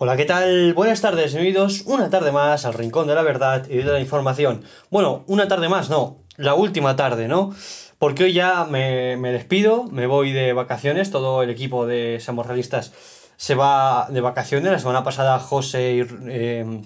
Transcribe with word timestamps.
Hola, 0.00 0.16
¿qué 0.16 0.24
tal? 0.24 0.74
Buenas 0.74 1.00
tardes, 1.00 1.34
bienvenidos 1.34 1.82
una 1.86 2.08
tarde 2.08 2.32
más 2.32 2.64
al 2.64 2.74
Rincón 2.74 3.08
de 3.08 3.14
la 3.14 3.22
Verdad 3.22 3.66
y 3.68 3.78
de 3.78 3.84
la 3.84 4.00
Información. 4.00 4.62
Bueno, 4.90 5.24
una 5.26 5.48
tarde 5.48 5.68
más, 5.68 5.90
no, 5.90 6.18
la 6.36 6.54
última 6.54 6.96
tarde, 6.96 7.28
¿no? 7.28 7.52
Porque 7.98 8.24
hoy 8.24 8.32
ya 8.32 8.64
me, 8.64 9.16
despido, 9.16 9.84
me 9.90 10.06
voy 10.06 10.32
de 10.32 10.52
vacaciones, 10.52 11.10
todo 11.10 11.42
el 11.42 11.50
equipo 11.50 11.86
de 11.86 12.20
Somos 12.20 12.46
se 13.36 13.54
va 13.54 14.08
de 14.10 14.20
vacaciones. 14.20 14.70
La 14.70 14.78
semana 14.78 15.04
pasada 15.04 15.38
José 15.38 15.94
y, 15.94 16.06
eh, 16.28 16.82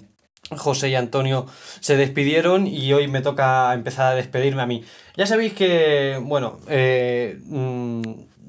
José 0.49 0.89
y 0.89 0.95
Antonio 0.95 1.45
se 1.79 1.95
despidieron 1.95 2.67
y 2.67 2.91
hoy 2.93 3.07
me 3.07 3.21
toca 3.21 3.73
empezar 3.73 4.11
a 4.11 4.15
despedirme 4.15 4.61
a 4.61 4.65
mí. 4.65 4.83
Ya 5.15 5.25
sabéis 5.25 5.53
que, 5.53 6.19
bueno, 6.21 6.59
eh, 6.67 7.39
mm, 7.45 8.01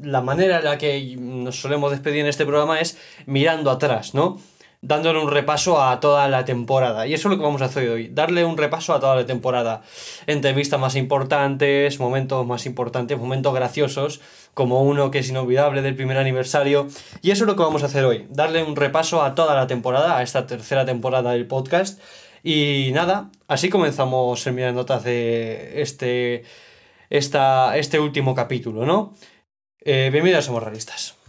la 0.03 0.21
manera 0.21 0.59
en 0.59 0.65
la 0.65 0.79
que 0.79 1.17
nos 1.19 1.61
solemos 1.61 1.91
despedir 1.91 2.21
en 2.21 2.27
este 2.27 2.45
programa 2.45 2.81
es 2.81 2.99
mirando 3.27 3.71
atrás, 3.71 4.15
¿no? 4.15 4.39
Dándole 4.85 5.19
un 5.19 5.31
repaso 5.31 5.83
a 5.83 5.99
toda 5.99 6.29
la 6.29 6.45
temporada. 6.45 7.07
Y 7.07 7.15
eso 7.15 7.29
es 7.29 7.31
lo 7.33 7.39
que 7.39 7.45
vamos 7.45 7.63
a 7.63 7.67
hacer 7.67 7.89
hoy, 7.89 8.09
darle 8.09 8.45
un 8.45 8.59
repaso 8.59 8.93
a 8.93 9.01
toda 9.01 9.17
la 9.17 9.25
temporada. 9.25 9.83
Entrevistas 10.27 10.79
más 10.79 10.95
importantes, 10.95 11.99
momentos 11.99 12.47
más 12.47 12.67
importantes, 12.67 13.19
momentos 13.19 13.55
graciosos, 13.55 14.21
como 14.53 14.83
uno 14.83 15.11
que 15.11 15.21
es 15.21 15.29
inolvidable 15.31 15.81
del 15.81 15.97
primer 15.97 16.19
aniversario. 16.19 16.87
Y 17.23 17.31
eso 17.31 17.45
es 17.45 17.49
lo 17.49 17.57
que 17.57 17.63
vamos 17.63 17.83
a 17.83 17.87
hacer 17.87 18.05
hoy, 18.05 18.27
darle 18.29 18.63
un 18.63 18.77
repaso 18.77 19.23
a 19.23 19.35
toda 19.35 19.55
la 19.55 19.67
temporada, 19.67 20.19
a 20.19 20.23
esta 20.23 20.47
tercera 20.47 20.85
temporada 20.85 21.33
del 21.33 21.47
podcast. 21.47 21.99
Y 22.43 22.91
nada, 22.93 23.31
así 23.49 23.71
comenzamos 23.71 24.47
en 24.47 24.75
notas 24.75 25.03
de 25.03 25.81
este, 25.81 26.45
esta, 27.09 27.79
este 27.79 27.99
último 27.99 28.35
capítulo, 28.35 28.85
¿no? 28.85 29.15
Eh, 29.81 30.11
bienvenidos 30.13 30.45
a 30.45 30.47
Somos 30.47 30.63
Realistas. 30.63 31.24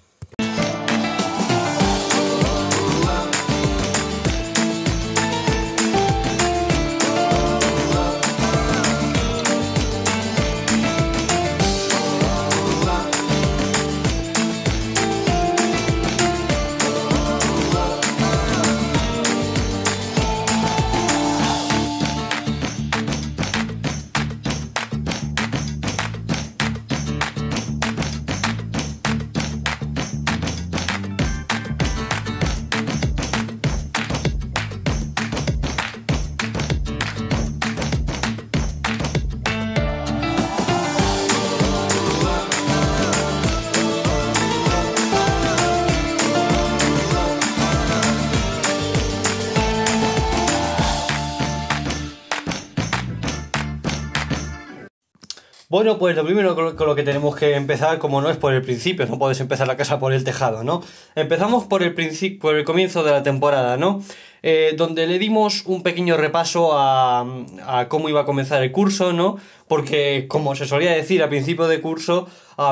Bueno, 55.86 56.00
pues 56.00 56.16
lo 56.16 56.26
primero 56.26 56.55
con 56.55 56.88
lo 56.88 56.96
que 56.96 57.04
tenemos 57.04 57.36
que 57.36 57.54
empezar, 57.54 58.00
como 58.00 58.20
no 58.20 58.32
es 58.32 58.38
por 58.38 58.55
el 58.55 58.64
principio, 58.64 59.05
no 59.05 59.20
puedes 59.20 59.40
empezar 59.40 59.68
la 59.68 59.78
casa 59.78 60.00
por 60.00 60.14
el 60.14 60.24
tejado, 60.24 60.64
¿no? 60.64 60.82
Empezamos 61.14 61.66
por 61.66 61.84
el 61.84 61.94
principio, 61.94 62.40
por 62.40 62.55
el 62.55 62.64
comienzo 62.64 63.04
de 63.04 63.12
la 63.12 63.22
temporada, 63.22 63.77
¿no? 63.77 64.02
Eh, 64.42 64.74
donde 64.75 65.06
le 65.06 65.20
dimos 65.20 65.62
un 65.68 65.84
pequeño 65.84 66.18
repaso 66.18 66.72
a, 66.74 67.86
cómo 67.88 68.09
iba 68.09 68.22
a 68.22 68.26
comenzar 68.26 68.64
el 68.64 68.72
curso, 68.72 69.14
¿no? 69.14 69.38
Porque, 69.68 70.26
como 70.28 70.56
se 70.56 70.66
solía 70.66 70.92
decir 70.92 71.22
al 71.22 71.30
principio 71.30 71.68
de 71.68 71.80
curso, 71.82 72.28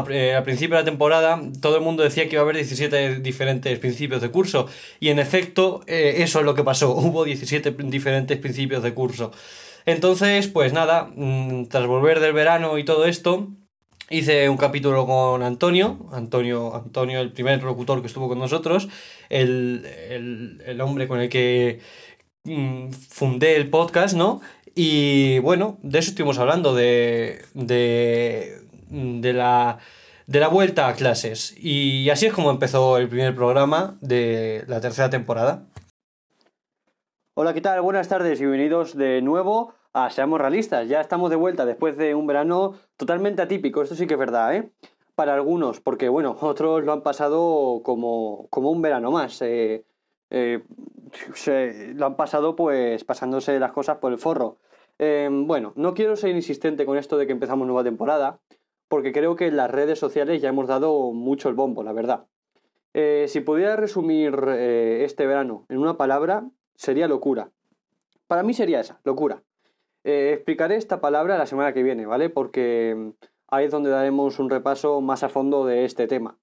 eh, 0.09 0.33
al 0.33 0.43
principio 0.43 0.75
de 0.75 0.81
la 0.81 0.85
temporada, 0.85 1.39
todo 1.61 1.75
el 1.75 1.83
mundo 1.83 2.01
decía 2.01 2.27
que 2.27 2.31
iba 2.31 2.41
a 2.41 2.45
haber 2.45 2.55
17 2.55 3.19
diferentes 3.19 3.77
principios 3.77 4.23
de 4.23 4.31
curso. 4.31 4.65
Y 4.99 5.09
en 5.09 5.19
efecto, 5.19 5.81
eh, 5.85 6.15
eso 6.17 6.39
es 6.39 6.45
lo 6.45 6.55
que 6.55 6.63
pasó. 6.63 6.91
Hubo 6.95 7.25
17 7.25 7.75
diferentes 7.83 8.39
principios 8.39 8.81
de 8.81 8.95
curso. 8.95 9.31
Entonces, 9.85 10.47
pues 10.47 10.73
nada, 10.73 11.09
mm, 11.15 11.65
tras 11.65 11.87
volver 11.87 12.19
del 12.19 12.33
verano 12.33 12.77
y 12.77 12.83
todo 12.83 13.05
esto, 13.05 13.49
hice 14.09 14.49
un 14.49 14.57
capítulo 14.57 15.05
con 15.05 15.43
Antonio, 15.43 16.07
Antonio, 16.11 16.75
Antonio, 16.75 17.19
el 17.19 17.31
primer 17.31 17.63
locutor 17.63 18.01
que 18.01 18.07
estuvo 18.07 18.27
con 18.27 18.39
nosotros, 18.39 18.87
el, 19.29 20.79
hombre 20.81 21.07
con 21.07 21.19
el 21.19 21.29
que 21.29 21.79
mm, 22.43 22.89
fundé 22.91 23.55
el 23.55 23.69
podcast, 23.69 24.15
¿no? 24.15 24.41
Y 24.75 25.39
bueno, 25.39 25.77
de 25.83 25.99
eso 25.99 26.09
estuvimos 26.09 26.39
hablando, 26.39 26.73
de, 26.73 27.41
de, 27.53 28.59
de, 28.89 29.33
la, 29.33 29.79
de 30.27 30.39
la 30.39 30.47
vuelta 30.47 30.87
a 30.87 30.95
clases. 30.95 31.55
Y 31.57 32.09
así 32.09 32.25
es 32.25 32.33
como 32.33 32.51
empezó 32.51 32.97
el 32.97 33.07
primer 33.07 33.35
programa 33.35 33.97
de 34.01 34.63
la 34.67 34.81
tercera 34.81 35.09
temporada. 35.09 35.65
Hola, 37.35 37.55
¿qué 37.55 37.61
tal? 37.61 37.81
Buenas 37.81 38.09
tardes 38.09 38.39
y 38.39 38.43
bienvenidos 38.43 38.95
de 38.95 39.19
nuevo 39.23 39.73
a 39.91 40.11
Seamos 40.11 40.39
Realistas. 40.39 40.87
Ya 40.87 41.01
estamos 41.01 41.31
de 41.31 41.35
vuelta 41.35 41.65
después 41.65 41.97
de 41.97 42.13
un 42.13 42.27
verano 42.27 42.75
totalmente 42.95 43.41
atípico, 43.41 43.81
esto 43.81 43.95
sí 43.95 44.05
que 44.05 44.13
es 44.13 44.19
verdad, 44.19 44.55
¿eh? 44.55 44.69
Para 45.15 45.33
algunos, 45.33 45.79
porque 45.81 46.09
bueno, 46.09 46.37
otros 46.41 46.83
lo 46.83 46.93
han 46.93 47.01
pasado 47.01 47.81
como, 47.83 48.45
como 48.51 48.69
un 48.69 48.83
verano 48.83 49.09
más. 49.09 49.41
Eh, 49.41 49.83
eh, 50.29 50.61
se, 51.33 51.95
lo 51.95 52.05
han 52.05 52.17
pasado 52.17 52.55
pues 52.55 53.03
pasándose 53.03 53.59
las 53.59 53.71
cosas 53.71 53.97
por 53.97 54.11
el 54.11 54.19
forro. 54.19 54.59
Eh, 54.99 55.27
bueno, 55.31 55.73
no 55.75 55.95
quiero 55.95 56.15
ser 56.15 56.35
insistente 56.35 56.85
con 56.85 56.99
esto 56.99 57.17
de 57.17 57.25
que 57.25 57.33
empezamos 57.33 57.65
nueva 57.65 57.83
temporada, 57.83 58.41
porque 58.87 59.11
creo 59.11 59.35
que 59.35 59.47
en 59.47 59.57
las 59.57 59.71
redes 59.71 59.97
sociales 59.97 60.39
ya 60.39 60.49
hemos 60.49 60.67
dado 60.67 61.11
mucho 61.13 61.49
el 61.49 61.55
bombo, 61.55 61.81
la 61.81 61.93
verdad. 61.93 62.27
si 62.93 63.39
pudiera 63.39 63.75
resumir 63.75 64.35
este 64.49 65.25
verano 65.25 65.65
en 65.69 65.79
una 65.79 65.97
palabra, 65.97 66.45
sería 66.75 67.07
locura. 67.07 67.49
Para 68.27 68.43
mí 68.43 68.53
sería 68.53 68.79
esa, 68.79 68.99
locura. 69.03 69.43
Eh, 70.03 70.31
explicaré 70.33 70.75
esta 70.75 70.99
palabra 70.99 71.37
la 71.37 71.45
semana 71.45 71.73
que 71.73 71.83
viene, 71.83 72.05
¿vale? 72.05 72.29
Porque 72.29 72.93
mm, 72.95 73.09
ahí 73.47 73.65
es 73.65 73.71
donde 73.71 73.89
daremos 73.89 74.39
un 74.39 74.49
repaso 74.49 75.01
más 75.01 75.23
a 75.23 75.29
fondo 75.29 75.65
de 75.65 75.85
este 75.85 76.07
tema. 76.07 76.37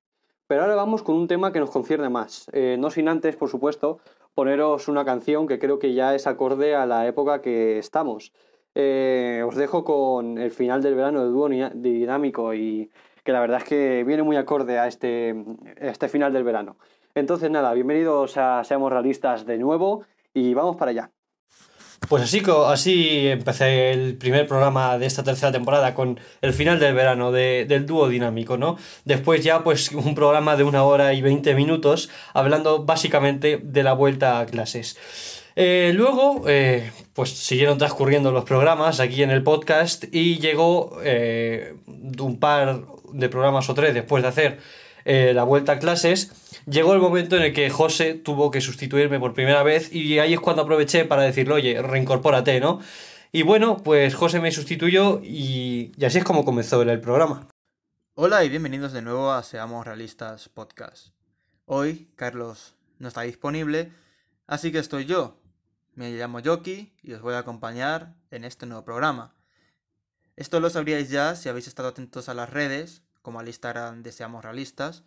Pero 0.46 0.62
ahora 0.62 0.74
vamos 0.74 1.02
con 1.02 1.14
un 1.14 1.28
tema 1.28 1.52
que 1.52 1.60
nos 1.60 1.70
concierne 1.70 2.08
más. 2.08 2.50
Eh, 2.52 2.76
no 2.78 2.90
sin 2.90 3.08
antes, 3.08 3.36
por 3.36 3.48
supuesto, 3.48 4.00
poneros 4.34 4.88
una 4.88 5.04
canción 5.04 5.46
que 5.46 5.58
creo 5.58 5.78
que 5.78 5.94
ya 5.94 6.14
es 6.14 6.26
acorde 6.26 6.74
a 6.74 6.86
la 6.86 7.06
época 7.06 7.40
que 7.40 7.78
estamos. 7.78 8.32
Eh, 8.74 9.44
os 9.46 9.56
dejo 9.56 9.84
con 9.84 10.38
el 10.38 10.50
final 10.50 10.82
del 10.82 10.94
verano 10.94 11.24
de 11.24 11.30
dúo 11.30 11.48
dinámico 11.48 12.54
y 12.54 12.90
que 13.24 13.32
la 13.32 13.40
verdad 13.40 13.58
es 13.58 13.64
que 13.64 14.04
viene 14.04 14.22
muy 14.22 14.36
acorde 14.36 14.78
a 14.78 14.86
este, 14.86 15.34
a 15.80 15.86
este 15.86 16.08
final 16.08 16.32
del 16.32 16.44
verano. 16.44 16.76
Entonces 17.14 17.50
nada, 17.50 17.72
bienvenidos 17.74 18.36
a 18.36 18.64
Seamos 18.64 18.90
Realistas 18.92 19.44
de 19.44 19.58
nuevo 19.58 20.04
y 20.34 20.54
vamos 20.54 20.76
para 20.76 20.90
allá. 20.90 21.10
Pues 22.08 22.22
así, 22.22 22.42
así 22.66 23.28
empecé 23.28 23.92
el 23.92 24.16
primer 24.16 24.46
programa 24.46 24.96
de 24.98 25.04
esta 25.06 25.22
tercera 25.22 25.52
temporada 25.52 25.94
con 25.94 26.18
el 26.40 26.54
final 26.54 26.80
del 26.80 26.94
verano 26.94 27.30
del 27.30 27.86
dúo 27.86 28.08
dinámico, 28.08 28.56
¿no? 28.56 28.78
Después 29.04 29.44
ya 29.44 29.62
pues 29.62 29.92
un 29.92 30.14
programa 30.14 30.56
de 30.56 30.64
una 30.64 30.82
hora 30.82 31.12
y 31.12 31.20
veinte 31.20 31.54
minutos 31.54 32.08
hablando 32.32 32.84
básicamente 32.84 33.60
de 33.62 33.82
la 33.82 33.92
vuelta 33.92 34.40
a 34.40 34.46
clases. 34.46 34.96
Eh, 35.56 35.92
luego, 35.94 36.44
eh, 36.48 36.90
pues 37.12 37.30
siguieron 37.30 37.76
transcurriendo 37.76 38.32
los 38.32 38.44
programas 38.44 38.98
aquí 38.98 39.22
en 39.22 39.30
el 39.30 39.42
podcast 39.42 40.04
y 40.10 40.38
llegó 40.38 40.98
eh, 41.04 41.74
un 41.86 42.40
par 42.40 42.86
de 43.12 43.28
programas 43.28 43.68
o 43.68 43.74
tres 43.74 43.92
después 43.92 44.22
de 44.22 44.28
hacer 44.28 44.58
la 45.04 45.44
vuelta 45.44 45.72
a 45.72 45.78
clases 45.78 46.32
llegó 46.66 46.94
el 46.94 47.00
momento 47.00 47.36
en 47.36 47.42
el 47.42 47.52
que 47.52 47.70
José 47.70 48.14
tuvo 48.14 48.50
que 48.50 48.60
sustituirme 48.60 49.18
por 49.18 49.34
primera 49.34 49.62
vez 49.62 49.92
y 49.92 50.18
ahí 50.18 50.34
es 50.34 50.40
cuando 50.40 50.62
aproveché 50.62 51.04
para 51.04 51.22
decirle, 51.22 51.54
oye, 51.54 51.82
reincorpórate, 51.82 52.60
¿no? 52.60 52.80
Y 53.32 53.42
bueno, 53.42 53.76
pues 53.76 54.14
José 54.14 54.40
me 54.40 54.50
sustituyó 54.50 55.20
y, 55.22 55.92
así 56.04 56.18
es 56.18 56.24
como 56.24 56.44
comenzó 56.44 56.82
el 56.82 57.00
programa. 57.00 57.46
Hola 58.14 58.44
y 58.44 58.48
bienvenidos 58.48 58.92
de 58.92 59.02
nuevo 59.02 59.30
a 59.30 59.42
Seamos 59.44 59.86
Realistas 59.86 60.48
Podcast. 60.48 61.14
Hoy 61.64 62.10
Carlos 62.16 62.74
no 62.98 63.06
está 63.06 63.22
disponible, 63.22 63.92
así 64.48 64.72
que 64.72 64.78
estoy 64.78 65.06
yo. 65.06 65.40
Me 65.94 66.10
llamo 66.10 66.40
Yoki 66.40 66.92
y 67.02 67.12
os 67.12 67.22
voy 67.22 67.34
a 67.34 67.38
acompañar 67.38 68.14
en 68.32 68.44
este 68.44 68.66
nuevo 68.66 68.84
programa. 68.84 69.36
Esto 70.34 70.58
lo 70.58 70.68
sabríais 70.68 71.10
ya 71.10 71.36
si 71.36 71.48
habéis 71.48 71.68
estado 71.68 71.88
atentos 71.88 72.28
a 72.28 72.34
las 72.34 72.50
redes, 72.50 73.04
como 73.22 73.40
al 73.40 73.48
Instagram 73.48 74.02
de 74.02 74.12
Seamos 74.12 74.44
Realistas, 74.44 75.04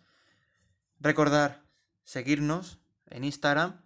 Recordar 1.04 1.62
seguirnos 2.04 2.78
en 3.06 3.24
Instagram 3.24 3.82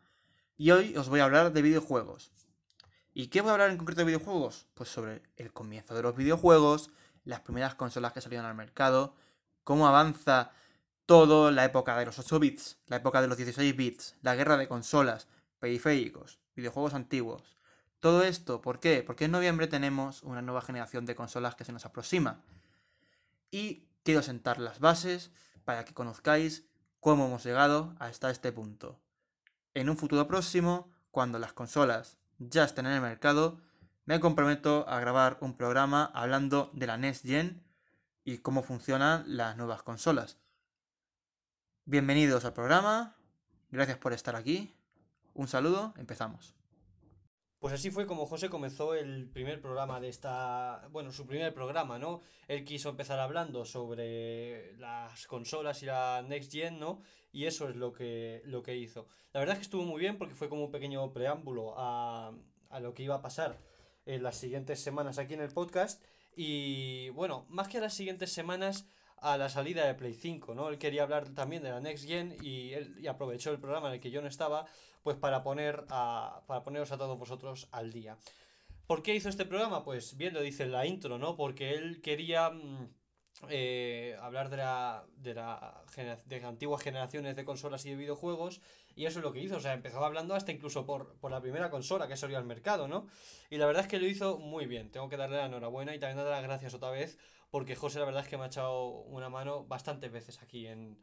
y 0.57 0.71
hoy 0.71 0.97
os 0.97 1.09
voy 1.09 1.21
a 1.21 1.25
hablar 1.25 1.53
de 1.53 1.63
videojuegos. 1.63 2.31
¿Y 3.13 3.27
qué 3.27 3.41
voy 3.41 3.51
a 3.51 3.53
hablar 3.55 3.71
en 3.71 3.77
concreto 3.77 4.03
de 4.03 4.07
videojuegos? 4.07 4.69
Pues 4.75 4.89
sobre 4.89 5.23
el 5.37 5.53
comienzo 5.53 5.95
de 5.95 6.03
los 6.03 6.15
videojuegos, 6.15 6.91
las 7.25 7.41
primeras 7.41 7.75
consolas 7.75 8.13
que 8.13 8.21
salieron 8.21 8.47
al 8.47 8.55
mercado, 8.55 9.17
cómo 9.65 9.89
avanza 9.89 10.53
todo 11.07 11.51
la 11.51 11.65
época 11.65 11.99
de 11.99 12.07
los 12.07 12.19
8 12.19 12.39
bits, 12.39 12.79
la 12.87 12.97
época 12.97 13.21
de 13.21 13.27
los 13.27 13.37
16 13.37 13.75
bits, 13.75 14.15
la 14.23 14.37
guerra 14.37 14.57
de 14.57 14.69
consolas, 14.69 15.27
periféricos, 15.59 16.39
videojuegos 16.55 16.95
antiguos. 16.95 17.57
Todo 17.99 18.23
esto, 18.23 18.61
¿por 18.61 18.79
qué? 18.79 19.03
Porque 19.05 19.25
en 19.25 19.33
noviembre 19.33 19.67
tenemos 19.67 20.23
una 20.23 20.43
nueva 20.43 20.63
generación 20.63 21.05
de 21.05 21.17
consolas 21.17 21.57
que 21.57 21.65
se 21.65 21.73
nos 21.73 21.85
aproxima. 21.85 22.45
Y 23.51 23.88
quiero 24.03 24.23
sentar 24.23 24.59
las 24.59 24.81
bases 24.81 25.31
para 25.65 25.85
que 25.85 25.95
conozcáis 25.95 26.67
cómo 27.01 27.27
hemos 27.27 27.45
llegado 27.45 27.95
hasta 27.99 28.31
este 28.31 28.53
punto. 28.53 29.01
En 29.75 29.91
un 29.91 29.97
futuro 29.97 30.27
próximo, 30.27 30.91
cuando 31.11 31.39
las 31.39 31.53
consolas 31.53 32.19
ya 32.39 32.65
estén 32.65 32.87
en 32.87 32.93
el 32.93 33.01
mercado, 33.01 33.61
me 34.05 34.21
comprometo 34.21 34.89
a 34.89 35.01
grabar 35.01 35.39
un 35.41 35.57
programa 35.57 36.11
hablando 36.15 36.71
de 36.73 36.87
la 36.87 36.97
Next 36.97 37.25
Gen 37.25 37.63
y 38.25 38.39
cómo 38.39 38.63
funcionan 38.63 39.25
las 39.27 39.57
nuevas 39.57 39.83
consolas. 39.83 40.39
Bienvenidos 41.85 42.45
al 42.45 42.53
programa, 42.53 43.17
gracias 43.71 43.99
por 43.99 44.13
estar 44.13 44.37
aquí. 44.37 44.75
Un 45.35 45.49
saludo, 45.49 45.95
empezamos. 45.97 46.58
Pues 47.59 47.75
así 47.75 47.91
fue 47.91 48.07
como 48.07 48.25
José 48.25 48.49
comenzó 48.49 48.95
el 48.95 49.29
primer 49.29 49.61
programa 49.61 49.99
de 49.99 50.09
esta, 50.09 50.87
bueno, 50.93 51.11
su 51.11 51.27
primer 51.27 51.53
programa, 51.53 51.99
¿no? 51.99 52.21
Él 52.47 52.65
quiso 52.65 52.91
empezar 52.91 53.19
hablando 53.19 53.65
sobre 53.65 54.77
las 54.77 55.27
consolas 55.27 55.83
y 55.83 55.87
la 55.87 56.23
Next 56.23 56.53
Gen, 56.53 56.79
¿no? 56.79 57.03
Y 57.33 57.47
eso 57.47 57.69
es 57.69 57.75
lo 57.75 57.93
que, 57.93 58.43
lo 58.45 58.63
que 58.63 58.77
hizo. 58.77 59.09
La 59.33 59.41
verdad 59.41 59.55
es 59.55 59.59
que 59.59 59.65
estuvo 59.65 59.83
muy 59.83 60.01
bien 60.01 60.19
porque 60.19 60.37
fue 60.37 60.49
como 60.49 60.67
un 60.67 60.71
pequeño 60.71 61.13
preámbulo 61.13 61.75
a, 61.77 62.33
a 62.71 62.81
lo 62.81 62.95
que 62.95 63.03
iba 63.03 63.17
a 63.17 63.23
pasar 63.23 63.59
en 64.07 64.23
las 64.23 64.37
siguientes 64.37 64.81
semanas 64.81 65.19
aquí 65.19 65.35
en 65.35 65.41
el 65.41 65.51
podcast. 65.51 66.01
Y 66.37 67.09
bueno, 67.11 67.45
más 67.49 67.67
que 67.67 67.79
a 67.79 67.81
las 67.81 67.95
siguientes 67.95 68.31
semanas, 68.31 68.87
a 69.21 69.37
la 69.37 69.49
salida 69.49 69.87
de 69.87 69.95
Play 69.95 70.15
5, 70.15 70.55
¿no? 70.55 70.69
Él 70.69 70.79
quería 70.79 71.03
hablar 71.03 71.29
también 71.31 71.63
de 71.63 71.71
la 71.71 71.81
Next 71.81 72.07
Gen 72.07 72.37
y, 72.43 72.73
él, 72.73 72.97
y 73.01 73.07
aprovechó 73.07 73.51
el 73.51 73.59
programa 73.59 73.89
en 73.89 73.95
el 73.95 74.01
que 74.01 74.11
yo 74.11 74.21
no 74.21 74.29
estaba 74.29 74.67
pues 75.03 75.17
para, 75.17 75.43
poner 75.43 75.85
a, 75.91 76.43
para 76.47 76.63
poneros 76.63 76.93
a 76.93 76.99
todos 76.99 77.19
vosotros 77.19 77.69
al 77.73 77.93
día. 77.93 78.19
¿Por 78.87 79.03
qué 79.03 79.15
hizo 79.15 79.29
este 79.29 79.45
programa? 79.45 79.85
Pues 79.85 80.17
bien 80.17 80.35
lo 80.35 80.41
dice 80.41 80.65
en 80.65 80.73
la 80.73 80.87
intro, 80.87 81.19
¿no? 81.19 81.37
Porque 81.37 81.75
él 81.75 82.01
quería 82.01 82.51
mm, 82.51 82.89
eh, 83.49 84.17
hablar 84.21 84.51
de 84.51 84.57
la, 84.57 85.05
de 85.17 85.35
la 85.35 85.85
de 86.25 86.45
antiguas 86.45 86.83
generaciones 86.83 87.37
de 87.37 87.45
consolas 87.45 87.87
y 87.87 87.91
de 87.91 87.97
videojuegos 87.97 88.61
y 88.99 89.07
eso 89.07 89.21
es 89.21 89.25
lo 89.25 89.33
que 89.33 89.41
hizo, 89.41 89.59
o 89.59 89.61
sea, 89.61 89.75
empezó 89.75 90.05
hablando 90.05 90.35
hasta 90.35 90.51
incluso 90.51 90.85
por, 90.85 91.15
por 91.21 91.31
la 91.31 91.41
primera 91.41 91.71
consola 91.71 92.09
que 92.09 92.17
salió 92.17 92.37
al 92.37 92.45
mercado, 92.45 92.89
¿no? 92.89 93.07
Y 93.49 93.57
la 93.57 93.67
verdad 93.67 93.83
es 93.83 93.89
que 93.89 94.01
lo 94.01 94.09
hizo 94.09 94.39
muy 94.39 94.67
bien, 94.67 94.91
tengo 94.91 95.09
que 95.09 95.17
darle 95.17 95.37
la 95.37 95.47
enhorabuena 95.47 95.95
y 95.95 96.01
también 96.01 96.17
darle 96.17 96.33
las 96.33 96.43
gracias 96.43 96.75
otra 96.75 96.91
vez 96.91 97.17
porque 97.51 97.77
José 97.77 97.99
la 97.99 98.05
verdad 98.05 98.23
es 98.23 98.29
que 98.29 98.37
me 98.37 98.45
ha 98.45 98.49
echado 98.49 98.89
una 98.89 99.29
mano 99.29 99.65
bastantes 99.65 100.11
veces 100.13 100.43
aquí 100.43 100.67
en, 100.67 100.99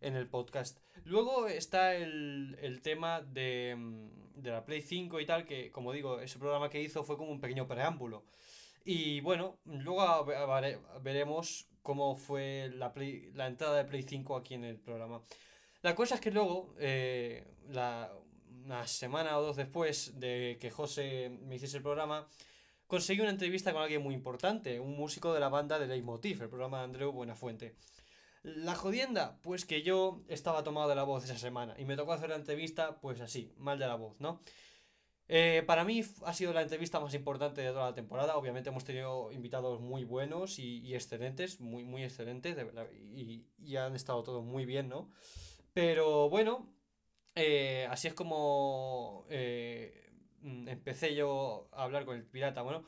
en 0.00 0.16
el 0.16 0.28
podcast. 0.28 0.78
Luego 1.04 1.46
está 1.46 1.94
el, 1.94 2.58
el 2.60 2.82
tema 2.82 3.22
de, 3.22 3.74
mm, 3.76 4.42
de, 4.42 4.50
la 4.50 4.64
Play 4.64 4.82
5 4.82 5.20
y 5.20 5.26
tal, 5.26 5.44
que 5.44 5.70
como 5.70 5.92
digo, 5.92 6.20
ese 6.20 6.38
programa 6.38 6.68
que 6.68 6.82
hizo 6.82 7.04
fue 7.04 7.16
como 7.16 7.30
un 7.30 7.40
pequeño 7.40 7.66
preámbulo. 7.66 8.24
Y 8.84 9.20
bueno, 9.20 9.58
luego 9.64 10.26
veremos 11.02 11.68
cómo 11.82 12.16
fue 12.16 12.70
la, 12.74 12.92
la 13.34 13.46
entrada 13.46 13.76
de 13.76 13.84
Play 13.84 14.02
5 14.02 14.36
aquí 14.36 14.54
en 14.54 14.64
el 14.64 14.78
programa. 14.78 15.22
La 15.82 15.94
cosa 15.94 16.16
es 16.16 16.20
que 16.20 16.30
luego, 16.30 16.74
eh, 16.78 17.46
la, 17.68 18.12
una 18.64 18.86
semana 18.86 19.38
o 19.38 19.42
dos 19.42 19.56
después 19.56 20.18
de 20.18 20.58
que 20.60 20.70
José 20.70 21.30
me 21.42 21.56
hiciese 21.56 21.78
el 21.78 21.82
programa, 21.82 22.28
conseguí 22.94 23.20
una 23.22 23.30
entrevista 23.30 23.72
con 23.72 23.82
alguien 23.82 24.04
muy 24.04 24.14
importante, 24.14 24.78
un 24.78 24.96
músico 24.96 25.34
de 25.34 25.40
la 25.40 25.48
banda 25.48 25.80
de 25.80 25.88
Leitmotiv, 25.88 26.40
el 26.42 26.48
programa 26.48 26.78
de 26.78 26.84
Andreu 26.84 27.10
Buenafuente. 27.10 27.74
La 28.44 28.76
jodienda, 28.76 29.40
pues 29.42 29.64
que 29.64 29.82
yo 29.82 30.22
estaba 30.28 30.62
tomado 30.62 30.88
de 30.88 30.94
la 30.94 31.02
voz 31.02 31.24
esa 31.24 31.36
semana 31.36 31.74
y 31.76 31.86
me 31.86 31.96
tocó 31.96 32.12
hacer 32.12 32.28
la 32.28 32.36
entrevista, 32.36 33.00
pues 33.00 33.20
así, 33.20 33.52
mal 33.56 33.80
de 33.80 33.88
la 33.88 33.96
voz, 33.96 34.20
¿no? 34.20 34.40
Eh, 35.26 35.64
para 35.66 35.82
mí 35.82 36.04
ha 36.24 36.32
sido 36.34 36.52
la 36.52 36.62
entrevista 36.62 37.00
más 37.00 37.14
importante 37.14 37.62
de 37.62 37.70
toda 37.70 37.86
la 37.86 37.94
temporada. 37.96 38.36
Obviamente 38.36 38.70
hemos 38.70 38.84
tenido 38.84 39.32
invitados 39.32 39.80
muy 39.80 40.04
buenos 40.04 40.60
y, 40.60 40.94
excelentes, 40.94 41.60
muy, 41.60 41.82
muy 41.82 42.04
excelentes, 42.04 42.54
de 42.54 42.62
verdad, 42.62 42.86
y, 42.92 43.44
y, 43.58 43.74
han 43.74 43.96
estado 43.96 44.22
todos 44.22 44.44
muy 44.44 44.66
bien, 44.66 44.88
¿no? 44.88 45.10
Pero 45.72 46.30
bueno, 46.30 46.72
eh, 47.34 47.88
así 47.90 48.06
es 48.06 48.14
como 48.14 49.26
eh, 49.30 50.03
empecé 50.44 51.14
yo 51.14 51.68
a 51.72 51.84
hablar 51.84 52.04
con 52.04 52.16
el 52.16 52.24
pirata. 52.24 52.62
Bueno, 52.62 52.84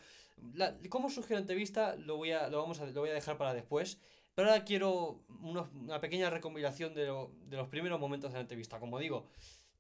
cómo 0.89 1.11
surgió 1.11 1.37
la 1.37 1.41
entrevista 1.41 1.97
lo 1.97 2.17
voy 2.17 2.33
a, 2.33 2.49
lo 2.49 2.59
vamos 2.59 2.81
a, 2.81 2.87
lo 2.87 3.01
voy 3.01 3.11
a 3.11 3.15
dejar 3.15 3.37
para 3.39 3.55
después. 3.55 3.99
Pero 4.35 4.51
ahora 4.51 4.65
quiero 4.65 5.23
una 5.41 6.01
pequeña 6.01 6.29
recopilación 6.29 6.95
de, 6.95 7.05
de, 7.05 7.57
los 7.57 7.69
primeros 7.69 7.99
momentos 7.99 8.33
de 8.33 8.37
la 8.37 8.43
entrevista. 8.43 8.79
Como 8.79 8.99
digo, 8.99 9.27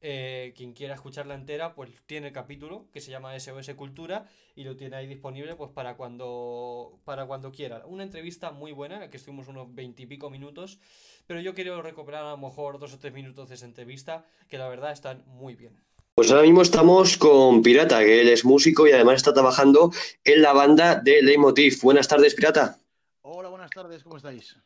eh, 0.00 0.52
quien 0.56 0.72
quiera 0.72 0.94
escucharla 0.94 1.34
entera, 1.34 1.74
pues 1.74 1.90
tiene 2.06 2.28
el 2.28 2.32
capítulo 2.32 2.88
que 2.92 3.00
se 3.00 3.10
llama 3.10 3.38
SOS 3.38 3.74
Cultura 3.74 4.26
y 4.54 4.64
lo 4.64 4.76
tiene 4.76 4.96
ahí 4.96 5.06
disponible 5.06 5.56
pues 5.56 5.70
para 5.72 5.96
cuando, 5.96 7.00
para 7.04 7.26
cuando 7.26 7.50
quiera. 7.50 7.84
Una 7.86 8.02
entrevista 8.02 8.50
muy 8.50 8.72
buena, 8.72 8.96
en 8.96 9.00
la 9.02 9.10
que 9.10 9.16
estuvimos 9.16 9.48
unos 9.48 9.74
veintipico 9.74 10.30
minutos, 10.30 10.78
pero 11.26 11.40
yo 11.40 11.54
quiero 11.54 11.82
recuperar 11.82 12.24
a 12.24 12.30
lo 12.30 12.38
mejor 12.38 12.78
dos 12.78 12.92
o 12.92 12.98
tres 12.98 13.12
minutos 13.12 13.48
de 13.48 13.56
esa 13.56 13.66
entrevista, 13.66 14.24
que 14.48 14.58
la 14.58 14.68
verdad 14.68 14.92
están 14.92 15.24
muy 15.26 15.54
bien. 15.54 15.76
Pues 16.16 16.30
ahora 16.30 16.44
mismo 16.44 16.62
estamos 16.62 17.18
con 17.18 17.60
Pirata, 17.60 17.98
que 17.98 18.22
él 18.22 18.30
es 18.30 18.42
músico 18.42 18.86
y 18.86 18.90
además 18.90 19.16
está 19.16 19.34
trabajando 19.34 19.92
en 20.24 20.40
la 20.40 20.54
banda 20.54 20.94
de 20.94 21.20
Leitmotiv. 21.20 21.82
Buenas 21.82 22.08
tardes, 22.08 22.34
Pirata. 22.34 22.78
Hola, 23.20 23.50
buenas 23.50 23.70
tardes, 23.70 24.02
¿cómo 24.02 24.16
estáis? 24.16 24.56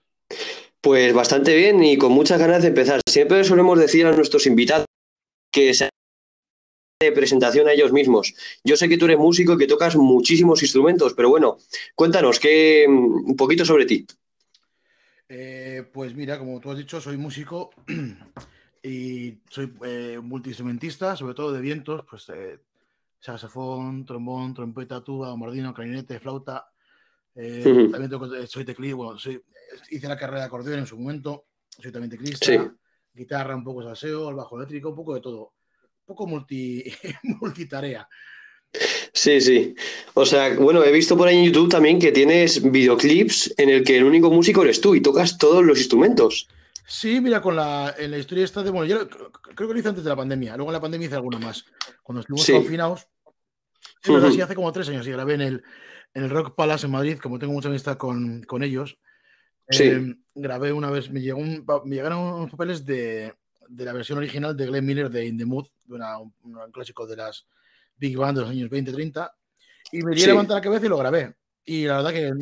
Pues 0.81 1.13
bastante 1.13 1.57
bien 1.57 1.83
y 1.83 1.99
con 1.99 2.13
muchas 2.13 2.39
ganas 2.39 2.63
de 2.63 2.69
empezar. 2.69 3.01
Siempre 3.05 3.43
solemos 3.43 3.81
decir 3.81 4.07
a 4.07 4.13
nuestros 4.13 4.47
invitados 4.47 4.87
que 5.51 5.75
se 5.75 5.89
de 7.01 7.11
presentación 7.11 7.67
a 7.67 7.73
ellos 7.73 7.91
mismos. 7.91 8.33
Yo 8.63 8.77
sé 8.77 8.89
que 8.89 8.97
tú 8.97 9.07
eres 9.07 9.19
músico 9.19 9.55
y 9.55 9.59
que 9.59 9.67
tocas 9.67 9.97
muchísimos 9.97 10.63
instrumentos, 10.63 11.15
pero 11.15 11.31
bueno, 11.31 11.59
cuéntanos 11.97 12.39
que, 12.39 12.87
un 12.87 13.35
poquito 13.37 13.65
sobre 13.65 13.87
ti. 13.87 14.07
Eh, 15.29 15.83
pues 15.93 16.15
mira, 16.15 16.39
como 16.39 16.61
tú 16.61 16.71
has 16.71 16.79
dicho, 16.79 17.01
soy 17.01 17.17
músico 17.17 17.71
y 18.83 19.39
soy 19.49 19.73
eh, 19.85 20.19
multiinstrumentista, 20.23 21.17
sobre 21.17 21.35
todo 21.35 21.53
de 21.53 21.61
vientos, 21.61 22.05
pues 22.09 22.29
eh, 22.31 22.59
saxofón, 23.19 24.05
trombón, 24.05 24.55
trompeta, 24.55 25.03
tuba, 25.03 25.31
bombardino, 25.31 25.75
clarinete, 25.75 26.19
flauta, 26.19 26.71
eh, 27.35 27.89
También 27.91 28.11
eh, 28.35 28.47
soy 28.47 28.65
teclista, 28.65 28.97
bueno, 28.97 29.19
hice 29.91 30.09
la 30.09 30.17
carrera 30.17 30.41
de 30.41 30.47
acordeón 30.47 30.81
en 30.81 30.87
su 30.87 30.99
momento, 30.99 31.47
soy 31.69 31.93
también 31.93 32.11
teclista, 32.11 32.75
guitarra, 33.13 33.55
un 33.55 33.65
poco 33.65 33.83
salseo, 33.83 34.29
el 34.31 34.37
bajo 34.37 34.57
eléctrico, 34.57 34.91
un 34.91 34.97
poco 34.97 35.15
de 35.15 35.21
todo. 35.21 35.55
Un 36.07 36.17
poco 36.17 36.27
multi, 36.27 36.85
multitarea. 37.41 38.09
Sí, 39.13 39.41
sí. 39.41 39.75
O 40.15 40.25
sea, 40.25 40.55
bueno, 40.55 40.85
he 40.85 40.93
visto 40.93 41.17
por 41.17 41.29
ahí 41.29 41.39
en 41.39 41.45
YouTube 41.47 41.71
también 41.71 41.99
que 41.99 42.13
tienes 42.13 42.63
videoclips 42.71 43.55
en 43.59 43.71
el 43.71 43.85
que 43.85 43.97
el 43.97 44.05
único 44.05 44.31
músico 44.31 44.63
eres 44.63 44.81
tú 44.81 44.95
y 44.95 45.01
tocas 45.01 45.39
todos 45.39 45.65
los 45.65 45.79
instrumentos. 45.79 46.49
Sí, 46.91 47.21
mira, 47.21 47.41
con 47.41 47.55
la, 47.55 47.95
en 47.97 48.11
la 48.11 48.19
historia 48.19 48.45
esta 48.45 48.65
de, 48.65 48.71
bueno, 48.71 48.85
yo 48.85 49.09
creo 49.09 49.69
que 49.69 49.75
lo 49.75 49.79
hice 49.79 49.91
antes 49.91 50.03
de 50.03 50.11
la 50.11 50.17
pandemia, 50.17 50.57
luego 50.57 50.71
en 50.71 50.75
la 50.75 50.81
pandemia 50.81 51.07
hice 51.07 51.15
alguna 51.15 51.39
más. 51.39 51.65
Cuando 52.03 52.21
estuvimos 52.21 52.51
confinados, 52.51 53.07
sí, 54.03 54.41
hace 54.41 54.57
como 54.57 54.73
tres 54.73 54.89
años 54.89 55.07
y 55.07 55.13
grabé 55.13 55.35
en 55.35 55.41
el, 55.41 55.63
en 56.15 56.25
el 56.25 56.31
Rock 56.31 56.57
Palace 56.57 56.87
en 56.87 56.93
Madrid, 56.93 57.19
como 57.19 57.39
tengo 57.39 57.53
mucha 57.53 57.69
amistad 57.69 57.97
con, 57.97 58.43
con 58.43 58.65
ellos, 58.65 58.99
eh, 59.69 60.17
grabé 60.35 60.73
una 60.73 60.91
vez, 60.91 61.13
me, 61.13 61.21
llegó 61.21 61.39
un, 61.39 61.65
me 61.85 61.95
llegaron 61.95 62.19
unos 62.19 62.51
papeles 62.51 62.85
de, 62.85 63.35
de, 63.69 63.85
la 63.85 63.93
versión 63.93 64.19
original 64.19 64.57
de 64.57 64.67
Glenn 64.67 64.85
Miller 64.85 65.09
de 65.09 65.27
In 65.27 65.39
the 65.39 65.47
Mood, 65.47 65.69
una, 65.91 66.19
un, 66.19 66.33
clásico 66.73 67.07
de 67.07 67.15
las 67.15 67.47
Big 67.99 68.17
Band 68.17 68.37
de 68.37 68.41
los 68.43 68.51
años 68.51 68.69
20-30, 68.69 69.31
y 69.93 70.03
me 70.03 70.11
di 70.17 70.23
sí. 70.23 70.27
levantar 70.27 70.57
la 70.57 70.61
cabeza 70.61 70.87
y 70.87 70.89
lo 70.89 70.99
grabé. 70.99 71.37
Y 71.71 71.87
la 71.87 71.99
verdad 71.99 72.13
que 72.13 72.33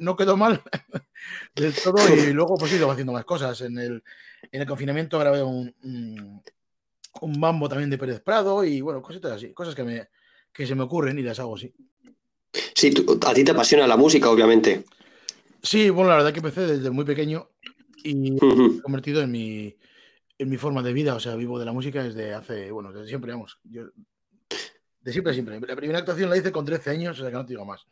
no, 0.00 0.16
quedó 0.16 0.36
mal 0.36 0.60
del 1.54 1.72
todo, 1.72 1.98
y 2.12 2.32
luego 2.32 2.56
pues 2.56 2.72
he 2.72 2.76
ido 2.78 2.90
haciendo 2.90 3.12
más 3.12 3.24
cosas. 3.24 3.60
En 3.60 3.78
el, 3.78 4.02
en 4.50 4.60
el 4.60 4.66
confinamiento 4.66 5.20
grabé 5.20 5.40
un, 5.40 5.72
un, 5.84 6.42
un 7.20 7.38
mambo 7.40 7.68
también 7.68 7.90
de 7.90 7.96
Pérez 7.96 8.20
Prado, 8.20 8.64
y 8.64 8.80
bueno, 8.80 9.00
cositas 9.00 9.30
así, 9.30 9.52
cosas 9.52 9.76
que, 9.76 9.84
me, 9.84 10.08
que 10.52 10.66
se 10.66 10.74
me 10.74 10.82
ocurren 10.82 11.16
y 11.16 11.22
las 11.22 11.38
hago 11.38 11.54
así. 11.54 11.72
Sí, 12.74 12.90
tú, 12.90 13.20
a 13.24 13.32
ti 13.32 13.44
te 13.44 13.52
apasiona 13.52 13.86
la 13.86 13.96
música, 13.96 14.28
obviamente. 14.28 14.84
Sí, 15.62 15.88
bueno, 15.88 16.10
la 16.10 16.16
verdad 16.16 16.32
que 16.32 16.40
empecé 16.40 16.62
desde 16.62 16.90
muy 16.90 17.04
pequeño 17.04 17.50
y 18.02 18.32
uh 18.32 18.36
-huh. 18.36 18.68
me 18.72 18.78
he 18.78 18.82
convertido 18.82 19.22
en 19.22 19.30
mi, 19.30 19.76
en 20.38 20.50
mi 20.50 20.56
forma 20.56 20.82
de 20.82 20.92
vida. 20.92 21.14
O 21.14 21.20
sea, 21.20 21.36
vivo 21.36 21.56
de 21.56 21.66
la 21.66 21.72
música 21.72 22.02
desde 22.02 22.34
hace, 22.34 22.72
bueno, 22.72 22.92
desde 22.92 23.06
siempre, 23.06 23.30
vamos. 23.30 23.60
Yo, 23.62 23.84
de 25.02 25.12
siempre, 25.12 25.34
siempre. 25.34 25.60
La 25.60 25.76
primera 25.76 26.00
actuación 26.00 26.28
la 26.28 26.36
hice 26.36 26.50
con 26.50 26.64
13 26.64 26.90
años, 26.90 27.16
o 27.16 27.22
sea 27.22 27.30
que 27.30 27.36
no 27.36 27.46
te 27.46 27.52
digo 27.52 27.64
más. 27.64 27.86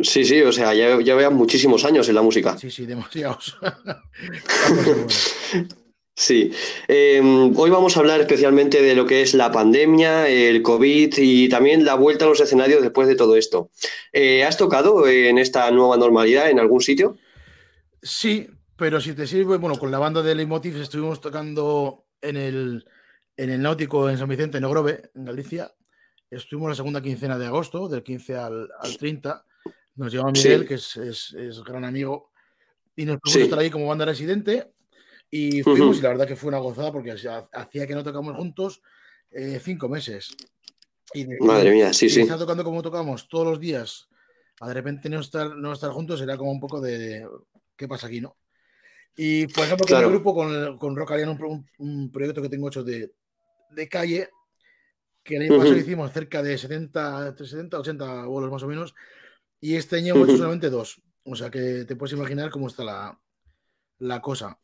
Sí, 0.00 0.24
sí, 0.24 0.40
o 0.40 0.52
sea, 0.52 0.72
ya, 0.72 0.98
ya 1.00 1.14
vean 1.14 1.34
muchísimos 1.34 1.84
años 1.84 2.08
en 2.08 2.14
la 2.14 2.22
música. 2.22 2.56
Sí, 2.56 2.70
sí, 2.70 2.86
demasiados. 2.86 3.58
Sí, 6.14 6.52
eh, 6.88 7.20
hoy 7.56 7.70
vamos 7.70 7.96
a 7.96 8.00
hablar 8.00 8.20
especialmente 8.20 8.82
de 8.82 8.94
lo 8.94 9.06
que 9.06 9.22
es 9.22 9.32
la 9.32 9.50
pandemia, 9.50 10.28
el 10.28 10.60
COVID 10.60 11.14
y 11.16 11.48
también 11.48 11.86
la 11.86 11.94
vuelta 11.94 12.26
a 12.26 12.28
los 12.28 12.40
escenarios 12.40 12.82
después 12.82 13.08
de 13.08 13.16
todo 13.16 13.34
esto. 13.34 13.70
Eh, 14.12 14.44
¿Has 14.44 14.58
tocado 14.58 15.08
en 15.08 15.38
esta 15.38 15.70
nueva 15.70 15.96
normalidad 15.96 16.50
en 16.50 16.60
algún 16.60 16.82
sitio? 16.82 17.16
Sí, 18.02 18.46
pero 18.76 19.00
si 19.00 19.14
te 19.14 19.26
sirve, 19.26 19.56
bueno, 19.56 19.78
con 19.78 19.90
la 19.90 19.98
banda 19.98 20.22
de 20.22 20.34
Leitmotiv 20.34 20.76
estuvimos 20.76 21.20
tocando 21.20 22.04
en 22.20 22.36
el, 22.36 22.84
en 23.36 23.50
el 23.50 23.62
Náutico 23.62 24.10
en 24.10 24.18
San 24.18 24.28
Vicente, 24.28 24.58
en 24.58 24.64
Ogrove, 24.64 25.10
en 25.14 25.24
Galicia. 25.24 25.72
Estuvimos 26.30 26.68
la 26.68 26.76
segunda 26.76 27.02
quincena 27.02 27.38
de 27.38 27.46
agosto, 27.46 27.88
del 27.88 28.02
15 28.02 28.36
al, 28.36 28.68
al 28.78 28.96
30. 28.98 29.46
Nos 29.94 30.12
llevó 30.12 30.30
Miguel, 30.30 30.66
que 30.66 30.74
es, 30.74 30.96
es, 30.96 31.34
es, 31.34 31.62
gran 31.62 31.84
amigo, 31.84 32.30
y 32.96 33.04
nos 33.04 33.18
pusimos 33.18 33.44
estar 33.44 33.58
ahí 33.58 33.70
como 33.70 33.86
banda 33.86 34.04
residente. 34.04 34.72
Y 35.30 35.62
fuimos, 35.62 35.98
y 35.98 36.02
la 36.02 36.10
verdad 36.10 36.26
que 36.26 36.36
fue 36.36 36.48
una 36.48 36.58
gozada 36.58 36.92
porque 36.92 37.10
hacía 37.12 37.86
que 37.86 37.94
no 37.94 38.04
tocamos 38.04 38.36
juntos 38.36 38.82
eh, 39.30 39.60
cinco 39.62 39.88
meses. 39.88 40.36
Y 41.14 41.26
Madre 41.40 41.70
mía, 41.70 41.92
sí, 41.92 42.06
y 42.06 42.10
sí. 42.10 42.20
Estar 42.22 42.38
tocando 42.38 42.64
como 42.64 42.82
tocamos 42.82 43.28
todos 43.28 43.46
los 43.46 43.60
días, 43.60 44.08
a 44.60 44.68
de 44.68 44.74
repente 44.74 45.08
no 45.08 45.20
estar, 45.20 45.56
no 45.56 45.72
estar 45.72 45.90
juntos, 45.90 46.20
era 46.20 46.36
como 46.36 46.52
un 46.52 46.60
poco 46.60 46.80
de, 46.80 47.26
¿qué 47.76 47.88
pasa 47.88 48.06
aquí, 48.06 48.20
no? 48.20 48.36
Y 49.16 49.46
por 49.48 49.64
ejemplo, 49.64 49.84
con 49.84 49.88
claro. 49.88 50.06
el 50.06 50.12
grupo, 50.12 50.34
con, 50.34 50.78
con 50.78 50.96
Rock 50.96 51.12
Alien, 51.12 51.30
un, 51.30 51.66
un, 51.78 52.12
proyecto 52.12 52.40
que 52.40 52.48
tengo 52.48 52.68
hecho 52.68 52.82
de, 52.82 53.12
de 53.70 53.88
calle, 53.88 54.30
que 55.22 55.36
el 55.36 55.42
año 55.42 55.56
pasado 55.56 55.74
uh 55.74 55.76
-huh. 55.76 55.80
hicimos 55.80 56.12
cerca 56.12 56.42
de 56.42 56.56
70, 56.56 57.36
70, 57.36 57.78
80 57.78 58.24
bolos 58.24 58.50
más 58.50 58.62
o 58.62 58.68
menos, 58.68 58.94
y 59.62 59.76
este 59.76 59.96
año 59.96 60.14
hemos 60.14 60.28
hecho 60.28 60.36
solamente 60.38 60.68
dos. 60.68 61.00
O 61.24 61.34
sea 61.34 61.50
que 61.50 61.84
te 61.86 61.96
puedes 61.96 62.12
imaginar 62.12 62.50
cómo 62.50 62.66
está 62.66 62.84
la, 62.84 63.18
la 64.00 64.20
cosa. 64.20 64.58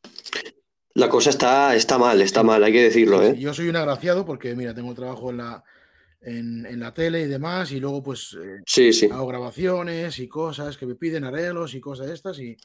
La 0.95 1.09
cosa 1.09 1.31
está, 1.31 1.77
está 1.77 1.97
mal, 1.97 2.21
está 2.21 2.43
mal, 2.43 2.63
hay 2.65 2.73
que 2.73 2.83
decirlo. 2.83 3.23
¿eh? 3.23 3.39
Yo 3.39 3.55
soy 3.55 3.69
un 3.69 3.77
agraciado 3.77 4.27
porque, 4.27 4.57
mira, 4.57 4.75
tengo 4.75 4.93
trabajo 4.95 5.31
en 5.31 5.37
la, 5.37 5.63
en, 6.21 6.67
en 6.67 6.81
la 6.81 6.93
tele 6.93 7.21
y 7.21 7.27
demás, 7.27 7.71
y 7.71 7.79
luego 7.79 8.03
pues 8.03 8.37
eh, 8.43 8.63
sí, 8.67 8.93
sí. 8.93 9.07
hago 9.07 9.29
grabaciones 9.29 10.19
y 10.19 10.27
cosas 10.27 10.77
que 10.77 10.87
me 10.87 10.97
piden 10.97 11.23
arreglos 11.23 11.75
y 11.75 11.81
cosas 11.81 12.09
de 12.09 12.15
estas, 12.15 12.41
y, 12.41 12.57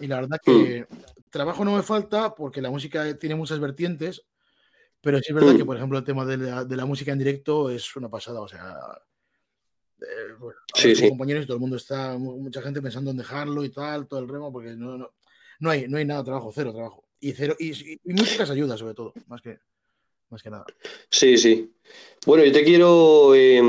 y 0.00 0.06
la 0.08 0.16
verdad 0.16 0.40
que 0.42 0.86
mm. 0.90 0.96
trabajo 1.30 1.64
no 1.64 1.76
me 1.76 1.84
falta 1.84 2.34
porque 2.34 2.60
la 2.60 2.70
música 2.70 3.16
tiene 3.16 3.36
muchas 3.36 3.60
vertientes, 3.60 4.26
pero 5.00 5.18
sí 5.18 5.26
es 5.28 5.34
verdad 5.34 5.54
mm. 5.54 5.58
que, 5.58 5.64
por 5.64 5.76
ejemplo, 5.76 5.98
el 5.98 6.04
tema 6.04 6.24
de 6.24 6.36
la, 6.38 6.64
de 6.64 6.76
la, 6.76 6.86
música 6.86 7.12
en 7.12 7.18
directo 7.18 7.70
es 7.70 7.94
una 7.94 8.08
pasada, 8.08 8.40
o 8.40 8.48
sea, 8.48 8.74
eh, 10.00 10.34
bueno, 10.38 10.58
sí, 10.74 10.94
sí. 10.94 11.08
compañeros 11.08 11.44
y 11.44 11.46
todo 11.46 11.56
el 11.56 11.60
mundo 11.60 11.76
está, 11.76 12.16
mucha 12.18 12.62
gente 12.62 12.82
pensando 12.82 13.10
en 13.10 13.16
dejarlo 13.16 13.64
y 13.64 13.70
tal, 13.70 14.06
todo 14.06 14.20
el 14.20 14.28
remo, 14.28 14.52
porque 14.52 14.76
no, 14.76 14.98
no, 14.98 15.12
no, 15.60 15.70
hay, 15.70 15.88
no 15.88 15.98
hay 15.98 16.04
nada 16.04 16.24
trabajo, 16.24 16.52
cero 16.54 16.72
trabajo. 16.72 17.04
Y, 17.20 17.32
cero, 17.32 17.56
y, 17.58 17.70
y, 17.70 18.00
y 18.04 18.12
muy 18.12 18.26
pocas 18.26 18.50
ayudas, 18.50 18.78
sobre 18.78 18.94
todo, 18.94 19.12
más 19.26 19.42
que, 19.42 19.58
más 20.30 20.42
que 20.42 20.50
nada. 20.50 20.64
Sí, 21.10 21.36
sí. 21.36 21.72
Bueno, 22.26 22.44
yo 22.44 22.52
te 22.52 22.64
quiero, 22.64 23.34
eh, 23.34 23.62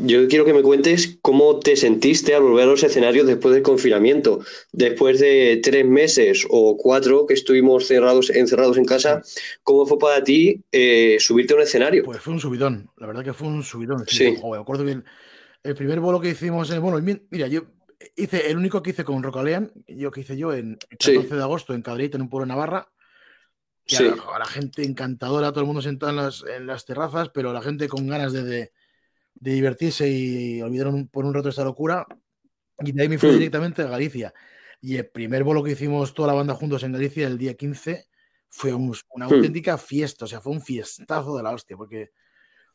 yo 0.00 0.26
quiero 0.26 0.44
que 0.44 0.52
me 0.52 0.62
cuentes 0.62 1.18
cómo 1.22 1.60
te 1.60 1.76
sentiste 1.76 2.34
al 2.34 2.42
volver 2.42 2.64
a 2.64 2.70
los 2.70 2.82
escenarios 2.82 3.26
después 3.26 3.54
del 3.54 3.62
confinamiento, 3.62 4.40
después 4.72 5.20
de 5.20 5.60
tres 5.62 5.86
meses 5.86 6.46
o 6.50 6.76
cuatro 6.76 7.26
que 7.26 7.34
estuvimos 7.34 7.86
cerrados, 7.86 8.30
encerrados 8.30 8.78
en 8.78 8.84
casa, 8.84 9.22
¿cómo 9.62 9.86
fue 9.86 9.98
para 9.98 10.24
ti 10.24 10.62
eh, 10.72 11.18
subirte 11.20 11.52
a 11.52 11.56
un 11.56 11.62
escenario? 11.62 12.02
Pues 12.04 12.20
fue 12.20 12.32
un 12.32 12.40
subidón, 12.40 12.90
la 12.96 13.06
verdad 13.06 13.22
que 13.22 13.32
fue 13.32 13.46
un 13.46 13.62
subidón. 13.62 14.04
Sí. 14.08 14.16
sí. 14.16 14.36
Joder, 14.40 14.62
acuerdo 14.62 14.84
bien. 14.84 15.04
El 15.64 15.74
primer 15.74 15.98
bolo 15.98 16.20
que 16.20 16.28
hicimos, 16.28 16.70
en, 16.70 16.82
bueno, 16.82 17.00
mira, 17.30 17.48
yo 17.48 17.62
hice 18.16 18.50
el 18.50 18.58
único 18.58 18.82
que 18.82 18.90
hice 18.90 19.02
con 19.02 19.22
Rocalean, 19.22 19.72
yo 19.88 20.10
que 20.10 20.20
hice 20.20 20.36
yo 20.36 20.52
en 20.52 20.78
el 20.90 20.98
14 20.98 21.22
sí. 21.22 21.34
de 21.34 21.42
agosto 21.42 21.74
en 21.74 21.82
Cadrita, 21.82 22.16
en 22.16 22.22
un 22.22 22.28
pueblo 22.28 22.44
de 22.44 22.50
Navarra. 22.50 22.92
Y 23.86 23.96
sí. 23.96 24.04
a, 24.04 24.38
la, 24.38 24.44
gente 24.44 24.84
encantadora, 24.84 25.50
todo 25.50 25.60
el 25.60 25.66
mundo 25.66 25.80
sentado 25.82 26.10
en 26.10 26.16
las, 26.16 26.44
en 26.44 26.66
las 26.66 26.84
terrazas, 26.84 27.30
pero 27.30 27.52
la 27.52 27.62
gente 27.62 27.88
con 27.88 28.06
ganas 28.06 28.32
de, 28.32 28.42
de, 28.44 28.72
de 29.34 29.52
divertirse 29.52 30.08
y 30.08 30.60
olvidaron 30.62 30.94
un, 30.94 31.08
por 31.08 31.24
un 31.24 31.32
rato 31.32 31.48
esta 31.48 31.64
locura. 31.64 32.06
Y 32.80 32.92
de 32.92 33.02
ahí 33.02 33.08
me 33.08 33.18
fui 33.18 33.30
mm. 33.30 33.34
directamente 33.34 33.82
a 33.82 33.86
Galicia. 33.86 34.34
Y 34.82 34.96
el 34.96 35.08
primer 35.08 35.44
bolo 35.44 35.62
que 35.62 35.70
hicimos 35.72 36.12
toda 36.12 36.28
la 36.28 36.34
banda 36.34 36.54
juntos 36.54 36.82
en 36.82 36.92
Galicia 36.92 37.26
el 37.26 37.38
día 37.38 37.54
15 37.54 38.06
fue 38.50 38.74
un, 38.74 38.94
una 39.10 39.28
mm. 39.28 39.32
auténtica 39.32 39.78
fiesta, 39.78 40.26
o 40.26 40.28
sea, 40.28 40.42
fue 40.42 40.52
un 40.52 40.60
fiestazo 40.60 41.36
de 41.36 41.42
la 41.42 41.52
hostia, 41.52 41.76
porque 41.76 42.10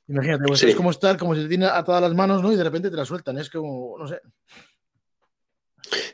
imagínate, 0.10 0.44
pues 0.46 0.60
sí. 0.60 0.70
es 0.70 0.76
como 0.76 0.92
estar, 0.92 1.18
como 1.18 1.36
si 1.36 1.44
te 1.44 1.48
tiene 1.48 1.66
atadas 1.66 2.02
las 2.02 2.16
manos, 2.16 2.42
¿no? 2.42 2.52
Y 2.52 2.56
de 2.56 2.64
repente 2.64 2.90
te 2.90 2.98
la 2.98 3.06
sueltan, 3.06 3.38
es 3.38 3.50
como, 3.50 3.96
no 3.98 4.08
sé. 4.08 4.20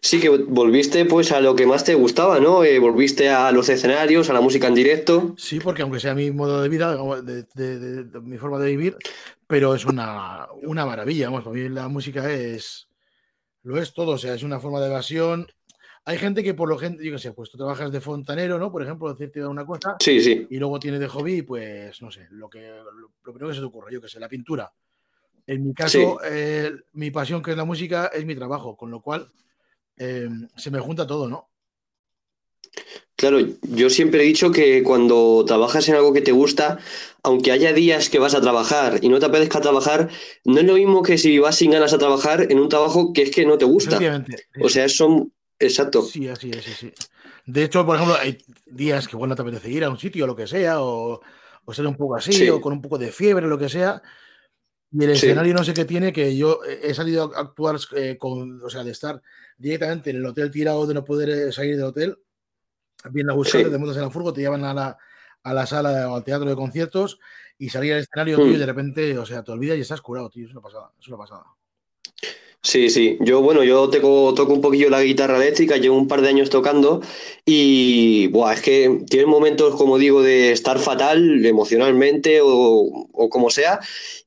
Sí, 0.02 0.20
que 0.20 0.30
volviste 0.30 1.06
pues 1.06 1.32
a 1.32 1.42
lo 1.42 1.56
que 1.56 1.66
más 1.66 1.84
te 1.84 1.96
gustaba, 1.96 2.40
¿no? 2.40 2.64
Eh, 2.64 2.78
volviste 2.80 3.30
a 3.30 3.52
los 3.52 3.68
escenarios, 3.70 4.30
a 4.30 4.34
la 4.34 4.42
música 4.42 4.68
en 4.68 4.76
directo. 4.76 5.34
Sí, 5.38 5.60
porque 5.60 5.82
aunque 5.82 6.00
sea 6.00 6.14
mi 6.14 6.32
modo 6.32 6.62
de 6.62 6.70
vida, 6.70 6.96
de, 7.24 7.44
de, 7.56 7.80
de, 7.80 8.04
de 8.04 8.22
mi 8.22 8.38
forma 8.38 8.60
de 8.60 8.70
vivir, 8.70 8.98
pero 9.48 9.76
es 9.76 9.86
una, 9.86 10.48
una 10.64 10.86
maravilla, 10.86 11.30
vamos, 11.30 11.44
para 11.44 11.56
mí 11.56 11.70
la 11.70 11.88
música 11.88 12.32
es, 12.32 12.88
lo 13.64 13.82
es 13.82 13.94
todo, 13.94 14.12
o 14.12 14.18
sea, 14.18 14.34
es 14.36 14.44
una 14.44 14.60
forma 14.60 14.80
de 14.80 14.88
evasión. 14.88 15.48
Hay 16.08 16.18
gente 16.20 16.44
que 16.44 16.54
por 16.54 16.70
lo 16.70 16.78
gente, 16.78 17.04
yo 17.04 17.12
qué 17.12 17.20
sé, 17.20 17.32
pues 17.32 17.50
tú 17.50 17.58
trabajas 17.58 17.92
de 17.92 18.00
fontanero, 18.00 18.60
¿no? 18.60 18.72
Por 18.72 18.84
ejemplo, 18.84 19.12
decirte 19.12 19.44
una 19.46 19.66
cosa. 19.66 19.96
Sí, 20.00 20.22
sí. 20.22 20.46
Y 20.52 20.58
luego 20.58 20.80
tienes 20.80 21.00
de 21.00 21.08
hobby, 21.08 21.42
pues, 21.42 22.00
no 22.02 22.12
sé, 22.12 22.28
lo 22.30 22.48
que, 22.48 22.60
lo, 22.60 23.12
primero 23.24 23.48
que 23.48 23.56
se 23.56 23.60
te 23.60 23.66
ocurre, 23.66 23.92
yo 23.92 24.02
qué 24.02 24.08
sé, 24.08 24.20
la 24.20 24.30
pintura. 24.30 24.72
En 25.48 25.64
mi 25.66 25.74
caso, 25.74 26.20
sí. 26.22 26.28
eh, 26.30 26.72
mi 26.94 27.10
pasión, 27.10 27.42
que 27.42 27.52
es 27.52 27.58
la 27.58 27.66
música, 27.66 28.12
es 28.14 28.24
mi 28.24 28.36
trabajo, 28.36 28.78
con 28.78 28.92
lo 28.92 29.02
cual 29.02 29.28
eh, 29.98 30.30
se 30.56 30.70
me 30.70 30.80
junta 30.80 31.08
todo, 31.08 31.28
¿no? 31.28 31.50
Claro, 33.16 33.40
yo 33.62 33.90
siempre 33.90 34.22
he 34.22 34.26
dicho 34.26 34.52
que 34.52 34.84
cuando 34.84 35.46
trabajas 35.48 35.88
en 35.88 35.96
algo 35.96 36.12
que 36.12 36.22
te 36.22 36.34
gusta, 36.34 36.80
aunque 37.24 37.54
haya 37.54 37.72
días 37.72 38.10
que 38.10 38.20
vas 38.20 38.36
a 38.36 38.42
trabajar 38.42 39.00
y 39.02 39.08
no 39.08 39.20
te 39.20 39.26
apetezca 39.26 39.62
trabajar, 39.62 40.10
no 40.44 40.60
es 40.60 40.66
lo 40.66 40.74
mismo 40.74 41.02
que 41.02 41.18
si 41.18 41.40
vas 41.40 41.56
sin 41.56 41.72
ganas 41.72 41.94
a 41.94 41.98
trabajar 41.98 42.52
en 42.52 42.60
un 42.60 42.68
trabajo 42.68 43.14
que 43.14 43.22
es 43.22 43.32
que 43.32 43.46
no 43.46 43.58
te 43.58 43.66
gusta. 43.66 44.00
O 44.62 44.68
sea, 44.68 44.90
son... 44.90 45.32
Exacto. 45.60 46.02
Sí, 46.02 46.28
así 46.28 46.50
es, 46.50 46.64
sí, 46.64 46.72
sí. 46.74 46.94
De 47.46 47.64
hecho, 47.64 47.86
por 47.86 47.96
ejemplo, 47.96 48.18
hay 48.20 48.38
días 48.66 49.08
que 49.08 49.16
bueno 49.16 49.36
te 49.36 49.42
apetece 49.42 49.70
ir 49.70 49.84
a 49.84 49.90
un 49.90 49.98
sitio 49.98 50.26
o 50.26 50.28
lo 50.28 50.36
que 50.36 50.48
sea, 50.48 50.82
o, 50.82 51.22
o 51.64 51.74
ser 51.74 51.88
un 51.88 51.96
poco 51.96 52.16
así, 52.16 52.34
sí. 52.34 52.50
o 52.50 52.60
con 52.60 52.74
un 52.74 52.82
poco 52.82 52.98
de 52.98 53.12
fiebre, 53.12 53.48
lo 53.48 53.58
que 53.58 53.70
sea. 53.70 54.02
Y 54.92 55.04
el 55.04 55.18
sí. 55.18 55.28
escenario 55.28 55.54
no 55.54 55.64
sé 55.64 55.74
qué 55.74 55.86
tiene, 55.86 56.14
que 56.14 56.36
yo 56.36 56.62
he 56.64 56.94
salido 56.94 57.36
a 57.36 57.42
actuar 57.42 57.78
eh, 57.96 58.18
con, 58.18 58.62
o 58.64 58.70
sea, 58.70 58.84
de 58.84 58.92
estar 58.92 59.22
directamente 59.58 60.10
en 60.10 60.18
el 60.18 60.26
hotel 60.26 60.52
tirado, 60.52 60.88
de 60.88 60.94
no 60.94 61.04
poder 61.04 61.30
eh, 61.30 61.52
salir 61.52 61.76
del 61.76 61.86
hotel, 61.86 62.18
viendo 63.12 63.34
a 63.34 63.36
buscar, 63.36 63.64
sí. 63.64 63.70
te 63.70 63.78
montas 63.78 63.98
en 63.98 64.04
la 64.04 64.10
furgo, 64.10 64.32
te 64.32 64.42
llevan 64.42 64.64
a 64.64 64.74
la, 64.74 64.98
a 65.44 65.54
la 65.54 65.66
sala 65.66 66.10
o 66.10 66.16
al 66.16 66.24
teatro 66.24 66.50
de 66.50 66.56
conciertos 66.56 67.20
y 67.58 67.70
salir 67.70 67.94
al 67.94 68.00
escenario, 68.00 68.38
mm. 68.38 68.44
tío, 68.44 68.52
y 68.54 68.58
de 68.58 68.66
repente, 68.66 69.18
o 69.18 69.26
sea, 69.26 69.44
te 69.44 69.52
olvidas 69.52 69.78
y 69.78 69.82
estás 69.82 70.02
curado, 70.02 70.30
tío, 70.30 70.46
es 70.46 70.52
una 70.52 70.62
pasada, 70.62 70.92
es 71.00 71.08
una 71.08 71.18
pasada. 71.18 71.44
Sí, 72.62 72.90
sí. 72.90 73.18
Yo, 73.22 73.42
bueno, 73.42 73.64
yo 73.64 73.90
toco, 73.90 74.34
toco 74.34 74.54
un 74.54 74.62
poquillo 74.62 74.90
la 74.90 75.04
guitarra 75.04 75.38
eléctrica, 75.38 75.78
llevo 75.78 75.98
un 75.98 76.08
par 76.08 76.22
de 76.22 76.30
años 76.30 76.50
tocando 76.50 77.02
y, 77.46 78.28
buah, 78.28 78.54
es 78.54 78.62
que 78.62 79.02
tiene 79.08 79.28
momentos, 79.28 79.76
como 79.76 79.98
digo, 80.00 80.24
de 80.24 80.52
estar 80.52 80.80
fatal 80.80 81.46
emocionalmente 81.46 82.42
o, 82.42 82.50
o 82.50 83.30
como 83.30 83.52
sea 83.52 83.80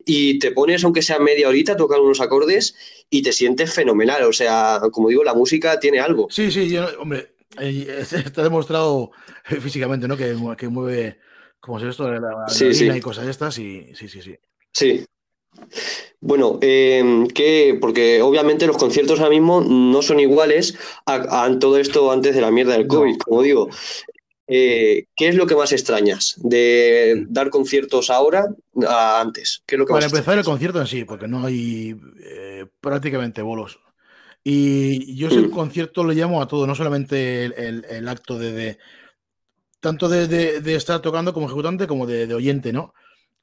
y 0.08 0.38
te 0.38 0.52
pones, 0.52 0.82
aunque 0.84 1.02
sea 1.02 1.18
media 1.18 1.48
horita, 1.48 1.72
a 1.72 1.76
tocar 1.76 2.00
unos 2.00 2.20
acordes 2.20 2.74
y 3.10 3.22
te 3.22 3.32
sientes 3.32 3.74
fenomenal. 3.74 4.22
O 4.22 4.32
sea, 4.32 4.80
como 4.90 5.10
digo, 5.10 5.22
la 5.22 5.34
música 5.34 5.78
tiene 5.78 6.00
algo. 6.00 6.28
Sí, 6.30 6.50
sí, 6.50 6.70
yo, 6.70 6.86
hombre, 6.98 7.34
eh, 7.60 8.02
está 8.24 8.42
demostrado 8.42 9.10
físicamente, 9.44 10.08
¿no? 10.08 10.16
Que, 10.16 10.34
que 10.56 10.68
mueve, 10.68 11.18
como 11.60 11.78
se 11.78 11.88
esto, 11.88 12.10
la, 12.10 12.20
la 12.20 12.48
sí, 12.48 12.72
sí. 12.72 12.88
y 12.88 13.00
cosas 13.00 13.26
estas 13.26 13.58
y 13.58 13.94
sí, 13.94 14.08
sí, 14.08 14.22
sí. 14.22 14.36
Sí. 14.72 15.04
Bueno, 16.20 16.58
eh, 16.62 17.26
que 17.34 17.78
porque 17.80 18.22
obviamente 18.22 18.66
los 18.66 18.76
conciertos 18.76 19.20
ahora 19.20 19.30
mismo 19.30 19.60
no 19.60 20.02
son 20.02 20.20
iguales 20.20 20.74
a, 21.06 21.44
a 21.44 21.58
todo 21.58 21.78
esto 21.78 22.10
antes 22.10 22.34
de 22.34 22.40
la 22.40 22.50
mierda 22.50 22.72
del 22.72 22.88
COVID, 22.88 23.12
no. 23.12 23.18
como 23.18 23.42
digo. 23.42 23.68
Eh, 24.50 25.04
¿Qué 25.14 25.28
es 25.28 25.34
lo 25.34 25.46
que 25.46 25.54
más 25.54 25.72
extrañas 25.72 26.34
de 26.38 27.26
dar 27.28 27.50
conciertos 27.50 28.08
ahora 28.08 28.46
a 28.88 29.20
antes? 29.20 29.62
¿Qué 29.66 29.74
es 29.74 29.78
lo 29.78 29.84
que 29.84 29.92
Para 29.92 30.06
empezar, 30.06 30.38
el 30.38 30.44
concierto 30.44 30.80
en 30.80 30.86
sí, 30.86 31.04
porque 31.04 31.28
no 31.28 31.44
hay 31.44 31.94
eh, 32.22 32.64
prácticamente 32.80 33.42
bolos. 33.42 33.78
Y 34.42 35.14
yo 35.16 35.28
ese 35.28 35.40
mm. 35.40 35.50
concierto 35.50 36.02
lo 36.02 36.12
llamo 36.12 36.40
a 36.40 36.48
todo, 36.48 36.66
no 36.66 36.74
solamente 36.74 37.44
el, 37.44 37.52
el, 37.58 37.86
el 37.90 38.08
acto 38.08 38.38
de, 38.38 38.52
de 38.52 38.78
tanto 39.80 40.08
de, 40.08 40.26
de, 40.26 40.60
de, 40.60 40.74
estar 40.74 41.00
tocando 41.00 41.32
como 41.32 41.46
ejecutante 41.46 41.86
como 41.86 42.06
de, 42.06 42.32
oyente, 42.32 42.72
¿no? 42.72 42.94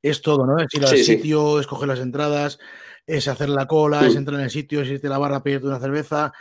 Es 0.09 0.21
todo, 0.21 0.45
¿no? 0.45 0.59
Es 0.59 0.73
ir 0.73 0.83
al 0.83 0.89
sí, 0.89 1.03
sitio, 1.03 1.55
sí. 1.55 1.61
es 1.61 1.67
coger 1.67 1.87
las 1.87 1.99
entradas, 1.99 2.59
es 3.07 3.27
hacer 3.27 3.49
la 3.49 3.67
cola, 3.67 4.01
sí. 4.01 4.07
es 4.07 4.15
entrar 4.15 4.37
en 4.39 4.45
el 4.45 4.51
sitio, 4.51 4.81
es 4.81 4.87
irte 4.87 5.07
a 5.07 5.09
la 5.09 5.17
barra 5.17 5.41
pedirte 5.41 5.67
una 5.67 5.79
cerveza, 5.79 6.31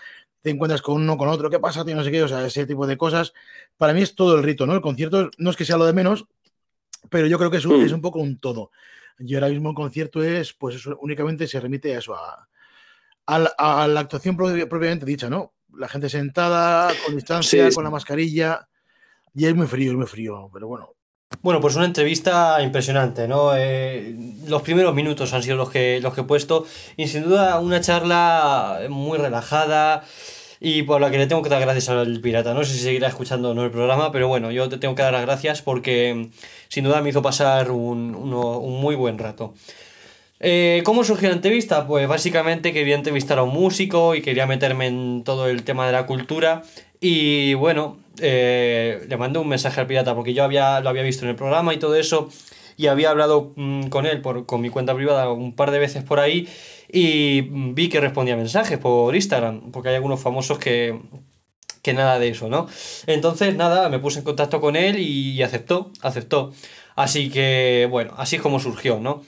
te 0.43 0.51
encuentras 0.51 0.83
con 0.83 0.97
uno, 0.97 1.17
con 1.17 1.29
otro, 1.29 1.49
¿qué 1.49 1.59
pasa, 1.59 1.85
tío? 1.85 1.97
No 1.97 2.05
sé 2.05 2.11
qué, 2.11 2.23
o 2.23 2.29
sea, 2.29 2.45
ese 2.45 2.67
tipo 2.67 2.87
de 2.87 2.99
cosas. 2.99 3.33
Para 3.79 3.95
mí 3.95 4.03
es 4.03 4.15
todo 4.15 4.37
el 4.37 4.43
rito, 4.43 4.67
¿no? 4.67 4.75
El 4.75 4.83
concierto 4.83 5.31
no 5.39 5.51
es 5.51 5.57
que 5.57 5.65
sea 5.65 5.79
lo 5.79 5.87
de 5.87 5.95
menos, 5.95 6.27
pero 7.09 7.27
yo 7.27 7.39
creo 7.39 7.51
que 7.51 7.57
es 7.57 7.65
un, 7.65 7.81
mm. 7.81 7.87
es 7.87 7.93
un 7.93 8.03
poco 8.03 8.19
un 8.19 8.39
todo. 8.39 8.71
Y 9.19 9.35
ahora 9.35 9.49
mismo 9.49 9.71
el 9.71 9.75
concierto 9.75 10.23
es, 10.23 10.53
pues 10.53 10.77
eso, 10.77 10.99
únicamente 11.01 11.47
se 11.47 11.61
remite 11.61 11.95
a 11.95 11.99
eso, 11.99 12.15
a, 12.15 12.47
a, 13.27 13.85
a 13.85 13.89
la 13.89 14.01
actuación 14.01 14.37
propiamente 14.37 15.07
dicha, 15.07 15.31
¿no? 15.31 15.55
La 15.77 15.89
gente 15.89 16.11
sentada, 16.11 16.93
con 17.07 17.15
distancia, 17.15 17.71
con 17.71 17.83
la 17.83 17.91
mascarilla, 17.91 18.69
y 19.35 19.47
es 19.47 19.55
muy 19.55 19.67
frío, 19.67 19.93
es 19.93 19.97
muy 19.97 20.07
frío, 20.07 20.51
pero 20.53 20.69
bueno, 20.69 20.94
bueno, 21.43 21.61
pues 21.61 21.77
una 21.77 21.85
entrevista 21.85 22.61
impresionante, 22.63 23.29
¿no? 23.29 23.57
Eh, 23.57 24.15
los 24.47 24.63
primeros 24.63 24.95
minutos 24.95 25.33
han 25.33 25.43
sido 25.43 25.57
los 25.57 25.71
que, 25.71 26.01
los 26.01 26.15
que 26.15 26.23
he 26.23 26.25
puesto 26.25 26.67
y 26.97 27.09
sin 27.09 27.25
duda 27.25 27.59
una 27.61 27.81
charla 27.81 28.81
muy 28.89 29.19
relajada, 29.19 30.05
y 30.61 30.83
por 30.83 30.99
la 30.99 31.11
que 31.11 31.19
le 31.19 31.27
tengo 31.27 31.43
que 31.43 31.51
dar 31.51 31.61
gracias 31.61 31.91
al 31.91 32.21
pirata. 32.21 32.55
No 32.55 32.65
sé 32.65 32.73
si 32.73 32.81
seguirá 32.81 33.09
escuchando 33.09 33.53
el 33.53 33.71
programa, 33.71 34.11
pero 34.11 34.29
bueno, 34.29 34.51
yo 34.51 34.69
te 34.71 34.79
tengo 34.79 34.95
que 34.95 35.03
dar 35.03 35.13
las 35.13 35.21
gracias 35.21 35.61
porque 35.61 36.31
sin 36.69 36.85
duda 36.85 37.03
me 37.03 37.11
hizo 37.11 37.21
pasar 37.21 37.71
un, 37.71 38.15
un 38.15 38.81
muy 38.81 38.95
buen 38.95 39.19
rato. 39.19 39.53
Eh, 40.41 40.83
¿Cómo 40.85 41.05
surgió 41.05 41.29
la 41.29 41.35
entrevista? 41.35 41.87
Pues 41.87 42.09
básicamente 42.09 42.73
quería 42.73 42.95
entrevistar 42.95 43.39
a 43.39 43.43
un 43.43 43.53
músico 43.53 44.15
y 44.15 44.23
quería 44.23 44.47
meterme 44.47 44.87
en 44.87 45.23
todo 45.23 45.49
el 45.49 45.65
tema 45.65 45.87
de 45.87 45.93
la 45.93 46.07
cultura. 46.07 46.63
Y 46.99 47.53
bueno, 47.55 47.99
eh, 48.21 49.05
le 49.09 49.17
mandé 49.17 49.39
un 49.39 49.49
mensaje 49.49 49.81
al 49.81 49.87
pirata 49.87 50.15
porque 50.15 50.35
yo 50.35 50.45
había, 50.45 50.81
lo 50.81 50.89
había 50.89 51.03
visto 51.03 51.25
en 51.25 51.31
el 51.31 51.37
programa 51.37 51.75
y 51.75 51.79
todo 51.79 51.97
eso. 51.97 52.29
Y 52.77 52.89
había 52.89 53.11
hablado 53.11 53.53
mm, 53.57 53.85
con 53.89 54.07
él 54.07 54.21
por, 54.21 54.47
con 54.47 54.61
mi 54.61 54.69
cuenta 54.69 54.95
privada 54.95 55.31
un 55.31 55.55
par 55.55 55.71
de 55.71 55.79
veces 55.79 56.03
por 56.03 56.21
ahí. 56.21 56.49
Y 56.91 57.43
vi 57.73 57.89
que 57.89 58.01
respondía 58.01 58.37
mensajes 58.37 58.79
por 58.79 59.15
Instagram. 59.15 59.71
Porque 59.71 59.91
hay 59.91 59.95
algunos 59.97 60.21
famosos 60.21 60.59
que, 60.59 60.99
que 61.83 61.93
nada 61.95 62.19
de 62.19 62.29
eso, 62.29 62.49
¿no? 62.49 62.67
Entonces, 63.07 63.55
nada, 63.55 63.89
me 63.89 63.99
puse 63.99 64.21
en 64.21 64.25
contacto 64.25 64.61
con 64.61 64.77
él 64.77 64.99
y 64.99 65.43
aceptó, 65.43 65.91
aceptó. 66.01 66.53
Así 66.97 67.31
que, 67.31 67.89
bueno, 67.91 68.15
así 68.17 68.37
es 68.37 68.43
como 68.43 68.61
surgió, 68.61 69.01
¿no? 69.01 69.23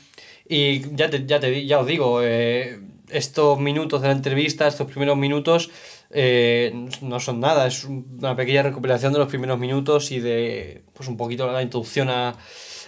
Y 0.48 0.94
ya, 0.94 1.10
te, 1.10 1.26
ya, 1.26 1.40
te, 1.40 1.66
ya 1.66 1.80
os 1.80 1.86
digo, 1.86 2.20
eh, 2.22 2.78
estos 3.10 3.58
minutos 3.58 4.02
de 4.02 4.08
la 4.08 4.14
entrevista, 4.14 4.66
estos 4.66 4.86
primeros 4.86 5.16
minutos, 5.16 5.70
eh, 6.10 6.88
no 7.02 7.20
son 7.20 7.40
nada, 7.40 7.66
es 7.66 7.84
una 7.84 8.36
pequeña 8.36 8.62
recuperación 8.62 9.12
de 9.12 9.18
los 9.18 9.28
primeros 9.28 9.58
minutos 9.58 10.10
y 10.12 10.20
de 10.20 10.82
pues 10.92 11.08
un 11.08 11.16
poquito 11.16 11.50
la 11.50 11.62
introducción 11.62 12.08
a, 12.10 12.36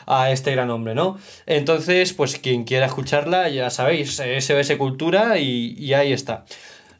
a 0.07 0.31
este 0.31 0.53
gran 0.53 0.71
hombre, 0.71 0.95
¿no? 0.95 1.19
Entonces, 1.47 2.13
pues 2.13 2.39
quien 2.39 2.65
quiera 2.65 2.87
escucharla, 2.87 3.49
ya 3.49 3.71
sabéis, 3.71 4.21
SOS 4.21 4.77
Cultura 4.77 5.39
y, 5.39 5.75
y 5.79 5.95
ahí 5.95 6.13
está. 6.13 6.45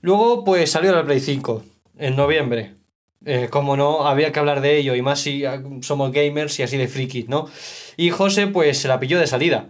Luego, 0.01 0.45
pues 0.45 0.71
salió 0.71 0.93
la 0.93 1.05
Play 1.05 1.21
5 1.21 1.63
en 1.99 2.17
noviembre. 2.17 2.75
Eh, 3.25 3.49
como 3.51 3.77
no, 3.77 4.07
había 4.07 4.31
que 4.31 4.39
hablar 4.39 4.61
de 4.61 4.79
ello, 4.79 4.95
y 4.95 5.03
más 5.03 5.21
si 5.21 5.43
somos 5.83 6.13
gamers 6.13 6.59
y 6.59 6.63
así 6.63 6.77
de 6.77 6.87
frikis, 6.87 7.29
¿no? 7.29 7.49
Y 7.97 8.11
José, 8.11 8.47
pues 8.47 8.79
se 8.79 8.89
la 8.89 9.01
pilló 9.01 9.19
de 9.19 9.27
salida 9.27 9.67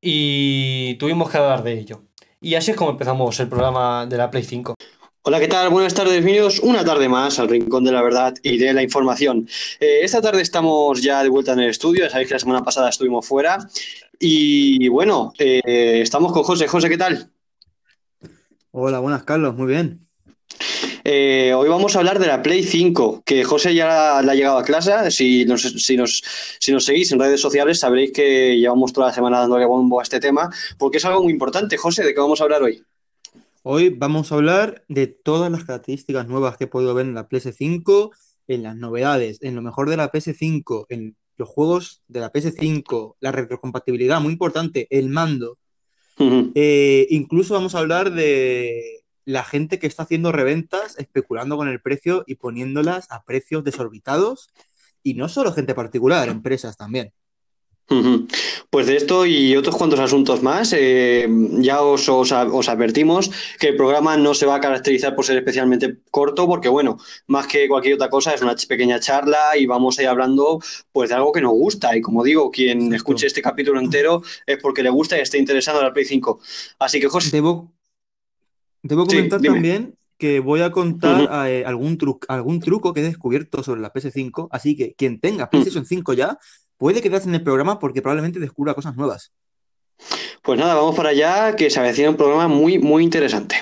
y 0.00 0.96
tuvimos 0.96 1.30
que 1.30 1.38
hablar 1.38 1.62
de 1.62 1.78
ello. 1.78 2.02
Y 2.44 2.56
así 2.56 2.72
es 2.72 2.76
como 2.76 2.90
empezamos 2.90 3.38
el 3.38 3.48
programa 3.48 4.04
de 4.04 4.16
la 4.16 4.28
Play 4.28 4.42
5. 4.42 4.74
Hola, 5.22 5.38
¿qué 5.38 5.46
tal? 5.46 5.70
Buenas 5.70 5.94
tardes, 5.94 6.14
bienvenidos 6.14 6.58
una 6.58 6.84
tarde 6.84 7.08
más 7.08 7.38
al 7.38 7.48
Rincón 7.48 7.84
de 7.84 7.92
la 7.92 8.02
Verdad 8.02 8.34
y 8.42 8.58
de 8.58 8.72
la 8.72 8.82
Información. 8.82 9.48
Eh, 9.78 10.00
esta 10.02 10.20
tarde 10.20 10.42
estamos 10.42 11.00
ya 11.00 11.22
de 11.22 11.28
vuelta 11.28 11.52
en 11.52 11.60
el 11.60 11.70
estudio, 11.70 12.02
ya 12.02 12.10
sabéis 12.10 12.26
que 12.26 12.34
la 12.34 12.40
semana 12.40 12.64
pasada 12.64 12.88
estuvimos 12.88 13.24
fuera. 13.24 13.58
Y 14.18 14.88
bueno, 14.88 15.32
eh, 15.38 16.00
estamos 16.02 16.32
con 16.32 16.42
José. 16.42 16.66
José, 16.66 16.88
¿qué 16.88 16.98
tal? 16.98 17.30
Hola, 18.72 18.98
buenas, 18.98 19.22
Carlos, 19.22 19.54
muy 19.54 19.68
bien. 19.68 20.08
Eh, 21.04 21.52
hoy 21.54 21.68
vamos 21.68 21.96
a 21.96 21.98
hablar 21.98 22.20
de 22.20 22.28
la 22.28 22.42
Play 22.42 22.62
5, 22.62 23.22
que 23.24 23.42
José 23.42 23.74
ya 23.74 23.86
la, 23.86 24.18
ha 24.18 24.34
llegado 24.34 24.58
a 24.58 24.62
clase. 24.62 25.10
Si 25.10 25.44
nos, 25.44 25.62
si, 25.62 25.96
nos, 25.96 26.22
si 26.60 26.70
nos 26.70 26.84
seguís 26.84 27.10
en 27.10 27.18
redes 27.18 27.40
sociales 27.40 27.80
sabréis 27.80 28.12
que 28.12 28.56
llevamos 28.56 28.92
toda 28.92 29.08
la 29.08 29.12
semana 29.12 29.40
dándole 29.40 29.66
bombo 29.66 29.98
a 29.98 30.04
este 30.04 30.20
tema, 30.20 30.48
porque 30.78 30.98
es 30.98 31.04
algo 31.04 31.24
muy 31.24 31.32
importante. 31.32 31.76
José, 31.76 32.04
¿de 32.04 32.14
qué 32.14 32.20
vamos 32.20 32.40
a 32.40 32.44
hablar 32.44 32.62
hoy? 32.62 32.84
Hoy 33.64 33.90
vamos 33.90 34.30
a 34.30 34.36
hablar 34.36 34.84
de 34.88 35.08
todas 35.08 35.50
las 35.50 35.64
características 35.64 36.28
nuevas 36.28 36.56
que 36.56 36.64
he 36.64 36.68
podido 36.68 36.94
ver 36.94 37.06
en 37.06 37.14
la 37.14 37.28
PS5, 37.28 38.10
en 38.48 38.62
las 38.62 38.76
novedades, 38.76 39.38
en 39.42 39.56
lo 39.56 39.62
mejor 39.62 39.90
de 39.90 39.96
la 39.96 40.10
PS5, 40.10 40.86
en 40.88 41.16
los 41.36 41.48
juegos 41.48 42.02
de 42.06 42.20
la 42.20 42.32
PS5, 42.32 43.16
la 43.20 43.32
retrocompatibilidad, 43.32 44.20
muy 44.20 44.32
importante, 44.32 44.86
el 44.90 45.08
mando. 45.08 45.58
Eh, 46.54 47.08
incluso 47.10 47.54
vamos 47.54 47.74
a 47.74 47.80
hablar 47.80 48.12
de 48.12 49.01
la 49.24 49.44
gente 49.44 49.78
que 49.78 49.86
está 49.86 50.04
haciendo 50.04 50.32
reventas, 50.32 50.98
especulando 50.98 51.56
con 51.56 51.68
el 51.68 51.80
precio 51.80 52.24
y 52.26 52.36
poniéndolas 52.36 53.10
a 53.10 53.24
precios 53.24 53.64
desorbitados. 53.64 54.50
Y 55.02 55.14
no 55.14 55.28
solo 55.28 55.52
gente 55.52 55.74
particular, 55.74 56.28
empresas 56.28 56.76
también. 56.76 57.12
Pues 58.70 58.86
de 58.86 58.96
esto 58.96 59.26
y 59.26 59.54
otros 59.54 59.76
cuantos 59.76 60.00
asuntos 60.00 60.42
más, 60.42 60.72
eh, 60.72 61.28
ya 61.58 61.82
os, 61.82 62.08
os, 62.08 62.32
advertimos 62.32 63.30
que 63.58 63.68
el 63.68 63.76
programa 63.76 64.16
no 64.16 64.32
se 64.32 64.46
va 64.46 64.54
a 64.54 64.60
caracterizar 64.60 65.14
por 65.14 65.26
ser 65.26 65.36
especialmente 65.36 65.98
corto, 66.10 66.46
porque 66.46 66.70
bueno, 66.70 66.96
más 67.26 67.46
que 67.46 67.68
cualquier 67.68 67.94
otra 67.94 68.08
cosa 68.08 68.32
es 68.32 68.40
una 68.40 68.54
pequeña 68.54 68.98
charla 68.98 69.56
y 69.58 69.66
vamos 69.66 69.98
a 69.98 70.02
ir 70.02 70.08
hablando 70.08 70.60
pues 70.90 71.10
de 71.10 71.16
algo 71.16 71.32
que 71.32 71.42
nos 71.42 71.52
gusta. 71.52 71.94
Y 71.94 72.00
como 72.00 72.24
digo, 72.24 72.50
quien 72.50 72.94
escuche 72.94 73.26
este 73.26 73.42
capítulo 73.42 73.78
entero 73.78 74.22
es 74.46 74.56
porque 74.62 74.82
le 74.82 74.90
gusta 74.90 75.18
y 75.18 75.20
esté 75.20 75.36
interesado 75.36 75.80
en 75.80 75.86
la 75.86 75.92
Play 75.92 76.06
5. 76.06 76.40
Así 76.78 76.98
que 76.98 77.08
José. 77.08 77.30
Debo, 77.30 77.70
Debo 78.82 79.06
comentar 79.06 79.40
también 79.40 79.94
que 80.18 80.40
voy 80.40 80.60
a 80.60 80.70
contar 80.70 81.48
eh, 81.48 81.64
algún, 81.66 81.98
algún 82.28 82.60
truco 82.60 82.92
que 82.92 83.00
he 83.00 83.04
descubierto 83.04 83.62
sobre 83.62 83.80
la 83.80 83.92
PS5, 83.92 84.48
así 84.50 84.76
que 84.76 84.94
quien 84.94 85.20
tenga 85.20 85.46
mm. 85.46 85.50
PlayStation 85.50 85.84
5 85.84 86.12
ya 86.12 86.38
puede 86.76 87.00
quedarse 87.00 87.28
en 87.28 87.34
el 87.34 87.42
programa 87.42 87.78
porque 87.78 88.02
probablemente 88.02 88.38
descubra 88.38 88.74
cosas 88.74 88.96
nuevas. 88.96 89.32
Pues 90.42 90.58
nada, 90.58 90.74
vamos 90.74 90.96
para 90.96 91.10
allá, 91.10 91.54
que 91.54 91.70
se 91.70 91.78
avecina 91.78 92.10
un 92.10 92.16
programa 92.16 92.48
muy, 92.48 92.78
muy 92.78 93.04
interesante. 93.04 93.56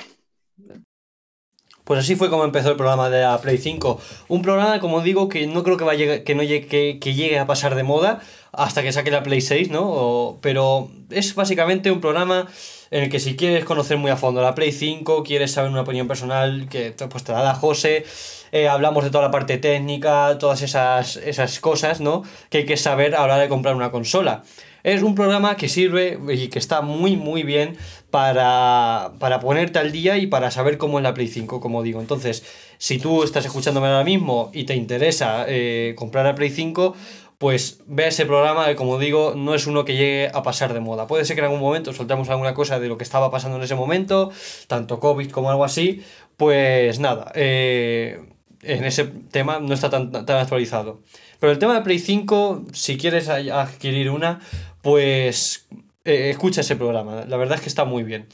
Pues 1.83 1.99
así 1.99 2.15
fue 2.15 2.29
como 2.29 2.45
empezó 2.45 2.69
el 2.69 2.77
programa 2.77 3.09
de 3.09 3.21
la 3.21 3.41
Play 3.41 3.57
5. 3.57 3.99
Un 4.29 4.41
programa, 4.41 4.79
como 4.79 5.01
digo, 5.01 5.27
que 5.29 5.45
no 5.47 5.63
creo 5.63 5.77
que, 5.77 5.83
vaya, 5.83 6.23
que, 6.23 6.35
no 6.35 6.43
llegue, 6.43 6.99
que, 6.99 7.13
llegue 7.13 7.37
a 7.37 7.47
pasar 7.47 7.75
de 7.75 7.83
moda 7.83 8.21
hasta 8.51 8.83
que 8.83 8.91
saque 8.91 9.11
la 9.11 9.23
Play 9.23 9.41
6, 9.41 9.69
¿no? 9.69 10.37
pero 10.41 10.89
es 11.09 11.35
básicamente 11.35 11.91
un 11.91 12.01
programa 12.01 12.47
en 12.91 13.03
el 13.03 13.09
que 13.09 13.19
si 13.19 13.37
quieres 13.37 13.63
conocer 13.63 13.97
muy 13.97 14.11
a 14.11 14.17
fondo 14.17 14.41
la 14.41 14.53
Play 14.53 14.73
5, 14.73 15.23
quieres 15.23 15.53
saber 15.53 15.71
una 15.71 15.81
opinión 15.81 16.07
personal, 16.07 16.67
que 16.69 16.93
pues 17.09 17.23
te 17.23 17.31
la 17.31 17.41
da 17.41 17.55
José, 17.55 18.05
eh, 18.51 18.67
hablamos 18.67 19.05
de 19.05 19.09
toda 19.09 19.23
la 19.23 19.31
parte 19.31 19.57
técnica, 19.57 20.37
todas 20.37 20.61
esas, 20.61 21.15
esas 21.15 21.59
cosas, 21.61 22.01
¿no? 22.01 22.23
Que 22.49 22.59
hay 22.59 22.65
que 22.65 22.75
saber 22.75 23.15
a 23.15 23.19
la 23.19 23.23
hora 23.23 23.37
de 23.37 23.47
comprar 23.47 23.75
una 23.75 23.91
consola. 23.91 24.43
Es 24.83 25.03
un 25.03 25.15
programa 25.15 25.55
que 25.55 25.69
sirve 25.69 26.19
y 26.33 26.47
que 26.47 26.59
está 26.59 26.81
muy 26.81 27.15
muy 27.15 27.43
bien 27.43 27.77
para, 28.09 29.13
para 29.19 29.39
ponerte 29.39 29.79
al 29.79 29.91
día 29.91 30.17
y 30.17 30.27
para 30.27 30.51
saber 30.51 30.77
cómo 30.77 30.99
es 30.99 31.03
la 31.03 31.13
Play 31.13 31.27
5, 31.27 31.61
como 31.61 31.83
digo. 31.83 32.01
Entonces, 32.01 32.43
si 32.77 32.97
tú 32.97 33.23
estás 33.23 33.45
escuchándome 33.45 33.87
ahora 33.87 34.03
mismo 34.03 34.49
y 34.53 34.65
te 34.65 34.75
interesa 34.75 35.45
eh, 35.47 35.93
comprar 35.95 36.25
la 36.25 36.35
Play 36.35 36.49
5, 36.49 36.95
pues 37.41 37.79
ve 37.87 38.07
ese 38.07 38.27
programa 38.27 38.67
que 38.67 38.75
como 38.75 38.99
digo 38.99 39.33
no 39.35 39.55
es 39.55 39.65
uno 39.65 39.83
que 39.83 39.93
llegue 39.93 40.29
a 40.31 40.43
pasar 40.43 40.75
de 40.75 40.79
moda. 40.79 41.07
Puede 41.07 41.25
ser 41.25 41.35
que 41.35 41.39
en 41.39 41.45
algún 41.45 41.59
momento 41.59 41.91
soltamos 41.91 42.29
alguna 42.29 42.53
cosa 42.53 42.79
de 42.79 42.87
lo 42.87 42.99
que 42.99 43.03
estaba 43.03 43.31
pasando 43.31 43.57
en 43.57 43.63
ese 43.63 43.73
momento, 43.73 44.31
tanto 44.67 44.99
COVID 44.99 45.31
como 45.31 45.49
algo 45.49 45.65
así, 45.65 46.03
pues 46.37 46.99
nada, 46.99 47.31
eh, 47.33 48.21
en 48.61 48.85
ese 48.85 49.05
tema 49.05 49.57
no 49.59 49.73
está 49.73 49.89
tan, 49.89 50.11
tan, 50.11 50.37
actualizado. 50.37 51.01
Pero 51.39 51.51
el 51.51 51.57
tema 51.57 51.73
de 51.73 51.81
Play 51.81 51.97
5, 51.97 52.67
si 52.73 52.95
quieres 52.99 53.27
adquirir 53.27 54.11
una, 54.11 54.39
pues 54.83 55.65
eh, 56.05 56.29
escucha 56.29 56.61
ese 56.61 56.75
programa, 56.75 57.25
la 57.27 57.37
verdad 57.37 57.55
es 57.55 57.61
que 57.61 57.69
está 57.69 57.85
muy 57.85 58.03
bien. 58.03 58.27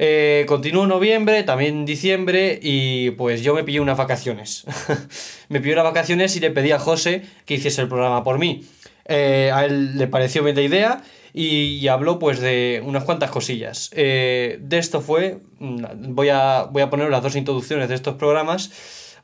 Eh, 0.00 0.44
continuó 0.46 0.86
noviembre, 0.86 1.42
también 1.42 1.84
diciembre, 1.84 2.58
y 2.62 3.10
pues 3.12 3.42
yo 3.42 3.54
me 3.54 3.64
pillé 3.64 3.80
unas 3.80 3.98
vacaciones. 3.98 4.64
me 5.48 5.60
pillé 5.60 5.72
unas 5.72 5.84
vacaciones 5.84 6.36
y 6.36 6.40
le 6.40 6.50
pedí 6.50 6.70
a 6.70 6.78
José 6.78 7.22
que 7.44 7.54
hiciese 7.54 7.82
el 7.82 7.88
programa 7.88 8.22
por 8.22 8.38
mí. 8.38 8.64
Eh, 9.06 9.50
a 9.52 9.64
él 9.64 9.98
le 9.98 10.06
pareció 10.06 10.44
bien 10.44 10.54
la 10.54 10.62
idea 10.62 11.02
y, 11.32 11.88
habló 11.88 12.18
pues 12.18 12.40
de 12.40 12.82
unas 12.84 13.04
cuantas 13.04 13.30
cosillas. 13.30 13.90
Eh, 13.94 14.58
de 14.60 14.78
esto 14.78 15.00
fue, 15.00 15.40
mm, 15.58 16.14
voy 16.14 16.28
a, 16.28 16.68
voy 16.70 16.82
a 16.82 16.90
poner 16.90 17.10
las 17.10 17.22
dos 17.22 17.34
introducciones 17.34 17.88
de 17.88 17.94
estos 17.94 18.14
programas 18.14 18.70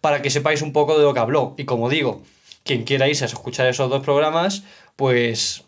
para 0.00 0.22
que 0.22 0.30
sepáis 0.30 0.62
un 0.62 0.72
poco 0.72 0.98
de 0.98 1.04
lo 1.04 1.14
que 1.14 1.20
habló. 1.20 1.54
Y 1.56 1.64
como 1.64 1.88
digo, 1.88 2.22
quien 2.64 2.84
quiera 2.84 3.08
irse 3.08 3.24
a 3.24 3.28
escuchar 3.28 3.66
esos 3.68 3.90
dos 3.90 4.02
programas, 4.02 4.64
pues 4.96 5.64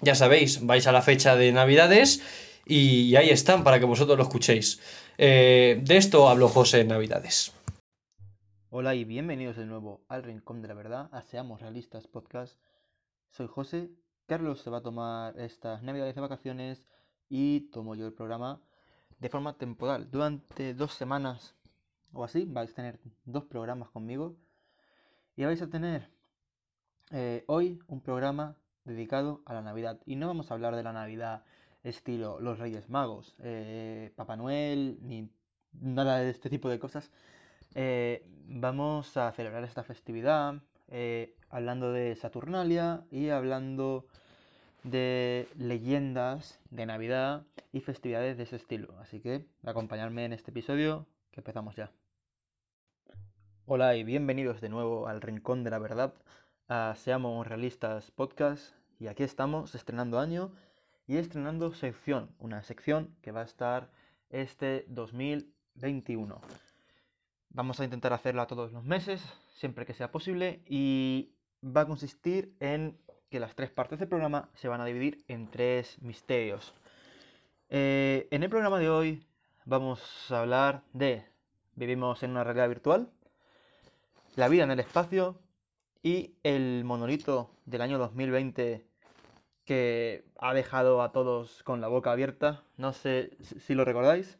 ya 0.00 0.14
sabéis, 0.14 0.64
vais 0.64 0.86
a 0.86 0.92
la 0.92 1.02
fecha 1.02 1.34
de 1.34 1.50
Navidades 1.52 2.22
y 2.68 3.16
ahí 3.16 3.30
están 3.30 3.64
para 3.64 3.80
que 3.80 3.86
vosotros 3.86 4.18
lo 4.18 4.24
escuchéis. 4.24 4.80
Eh, 5.16 5.80
de 5.82 5.96
esto 5.96 6.28
habló 6.28 6.48
José 6.48 6.84
Navidades. 6.84 7.54
Hola 8.68 8.94
y 8.94 9.04
bienvenidos 9.04 9.56
de 9.56 9.64
nuevo 9.64 10.04
al 10.08 10.22
Rincón 10.22 10.60
de 10.60 10.68
la 10.68 10.74
Verdad, 10.74 11.08
a 11.10 11.22
Seamos 11.22 11.62
Realistas 11.62 12.06
Podcast. 12.06 12.60
Soy 13.30 13.46
José, 13.46 13.88
Carlos 14.26 14.60
se 14.60 14.68
va 14.68 14.78
a 14.78 14.82
tomar 14.82 15.40
estas 15.40 15.82
Navidades 15.82 16.14
de 16.14 16.20
vacaciones 16.20 16.84
y 17.30 17.70
tomo 17.70 17.94
yo 17.94 18.06
el 18.06 18.12
programa 18.12 18.60
de 19.18 19.30
forma 19.30 19.56
temporal. 19.56 20.10
Durante 20.10 20.74
dos 20.74 20.92
semanas 20.92 21.54
o 22.12 22.22
así 22.22 22.44
vais 22.44 22.70
a 22.70 22.74
tener 22.74 23.00
dos 23.24 23.44
programas 23.44 23.88
conmigo 23.88 24.36
y 25.36 25.44
vais 25.44 25.62
a 25.62 25.70
tener 25.70 26.10
eh, 27.12 27.44
hoy 27.46 27.80
un 27.86 28.02
programa 28.02 28.58
dedicado 28.84 29.40
a 29.46 29.54
la 29.54 29.62
Navidad. 29.62 30.00
Y 30.04 30.16
no 30.16 30.26
vamos 30.26 30.50
a 30.50 30.54
hablar 30.54 30.76
de 30.76 30.82
la 30.82 30.92
Navidad 30.92 31.44
estilo 31.88 32.40
los 32.40 32.58
Reyes 32.58 32.88
Magos, 32.88 33.34
eh, 33.40 34.12
Papá 34.16 34.36
Noel, 34.36 34.98
ni 35.02 35.30
nada 35.72 36.18
de 36.18 36.30
este 36.30 36.50
tipo 36.50 36.68
de 36.68 36.78
cosas. 36.78 37.10
Eh, 37.74 38.24
vamos 38.46 39.16
a 39.16 39.32
celebrar 39.32 39.64
esta 39.64 39.82
festividad 39.82 40.62
eh, 40.88 41.34
hablando 41.50 41.92
de 41.92 42.16
Saturnalia 42.16 43.04
y 43.10 43.28
hablando 43.28 44.06
de 44.84 45.48
leyendas 45.56 46.60
de 46.70 46.86
Navidad 46.86 47.44
y 47.72 47.80
festividades 47.80 48.36
de 48.36 48.44
ese 48.44 48.56
estilo. 48.56 48.98
Así 49.00 49.20
que 49.20 49.46
acompañarme 49.64 50.24
en 50.24 50.32
este 50.32 50.50
episodio 50.50 51.06
que 51.30 51.40
empezamos 51.40 51.76
ya. 51.76 51.92
Hola 53.66 53.96
y 53.96 54.04
bienvenidos 54.04 54.60
de 54.60 54.70
nuevo 54.70 55.08
al 55.08 55.20
Rincón 55.20 55.62
de 55.62 55.70
la 55.70 55.78
Verdad, 55.78 56.14
a 56.68 56.94
Seamos 56.96 57.46
Realistas 57.46 58.10
Podcast. 58.10 58.74
Y 58.98 59.06
aquí 59.08 59.22
estamos 59.22 59.74
estrenando 59.74 60.18
año 60.18 60.52
y 61.08 61.16
estrenando 61.16 61.72
sección, 61.72 62.30
una 62.38 62.62
sección 62.62 63.16
que 63.22 63.32
va 63.32 63.40
a 63.40 63.44
estar 63.44 63.90
este 64.28 64.84
2021. 64.88 66.40
Vamos 67.48 67.80
a 67.80 67.84
intentar 67.84 68.12
hacerla 68.12 68.46
todos 68.46 68.72
los 68.72 68.84
meses, 68.84 69.24
siempre 69.54 69.86
que 69.86 69.94
sea 69.94 70.12
posible, 70.12 70.60
y 70.66 71.32
va 71.64 71.80
a 71.80 71.86
consistir 71.86 72.54
en 72.60 72.98
que 73.30 73.40
las 73.40 73.54
tres 73.54 73.70
partes 73.70 73.98
del 73.98 74.08
programa 74.08 74.50
se 74.54 74.68
van 74.68 74.82
a 74.82 74.84
dividir 74.84 75.24
en 75.28 75.50
tres 75.50 76.00
misterios. 76.02 76.74
Eh, 77.70 78.28
en 78.30 78.42
el 78.42 78.50
programa 78.50 78.78
de 78.78 78.90
hoy 78.90 79.26
vamos 79.64 80.30
a 80.30 80.40
hablar 80.40 80.82
de 80.92 81.24
vivimos 81.74 82.22
en 82.22 82.32
una 82.32 82.44
realidad 82.44 82.68
virtual, 82.68 83.10
la 84.36 84.48
vida 84.48 84.64
en 84.64 84.72
el 84.72 84.80
espacio 84.80 85.40
y 86.02 86.34
el 86.42 86.84
monolito 86.84 87.50
del 87.64 87.80
año 87.80 87.98
2020 87.98 88.87
que 89.68 90.24
ha 90.38 90.54
dejado 90.54 91.02
a 91.02 91.12
todos 91.12 91.62
con 91.62 91.82
la 91.82 91.88
boca 91.88 92.10
abierta. 92.10 92.62
No 92.78 92.94
sé 92.94 93.36
si 93.42 93.74
lo 93.74 93.84
recordáis. 93.84 94.38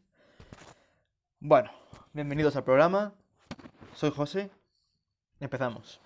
Bueno, 1.39 1.71
bienvenidos 2.15 2.57
al 2.57 2.65
programa. 2.65 3.13
Soy 3.95 4.11
José. 4.11 4.51
Empezamos. 5.39 6.01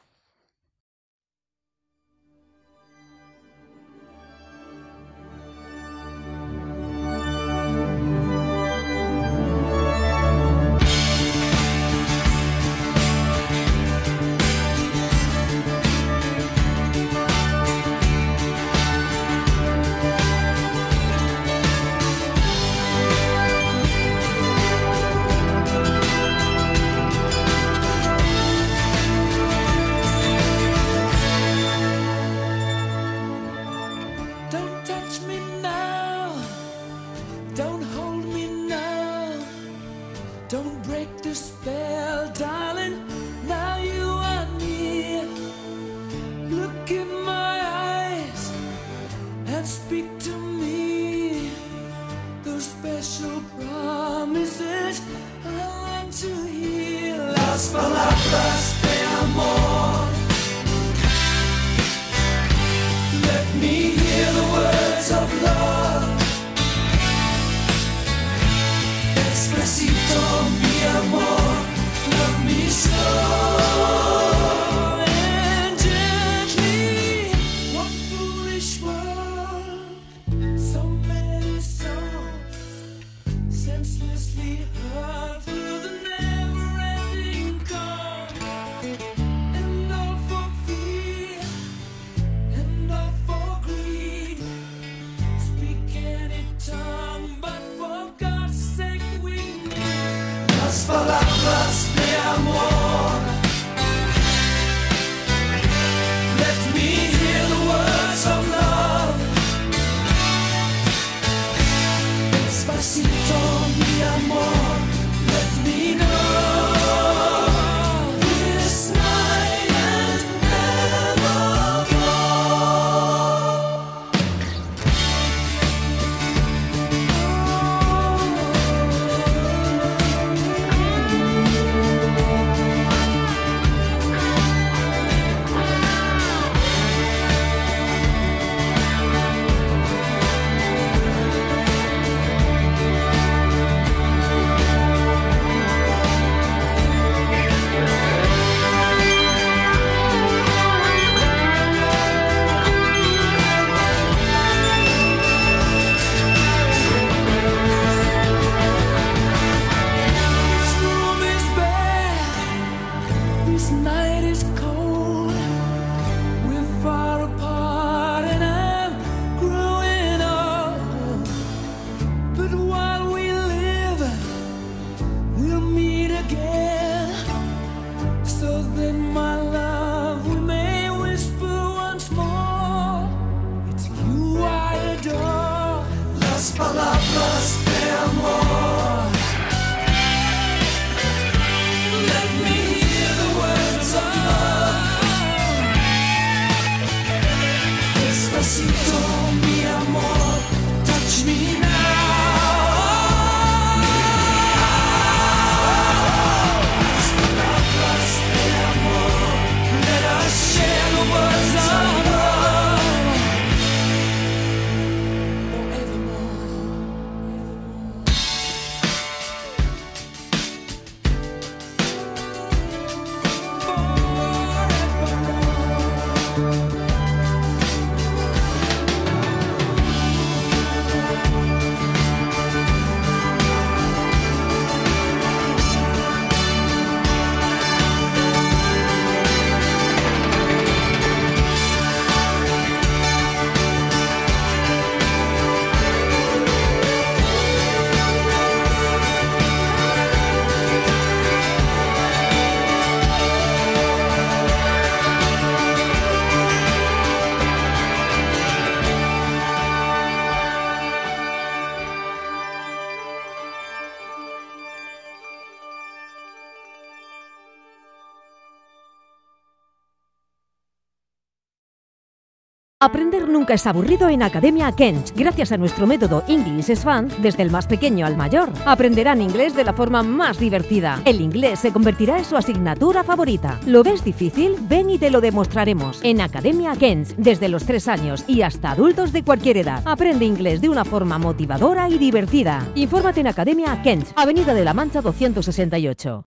Nunca 273.32 273.54
es 273.54 273.66
aburrido 273.66 274.08
en 274.08 274.22
Academia 274.22 274.70
Kench. 274.72 275.12
Gracias 275.16 275.50
a 275.50 275.56
nuestro 275.56 275.86
método 275.86 276.22
English 276.28 276.70
is 276.70 276.80
Fun, 276.80 277.08
desde 277.18 277.42
el 277.42 277.50
más 277.50 277.66
pequeño 277.66 278.06
al 278.06 278.16
mayor, 278.16 278.50
aprenderán 278.66 279.20
inglés 279.20 279.56
de 279.56 279.64
la 279.64 279.72
forma 279.72 280.02
más 280.02 280.38
divertida. 280.38 281.02
El 281.04 281.20
inglés 281.20 281.58
se 281.60 281.72
convertirá 281.72 282.18
en 282.18 282.24
su 282.24 282.36
asignatura 282.36 283.02
favorita. 283.02 283.58
¿Lo 283.66 283.82
ves 283.82 284.04
difícil? 284.04 284.56
Ven 284.68 284.90
y 284.90 284.98
te 284.98 285.10
lo 285.10 285.20
demostraremos. 285.20 286.00
En 286.02 286.20
Academia 286.20 286.76
Kench, 286.76 287.16
desde 287.16 287.48
los 287.48 287.64
3 287.64 287.88
años 287.88 288.24
y 288.28 288.42
hasta 288.42 288.72
adultos 288.72 289.12
de 289.12 289.24
cualquier 289.24 289.56
edad. 289.56 289.82
Aprende 289.84 290.24
inglés 290.24 290.60
de 290.60 290.68
una 290.68 290.84
forma 290.84 291.18
motivadora 291.18 291.88
y 291.88 291.98
divertida. 291.98 292.66
Infórmate 292.74 293.20
en 293.20 293.28
Academia 293.28 293.80
Kench, 293.82 294.12
Avenida 294.16 294.54
de 294.54 294.64
la 294.64 294.74
Mancha 294.74 295.00
268. 295.00 296.31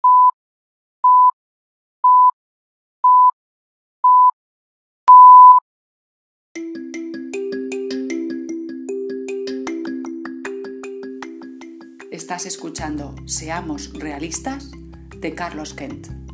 Estás 12.31 12.47
escuchando 12.47 13.17
Seamos 13.27 13.93
Realistas 13.93 14.71
de 15.17 15.35
Carlos 15.35 15.75
Kent. 15.75 16.30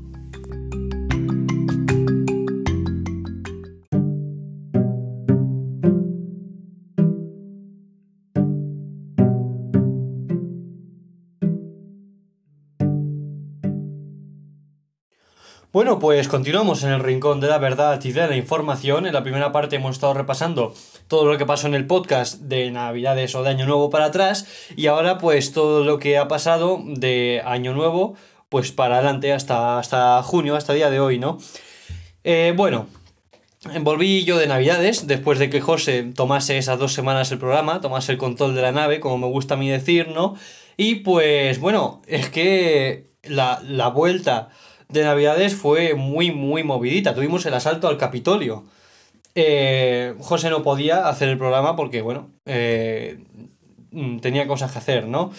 Bueno, 15.77 15.99
pues 15.99 16.27
continuamos 16.27 16.85
en 16.85 16.91
el 16.91 17.01
rincón 17.01 17.39
de 17.39 17.49
la 17.49 17.59
verdad 17.59 18.03
y 18.03 18.11
de 18.12 18.27
la 18.27 18.35
información. 18.35 19.07
En 19.07 19.12
la 19.12 19.23
primera 19.23 19.53
parte 19.53 19.77
hemos 19.77 19.97
estado 19.97 20.15
repasando 20.15 20.73
todo 21.07 21.31
lo 21.31 21.37
que 21.37 21.45
pasó 21.45 21.67
en 21.67 21.75
el 21.75 21.87
podcast 21.87 22.41
de 22.41 22.71
Navidades 22.71 23.35
o 23.35 23.43
de 23.43 23.51
Año 23.51 23.67
Nuevo 23.67 23.91
para 23.91 24.07
atrás 24.07 24.47
y 24.75 24.87
ahora 24.87 25.19
pues 25.19 25.53
todo 25.53 25.85
lo 25.85 25.99
que 25.99 26.17
ha 26.17 26.29
pasado 26.29 26.81
de 26.83 27.43
Año 27.45 27.75
Nuevo 27.75 28.15
pues 28.49 28.73
para 28.73 28.95
adelante 28.95 29.35
hasta, 29.35 29.79
hasta 29.79 30.23
junio, 30.23 30.57
hasta 30.57 30.73
día 30.73 30.89
de 30.89 30.99
hoy, 30.99 31.19
¿no? 31.19 31.37
Eh, 32.25 32.55
bueno, 32.57 32.87
volví 33.81 34.25
yo 34.25 34.39
de 34.39 34.47
Navidades 34.47 35.07
después 35.07 35.39
de 35.39 35.51
que 35.51 35.61
José 35.61 36.05
tomase 36.05 36.57
esas 36.57 36.79
dos 36.79 36.95
semanas 36.95 37.31
el 37.33 37.39
programa, 37.39 37.83
tomase 37.83 38.12
el 38.12 38.19
control 38.19 38.55
de 38.55 38.62
la 38.62 38.73
nave, 38.73 38.99
como 38.99 39.19
me 39.19 39.27
gusta 39.27 39.53
a 39.53 39.59
mí 39.59 39.69
decir, 39.69 40.09
¿no? 40.09 40.37
Y 40.79 40.95
pues 41.01 41.61
bueno, 41.61 42.01
es 42.07 42.31
que 42.31 43.11
la, 43.25 43.61
la 43.62 43.89
vuelta 43.89 44.49
de 44.88 45.05
Navidades 45.05 45.55
fue 45.55 45.94
muy, 45.94 46.31
muy 46.31 46.62
movidita. 46.62 47.14
Tuvimos 47.14 47.44
el 47.46 47.55
asalto 47.55 47.88
al 47.88 47.99
Capitolio. 47.99 48.64
Eh, 49.35 50.14
José 50.20 50.51
no 50.51 50.62
podía 50.62 51.09
hacer 51.09 51.29
el 51.29 51.38
programa 51.38 51.77
porque, 51.77 52.03
bueno, 52.03 52.31
eh, 52.46 53.18
tenía 54.20 54.46
cosas 54.46 54.72
que 54.72 54.79
hacer, 54.79 55.07
¿no? 55.07 55.33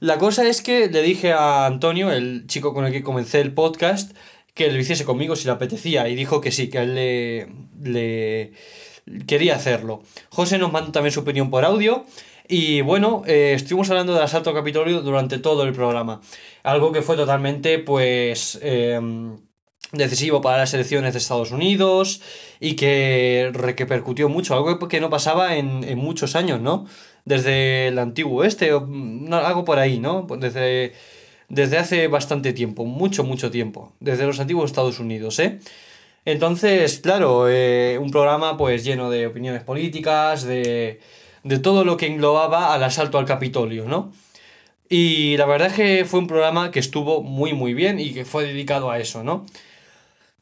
La 0.00 0.18
cosa 0.18 0.46
es 0.48 0.62
que 0.62 0.88
le 0.88 1.02
dije 1.02 1.32
a 1.32 1.66
Antonio, 1.66 2.10
el 2.12 2.46
chico 2.46 2.74
con 2.74 2.84
el 2.86 2.92
que 2.92 3.02
comencé 3.02 3.40
el 3.40 3.52
podcast, 3.52 4.16
que 4.54 4.70
lo 4.70 4.78
hiciese 4.78 5.04
conmigo 5.04 5.36
si 5.36 5.46
le 5.46 5.52
apetecía 5.52 6.08
y 6.08 6.14
dijo 6.14 6.40
que 6.40 6.52
sí, 6.52 6.68
que 6.68 6.78
él 6.78 6.94
le, 6.94 7.48
le 7.82 8.52
quería 9.26 9.56
hacerlo. 9.56 10.02
José 10.30 10.58
nos 10.58 10.72
mandó 10.72 10.92
también 10.92 11.12
su 11.12 11.20
opinión 11.20 11.50
por 11.50 11.64
audio 11.64 12.04
y 12.48 12.82
bueno, 12.82 13.22
eh, 13.26 13.52
estuvimos 13.54 13.90
hablando 13.90 14.12
del 14.14 14.22
asalto 14.22 14.50
al 14.50 14.56
Capitolio 14.56 15.00
durante 15.00 15.38
todo 15.38 15.64
el 15.64 15.72
programa. 15.72 16.20
Algo 16.62 16.92
que 16.92 17.02
fue 17.02 17.16
totalmente, 17.16 17.78
pues, 17.78 18.58
em, 18.62 19.38
decisivo 19.92 20.40
para 20.40 20.58
las 20.58 20.74
elecciones 20.74 21.12
de 21.14 21.18
Estados 21.18 21.52
Unidos 21.52 22.20
y 22.60 22.76
que 22.76 23.50
repercutió 23.52 24.28
mucho. 24.28 24.54
Algo 24.54 24.78
que 24.88 25.00
no 25.00 25.10
pasaba 25.10 25.56
en, 25.56 25.84
en 25.84 25.98
muchos 25.98 26.36
años, 26.36 26.60
¿no? 26.60 26.86
Desde 27.24 27.88
el 27.88 27.98
antiguo 27.98 28.44
este, 28.44 28.72
o, 28.74 28.86
no, 28.86 29.36
algo 29.38 29.64
por 29.64 29.78
ahí, 29.78 29.98
¿no? 29.98 30.26
Desde, 30.38 30.92
desde 31.48 31.78
hace 31.78 32.08
bastante 32.08 32.52
tiempo, 32.52 32.84
mucho, 32.84 33.24
mucho 33.24 33.50
tiempo. 33.50 33.94
Desde 34.00 34.26
los 34.26 34.40
antiguos 34.40 34.70
Estados 34.70 35.00
Unidos, 35.00 35.38
¿eh? 35.38 35.60
Entonces, 36.26 37.00
claro, 37.00 37.48
eh, 37.50 37.98
un 38.00 38.10
programa 38.10 38.56
pues 38.56 38.84
lleno 38.84 39.10
de 39.10 39.26
opiniones 39.26 39.62
políticas, 39.62 40.44
de 40.44 41.00
de 41.44 41.58
todo 41.58 41.84
lo 41.84 41.96
que 41.96 42.06
englobaba 42.06 42.74
al 42.74 42.82
asalto 42.82 43.18
al 43.18 43.26
Capitolio, 43.26 43.84
¿no? 43.86 44.12
Y 44.88 45.36
la 45.36 45.46
verdad 45.46 45.68
es 45.68 45.74
que 45.74 46.04
fue 46.04 46.20
un 46.20 46.26
programa 46.26 46.70
que 46.70 46.80
estuvo 46.80 47.22
muy 47.22 47.52
muy 47.54 47.74
bien 47.74 48.00
y 48.00 48.12
que 48.12 48.24
fue 48.24 48.44
dedicado 48.44 48.90
a 48.90 48.98
eso, 48.98 49.22
¿no? 49.24 49.46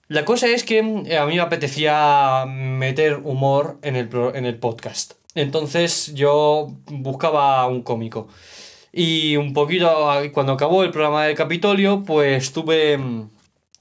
La 0.09 0.25
cosa 0.25 0.47
es 0.49 0.65
que 0.65 0.79
eh, 1.07 1.17
a 1.17 1.27
mí 1.27 1.37
me 1.37 1.41
apetecía 1.41 2.45
meter 2.47 3.21
humor 3.25 3.79
en 3.83 3.97
el, 3.97 4.11
en 4.35 4.45
el 4.45 4.59
podcast. 4.59 5.15
Entonces 5.35 6.13
yo 6.15 6.73
buscaba 6.87 7.67
un 7.67 7.83
cómico. 7.83 8.29
Y 8.93 9.37
un 9.37 9.55
poquito, 9.55 9.91
cuando 10.35 10.53
acabó 10.53 10.85
el 10.85 10.91
programa 10.91 11.25
del 11.25 11.35
Capitolio, 11.35 12.03
pues 12.05 12.53
tuve 12.53 12.99
mm, 12.99 13.31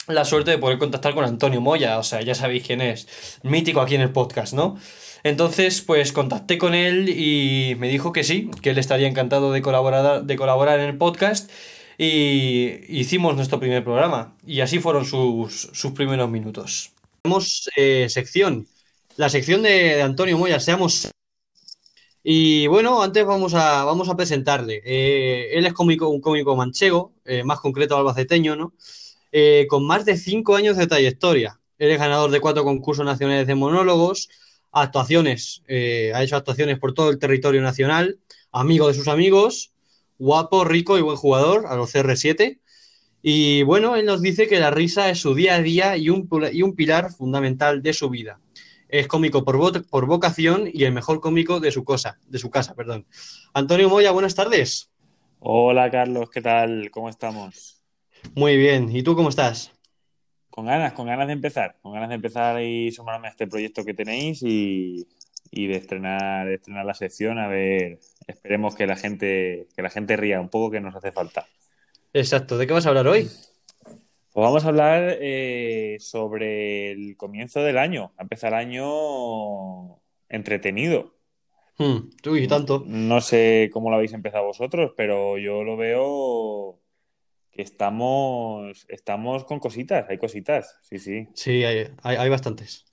la 0.07 0.23
suerte 0.23 0.51
de 0.51 0.57
poder 0.57 0.77
contactar 0.77 1.13
con 1.13 1.25
Antonio 1.25 1.59
Moya. 1.59 1.99
O 1.99 2.03
sea, 2.03 2.21
ya 2.21 2.33
sabéis 2.33 2.63
quién 2.65 2.79
es. 2.81 3.39
Mítico 3.43 3.81
aquí 3.81 3.95
en 3.95 4.01
el 4.01 4.11
podcast, 4.11 4.53
¿no? 4.53 4.77
Entonces, 5.23 5.81
pues 5.81 6.11
contacté 6.11 6.57
con 6.57 6.73
él 6.73 7.09
y 7.09 7.75
me 7.77 7.89
dijo 7.89 8.11
que 8.11 8.23
sí, 8.23 8.49
que 8.61 8.71
él 8.71 8.77
estaría 8.77 9.07
encantado 9.07 9.51
de 9.51 9.61
colaborar, 9.61 10.23
de 10.23 10.35
colaborar 10.35 10.79
en 10.79 10.87
el 10.87 10.97
podcast 10.97 11.51
y 11.97 12.79
hicimos 12.87 13.35
nuestro 13.35 13.59
primer 13.59 13.83
programa. 13.83 14.35
Y 14.45 14.61
así 14.61 14.79
fueron 14.79 15.05
sus, 15.05 15.69
sus 15.73 15.91
primeros 15.91 16.29
minutos. 16.29 16.91
Tenemos 17.21 17.69
eh, 17.75 18.07
sección, 18.09 18.67
la 19.17 19.29
sección 19.29 19.61
de, 19.61 20.01
Antonio 20.01 20.37
Moya, 20.37 20.59
seamos... 20.59 21.09
Y 22.23 22.67
bueno, 22.67 23.01
antes 23.01 23.25
vamos 23.25 23.55
a, 23.55 23.83
vamos 23.83 24.09
a 24.09 24.15
presentarle. 24.15 24.81
Eh, 24.85 25.49
él 25.53 25.65
es 25.65 25.73
cómico, 25.73 26.07
un 26.09 26.21
cómico 26.21 26.55
manchego, 26.55 27.13
eh, 27.25 27.43
más 27.43 27.59
concreto 27.59 27.97
albaceteño, 27.97 28.55
¿no? 28.55 28.73
con 29.69 29.87
más 29.87 30.03
de 30.03 30.17
cinco 30.17 30.55
años 30.55 30.75
de 30.77 30.87
trayectoria. 30.87 31.59
Él 31.77 31.91
es 31.91 31.99
ganador 31.99 32.31
de 32.31 32.41
cuatro 32.41 32.63
concursos 32.63 33.05
nacionales 33.05 33.47
de 33.47 33.55
monólogos, 33.55 34.27
actuaciones, 34.71 35.63
eh, 35.67 36.11
ha 36.15 36.23
hecho 36.23 36.35
actuaciones 36.35 36.79
por 36.79 36.93
todo 36.93 37.09
el 37.09 37.19
territorio 37.19 37.61
nacional, 37.61 38.19
amigo 38.51 38.87
de 38.87 38.93
sus 38.93 39.07
amigos, 39.07 39.73
guapo, 40.17 40.63
rico 40.63 40.97
y 40.97 41.01
buen 41.01 41.17
jugador, 41.17 41.65
a 41.67 41.75
los 41.75 41.93
CR7. 41.93 42.59
Y 43.21 43.63
bueno, 43.63 43.95
él 43.95 44.05
nos 44.05 44.21
dice 44.21 44.47
que 44.47 44.59
la 44.59 44.71
risa 44.71 45.09
es 45.09 45.19
su 45.19 45.35
día 45.35 45.55
a 45.55 45.61
día 45.61 45.97
y 45.97 46.09
un, 46.09 46.27
y 46.51 46.61
un 46.61 46.75
pilar 46.75 47.11
fundamental 47.11 47.81
de 47.81 47.93
su 47.93 48.09
vida. 48.09 48.39
Es 48.87 49.07
cómico 49.07 49.43
por, 49.45 49.87
por 49.87 50.05
vocación 50.05 50.69
y 50.71 50.83
el 50.83 50.91
mejor 50.91 51.21
cómico 51.21 51.59
de 51.59 51.71
su, 51.71 51.83
cosa, 51.83 52.19
de 52.27 52.39
su 52.39 52.49
casa. 52.49 52.75
Perdón. 52.75 53.05
Antonio 53.53 53.89
Moya, 53.89 54.11
buenas 54.11 54.35
tardes. 54.35 54.89
Hola 55.39 55.89
Carlos, 55.89 56.29
¿qué 56.29 56.41
tal? 56.41 56.91
¿Cómo 56.91 57.09
estamos? 57.09 57.81
Muy 58.35 58.57
bien, 58.57 58.95
¿y 58.95 59.01
tú 59.01 59.15
cómo 59.15 59.29
estás? 59.29 59.71
Con 60.51 60.65
ganas, 60.65 60.93
con 60.93 61.07
ganas 61.07 61.27
de 61.27 61.33
empezar, 61.33 61.77
con 61.81 61.93
ganas 61.93 62.09
de 62.09 62.15
empezar 62.15 62.61
y 62.61 62.91
sumarme 62.91 63.27
a 63.27 63.31
este 63.31 63.47
proyecto 63.47 63.83
que 63.83 63.93
tenéis 63.93 64.43
y, 64.43 65.07
de 65.49 65.75
estrenar, 65.75 66.45
de 66.45 66.55
estrenar 66.55 66.85
la 66.85 66.93
sección, 66.93 67.39
a 67.39 67.47
ver, 67.47 67.99
esperemos 68.27 68.75
que 68.75 68.85
la 68.85 68.97
gente, 68.97 69.67
que 69.75 69.81
la 69.81 69.89
gente 69.89 70.17
ría 70.17 70.41
un 70.41 70.49
poco 70.49 70.69
que 70.69 70.81
nos 70.81 70.93
hace 70.93 71.11
falta. 71.11 71.47
Exacto, 72.13 72.57
¿de 72.57 72.67
qué 72.67 72.73
vas 72.73 72.85
a 72.85 72.89
hablar 72.89 73.07
hoy? 73.07 73.29
Pues 74.33 74.45
vamos 74.45 74.65
a 74.65 74.67
hablar 74.67 75.17
eh, 75.21 75.97
sobre 75.99 76.91
el 76.91 77.15
comienzo 77.15 77.61
del 77.61 77.77
año. 77.77 78.11
A 78.17 78.23
empezar 78.23 78.53
el 78.53 78.59
año 78.59 79.99
entretenido. 80.29 81.15
Hmm, 81.77 82.09
uy, 82.29 82.47
tanto. 82.47 82.83
No 82.85 83.21
sé 83.21 83.69
cómo 83.71 83.89
lo 83.89 83.95
habéis 83.95 84.13
empezado 84.13 84.45
vosotros, 84.45 84.91
pero 84.97 85.37
yo 85.37 85.63
lo 85.63 85.77
veo 85.77 86.80
que 87.51 87.61
estamos, 87.61 88.85
estamos 88.87 89.43
con 89.45 89.59
cositas, 89.59 90.05
hay 90.09 90.17
cositas, 90.17 90.77
sí, 90.81 90.99
sí. 90.99 91.27
Sí, 91.33 91.63
hay, 91.63 91.87
hay, 92.03 92.29
bastantes. 92.29 92.85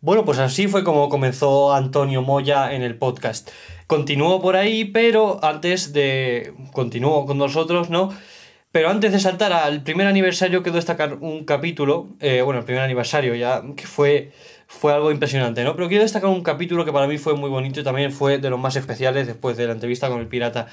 Bueno, 0.00 0.24
pues 0.24 0.38
así 0.38 0.68
fue 0.68 0.84
como 0.84 1.08
comenzó 1.08 1.72
Antonio 1.72 2.22
Moya 2.22 2.74
en 2.74 2.82
el 2.82 2.96
podcast. 2.96 3.50
Continuó 3.86 4.40
por 4.40 4.56
ahí, 4.56 4.84
pero 4.84 5.42
antes 5.42 5.92
de... 5.92 6.54
Continuó 6.72 7.26
con 7.26 7.38
nosotros, 7.38 7.90
¿no? 7.90 8.10
Pero 8.74 8.90
antes 8.90 9.12
de 9.12 9.20
saltar 9.20 9.52
al 9.52 9.82
primer 9.84 10.06
aniversario, 10.06 10.62
quiero 10.64 10.76
destacar 10.76 11.18
un 11.20 11.44
capítulo, 11.44 12.08
eh, 12.18 12.42
bueno, 12.42 12.58
el 12.58 12.66
primer 12.66 12.82
aniversario 12.82 13.34
ya, 13.36 13.62
que 13.76 13.86
fue, 13.86 14.32
fue 14.66 14.92
algo 14.92 15.12
impresionante, 15.12 15.62
¿no? 15.62 15.76
Pero 15.76 15.88
quiero 15.88 16.02
destacar 16.02 16.28
un 16.28 16.42
capítulo 16.42 16.84
que 16.84 16.92
para 16.92 17.06
mí 17.06 17.16
fue 17.16 17.36
muy 17.36 17.50
bonito 17.50 17.80
y 17.80 17.84
también 17.84 18.10
fue 18.10 18.38
de 18.38 18.50
los 18.50 18.58
más 18.58 18.74
especiales 18.74 19.28
después 19.28 19.56
de 19.56 19.66
la 19.66 19.74
entrevista 19.74 20.08
con 20.08 20.18
el 20.20 20.26
pirata. 20.26 20.66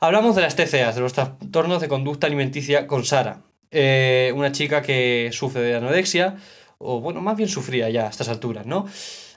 Hablamos 0.00 0.36
de 0.36 0.42
las 0.42 0.54
TCAs, 0.54 0.94
de 0.94 1.00
los 1.00 1.12
trastornos 1.12 1.80
de 1.80 1.88
conducta 1.88 2.28
alimenticia 2.28 2.86
con 2.86 3.04
Sara, 3.04 3.42
eh, 3.72 4.32
una 4.36 4.52
chica 4.52 4.80
que 4.80 5.30
sufre 5.32 5.62
de 5.62 5.74
anorexia, 5.74 6.36
o 6.78 7.00
bueno, 7.00 7.20
más 7.20 7.36
bien 7.36 7.48
sufría 7.48 7.90
ya 7.90 8.06
a 8.06 8.10
estas 8.10 8.28
alturas, 8.28 8.64
¿no? 8.64 8.86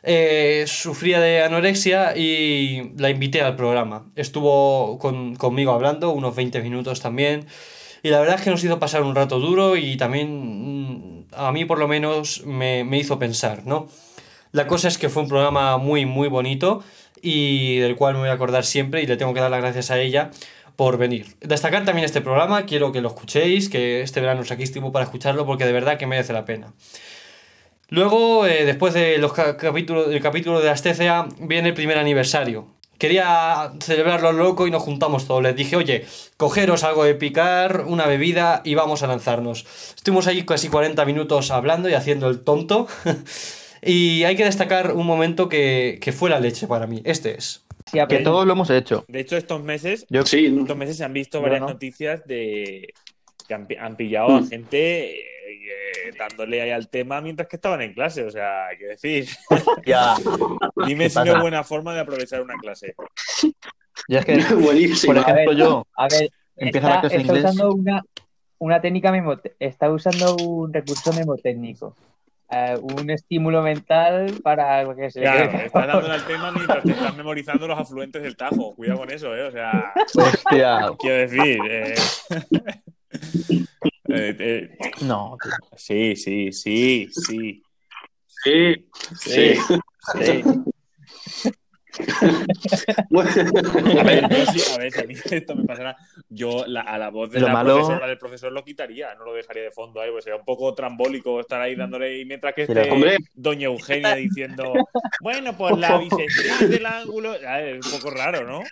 Eh, 0.03 0.65
sufría 0.67 1.19
de 1.19 1.41
anorexia 1.41 2.15
y 2.15 2.93
la 2.97 3.09
invité 3.09 3.41
al 3.41 3.55
programa. 3.55 4.11
Estuvo 4.15 4.99
conmigo 4.99 5.71
hablando 5.71 6.11
unos 6.11 6.35
20 6.35 6.61
minutos 6.61 7.01
también. 7.01 7.47
Y 8.03 8.09
la 8.09 8.19
verdad 8.19 8.35
es 8.35 8.41
que 8.41 8.49
nos 8.51 8.63
hizo 8.63 8.79
pasar 8.79 9.03
un 9.03 9.15
rato 9.15 9.39
duro 9.39 9.77
y 9.77 9.95
también 9.97 11.21
mm, 11.21 11.25
a 11.33 11.51
mí 11.51 11.65
por 11.65 11.79
lo 11.79 11.87
menos 11.87 12.45
me, 12.45 12.83
me 12.83 12.97
hizo 12.97 13.17
pensar, 13.17 13.65
¿no? 13.65 13.87
La 14.51 14.67
cosa 14.67 14.87
es 14.87 14.97
que 14.97 15.09
fue 15.09 15.23
un 15.23 15.29
programa 15.29 15.77
muy, 15.77 16.05
muy 16.05 16.27
bonito 16.27 16.83
y 17.21 17.77
del 17.77 17.95
cual 17.95 18.13
me 18.15 18.21
voy 18.21 18.29
a 18.29 18.33
acordar 18.33 18.65
siempre 18.65 19.01
y 19.01 19.07
le 19.07 19.17
tengo 19.17 19.33
que 19.33 19.39
dar 19.39 19.51
las 19.51 19.61
gracias 19.61 19.91
a 19.91 19.99
ella 19.99 20.31
por 20.75 20.97
venir. 20.97 21.35
Destacar 21.41 21.85
también 21.85 22.05
este 22.05 22.21
programa, 22.21 22.65
quiero 22.65 22.91
que 22.91 23.01
lo 23.01 23.09
escuchéis, 23.09 23.69
que 23.69 24.01
este 24.01 24.21
verano 24.21 24.43
saquéis 24.43 24.71
para 24.91 25.05
escucharlo 25.05 25.45
porque 25.45 25.65
de 25.65 25.73
verdad 25.73 25.97
que 25.97 26.07
merece 26.07 26.33
la 26.33 26.45
pena. 26.45 26.73
Luego, 27.89 28.47
eh, 28.47 28.65
después 28.65 28.93
de 28.93 29.17
los 29.17 29.33
capítulos, 29.33 30.09
del 30.09 30.21
capítulo 30.21 30.61
de 30.61 30.69
Astecea, 30.69 31.27
viene 31.39 31.69
el 31.69 31.73
primer 31.73 31.97
aniversario. 31.97 32.67
Quería 32.97 33.73
celebrarlo 33.79 34.31
loco 34.31 34.65
y 34.65 34.71
nos 34.71 34.81
juntamos 34.81 35.27
todos. 35.27 35.43
Les 35.43 35.55
dije, 35.55 35.75
oye, 35.75 36.05
cogeros 36.37 36.83
algo 36.83 37.03
de 37.03 37.15
picar, 37.15 37.83
una 37.87 38.05
bebida 38.05 38.61
y 38.63 38.75
vamos 38.75 39.03
a 39.03 39.07
lanzarnos. 39.07 39.65
Estuvimos 39.95 40.27
ahí 40.27 40.45
casi 40.45 40.69
40 40.69 41.03
minutos 41.05 41.51
hablando 41.51 41.89
y 41.89 41.95
haciendo 41.95 42.29
el 42.29 42.43
tonto. 42.43 42.87
y 43.81 44.23
hay 44.23 44.35
que 44.35 44.45
destacar 44.45 44.93
un 44.93 45.05
momento 45.05 45.49
que, 45.49 45.97
que 46.01 46.11
fue 46.11 46.29
la 46.29 46.39
leche 46.39 46.67
para 46.67 46.87
mí. 46.87 47.01
Este 47.05 47.37
es. 47.37 47.65
que 48.09 48.17
todos 48.19 48.45
lo 48.45 48.53
hemos 48.53 48.69
hecho. 48.69 49.05
De 49.07 49.19
hecho, 49.19 49.37
estos 49.37 49.63
meses, 49.63 50.05
Yo, 50.09 50.25
sí. 50.25 50.55
estos 50.59 50.77
meses 50.77 50.97
se 50.97 51.03
han 51.03 51.13
visto 51.13 51.41
varias 51.41 51.61
noticias 51.61 52.25
de 52.25 52.93
que 53.47 53.53
han, 53.53 53.67
han 53.79 53.95
pillado 53.97 54.35
a 54.37 54.43
gente 54.45 55.19
eh, 55.19 56.13
dándole 56.17 56.61
ahí 56.61 56.69
al 56.71 56.87
tema 56.89 57.21
mientras 57.21 57.47
que 57.47 57.55
estaban 57.57 57.81
en 57.81 57.93
clase. 57.93 58.23
O 58.23 58.31
sea, 58.31 58.67
hay 58.67 58.77
que 58.77 58.85
decir. 58.85 59.27
Ya. 59.85 60.15
Dime 60.87 61.09
si 61.09 61.17
no 61.19 61.35
es 61.35 61.41
buena 61.41 61.63
forma 61.63 61.93
de 61.93 62.01
aprovechar 62.01 62.41
una 62.41 62.55
clase. 62.57 62.95
Ya 64.07 64.19
es 64.19 64.25
que, 64.25 64.37
Buenísimo. 64.55 65.13
por 65.13 65.21
ejemplo, 65.23 65.53
yo 65.53 65.87
A 65.95 66.07
ver, 66.07 66.29
empieza 66.55 66.87
está, 66.87 66.95
la 66.95 67.01
clase 67.01 67.15
está 67.17 67.27
inglés. 67.33 67.43
usando 67.45 67.73
una, 67.73 68.01
una 68.59 68.79
técnica 68.81 69.11
memo, 69.11 69.35
está 69.59 69.89
usando 69.89 70.35
un 70.37 70.71
recurso 70.73 71.11
memotécnico. 71.13 71.95
Eh, 72.53 72.77
un 72.81 73.09
estímulo 73.09 73.61
mental 73.61 74.39
para 74.43 74.83
que 74.93 75.09
se 75.09 75.21
Claro, 75.21 75.49
quede 75.51 75.65
estás 75.67 75.87
dándole 75.87 76.13
al 76.13 76.25
tema 76.25 76.51
mientras 76.51 76.83
te 76.83 76.91
estás 76.91 77.15
memorizando 77.15 77.65
los 77.67 77.79
afluentes 77.79 78.21
del 78.21 78.35
Tajo. 78.35 78.75
Cuidado 78.75 78.99
con 78.99 79.09
eso, 79.11 79.33
¿eh? 79.33 79.43
O 79.43 79.51
sea, 79.51 79.93
Hostia. 80.17 80.91
quiero 80.99 81.15
decir. 81.17 81.59
eh, 81.69 81.95
eh, 84.09 84.35
eh, 84.39 84.69
No, 85.03 85.37
tío. 85.41 85.51
sí, 85.77 86.15
sí, 86.17 86.51
sí, 86.51 87.07
sí. 87.11 87.63
Sí, 88.43 88.89
Sí, 89.17 89.55
sí. 90.13 90.43
A 93.99 94.03
ver, 94.03 94.29
yo 94.29 94.45
sí, 94.45 94.61
a 94.73 94.77
ver, 94.77 94.91
si 94.91 94.99
a 94.99 95.03
mí 95.05 95.13
esto 95.31 95.55
me 95.55 95.63
pasara, 95.65 95.95
yo 96.29 96.65
la- 96.67 96.81
a 96.81 96.97
la 96.97 97.09
voz 97.09 97.31
de 97.31 97.39
Lo 97.39 97.47
la 97.47 97.53
malo- 97.53 97.75
profesora 97.75 98.07
del 98.07 98.17
profesor 98.17 98.51
lo 98.51 98.63
quitaría, 98.63 99.15
no 99.15 99.25
lo 99.25 99.33
dejaría 99.33 99.63
de 99.63 99.71
fondo 99.71 100.01
ahí, 100.01 100.11
pues 100.11 100.23
sería 100.23 100.37
un 100.39 100.45
poco 100.45 100.73
trambólico 100.73 101.39
estar 101.39 101.61
ahí 101.61 101.75
dándole, 101.75 102.19
y 102.19 102.25
mientras 102.25 102.53
que 102.53 102.63
esté 102.63 102.89
Hombre. 102.91 103.17
doña 103.33 103.65
Eugenia 103.65 104.15
diciendo, 104.15 104.73
bueno, 105.21 105.57
pues 105.57 105.77
la 105.77 105.97
bisectriz 105.99 106.69
del 106.69 106.85
ángulo, 106.85 107.31
a 107.31 107.57
ver, 107.57 107.77
es 107.77 107.85
un 107.85 107.91
poco 107.99 108.09
raro, 108.11 108.45
¿no? 108.45 108.63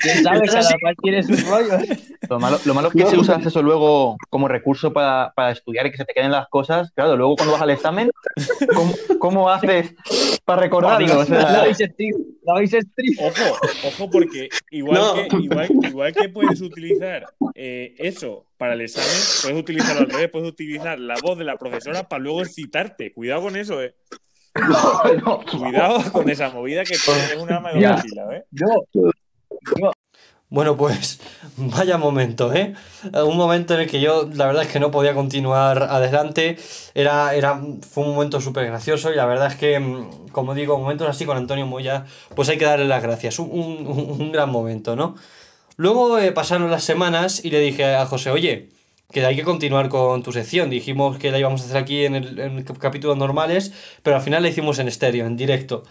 ¿Quién 0.00 0.22
sabe? 0.22 0.46
Cada 0.46 0.78
cual 0.80 0.94
tiene 1.02 1.22
sus 1.22 1.46
rollos. 1.48 1.82
Lo 2.28 2.38
malo, 2.38 2.58
lo 2.64 2.74
malo 2.74 2.88
es 2.88 2.94
que 2.94 3.06
si 3.06 3.16
usas 3.16 3.44
eso 3.44 3.62
luego 3.62 4.16
como 4.30 4.48
recurso 4.48 4.92
para, 4.92 5.32
para 5.34 5.52
estudiar 5.52 5.86
y 5.86 5.90
que 5.90 5.96
se 5.98 6.04
te 6.04 6.14
queden 6.14 6.30
las 6.30 6.48
cosas, 6.48 6.90
claro, 6.92 7.16
luego 7.16 7.36
cuando 7.36 7.52
vas 7.52 7.62
al 7.62 7.70
examen, 7.70 8.10
¿cómo, 8.74 8.92
cómo 9.18 9.50
haces 9.50 9.94
para 10.44 10.62
recordarlo? 10.62 11.20
O 11.20 11.24
sea, 11.24 11.40
La. 11.40 11.66
Ojo, 13.20 13.58
ojo, 13.86 14.10
porque 14.10 14.48
igual, 14.70 15.00
No. 15.00 15.14
que, 15.14 15.36
igual, 15.36 15.68
igual 15.82 16.12
que 16.12 16.28
puedes 16.28 16.60
utilizar 16.60 17.26
eh, 17.54 17.94
eso 17.98 18.46
para 18.56 18.74
el 18.74 18.82
examen, 18.82 19.10
puedes 19.42 19.58
utilizarlo 19.58 20.00
al 20.02 20.10
revés, 20.10 20.30
puedes 20.30 20.48
utilizar 20.48 20.98
la 20.98 21.14
voz 21.22 21.38
de 21.38 21.44
la 21.44 21.56
profesora 21.56 22.08
para 22.08 22.22
luego 22.22 22.44
citarte. 22.44 23.12
Cuidado 23.12 23.42
con 23.42 23.56
eso, 23.56 23.82
eh. 23.82 23.94
No. 25.24 25.40
Cuidado 25.58 26.12
con 26.12 26.28
esa 26.30 26.50
movida 26.50 26.84
que 26.84 26.94
es 26.94 27.08
un 27.38 27.50
arma 27.50 27.72
de 27.72 27.80
eh. 27.80 28.44
Yo, 28.50 28.66
Bueno, 30.48 30.76
pues 30.76 31.20
vaya 31.56 31.98
momento, 31.98 32.52
¿eh? 32.52 32.74
Un 33.12 33.36
momento 33.36 33.74
en 33.74 33.80
el 33.80 33.90
que 33.90 34.00
yo, 34.00 34.28
la 34.32 34.46
verdad 34.46 34.62
es 34.62 34.68
que 34.68 34.78
no 34.78 34.90
podía 34.90 35.14
continuar 35.14 35.82
adelante. 35.82 36.56
Era, 36.94 37.34
era, 37.34 37.60
fue 37.88 38.04
un 38.04 38.14
momento 38.14 38.40
súper 38.40 38.66
gracioso 38.66 39.12
y 39.12 39.16
la 39.16 39.26
verdad 39.26 39.48
es 39.48 39.56
que, 39.56 39.80
mm, 39.80 40.28
como 40.30 40.54
digo, 40.54 40.78
momentos 40.78 41.08
así 41.08 41.24
con 41.24 41.36
Antonio 41.36 41.66
Moya, 41.66 42.04
pues 42.36 42.48
hay 42.48 42.58
que 42.58 42.64
darle 42.66 42.84
las 42.86 43.02
gracias. 43.02 43.38
Un, 43.40 43.48
un- 43.50 44.16
un 44.20 44.32
gran 44.32 44.50
momento, 44.50 44.94
¿no? 44.94 45.16
Luego 45.76 46.18
eh, 46.18 46.30
pasaron 46.30 46.70
las 46.70 46.84
semanas 46.84 47.44
y 47.44 47.50
le 47.50 47.58
dije 47.58 47.96
a 47.96 48.06
José, 48.06 48.30
oye, 48.30 48.68
que 49.14 49.24
hay 49.24 49.36
que 49.36 49.44
continuar 49.44 49.88
con 49.88 50.22
tu 50.24 50.32
sección. 50.32 50.68
Dijimos 50.68 51.18
que 51.18 51.30
la 51.30 51.38
íbamos 51.38 51.62
a 51.62 51.64
hacer 51.66 51.76
aquí 51.76 52.04
en, 52.04 52.16
el, 52.16 52.38
en 52.38 52.64
capítulos 52.64 53.16
normales, 53.16 53.72
pero 54.02 54.16
al 54.16 54.22
final 54.22 54.42
la 54.42 54.48
hicimos 54.48 54.80
en 54.80 54.88
estéreo, 54.88 55.24
en 55.24 55.36
directo. 55.36 55.84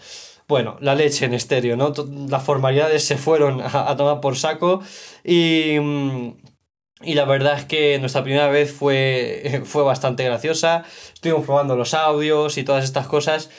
Bueno, 0.46 0.76
la 0.80 0.94
leche 0.94 1.24
en 1.24 1.32
estéreo, 1.32 1.74
¿no? 1.76 1.92
Las 2.28 2.44
formalidades 2.44 3.02
se 3.04 3.16
fueron 3.16 3.62
a, 3.62 3.90
a 3.90 3.96
tomar 3.96 4.20
por 4.20 4.36
saco 4.36 4.82
y, 5.24 5.78
mm, 5.80 6.34
y 7.02 7.14
la 7.14 7.24
verdad 7.24 7.58
es 7.58 7.64
que 7.64 7.98
nuestra 7.98 8.22
primera 8.22 8.48
vez 8.48 8.72
fue, 8.72 9.62
fue 9.64 9.82
bastante 9.82 10.22
graciosa. 10.24 10.84
Estuvimos 11.14 11.46
probando 11.46 11.76
los 11.76 11.94
audios 11.94 12.58
y 12.58 12.64
todas 12.64 12.84
estas 12.84 13.06
cosas. 13.06 13.50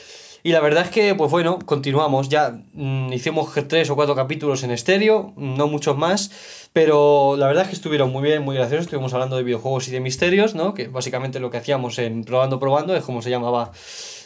Y 0.45 0.51
la 0.51 0.60
verdad 0.60 0.84
es 0.84 0.91
que, 0.91 1.15
pues 1.15 1.31
bueno, 1.31 1.58
continuamos. 1.65 2.29
Ya 2.29 2.55
mm, 2.73 3.12
hicimos 3.12 3.49
tres 3.67 3.89
o 3.89 3.95
cuatro 3.95 4.13
capítulos 4.13 4.62
en 4.62 4.69
estéreo, 4.69 5.34
no 5.38 5.65
muchos 5.65 5.97
más, 5.97 6.29
pero 6.71 7.36
la 7.36 7.47
verdad 7.47 7.63
es 7.63 7.69
que 7.69 7.75
estuvieron 7.75 8.12
muy 8.12 8.21
bien, 8.21 8.43
muy 8.43 8.55
graciosos. 8.55 8.86
Estuvimos 8.86 9.12
hablando 9.15 9.38
de 9.38 9.43
videojuegos 9.43 9.88
y 9.88 9.91
de 9.91 10.01
misterios, 10.01 10.53
¿no? 10.53 10.75
Que 10.75 10.88
básicamente 10.88 11.39
lo 11.39 11.49
que 11.49 11.58
hacíamos 11.58 11.97
en 11.97 12.23
Probando, 12.23 12.60
Probando, 12.60 12.95
es 12.95 13.03
como 13.03 13.23
se 13.23 13.31
llamaba 13.31 13.71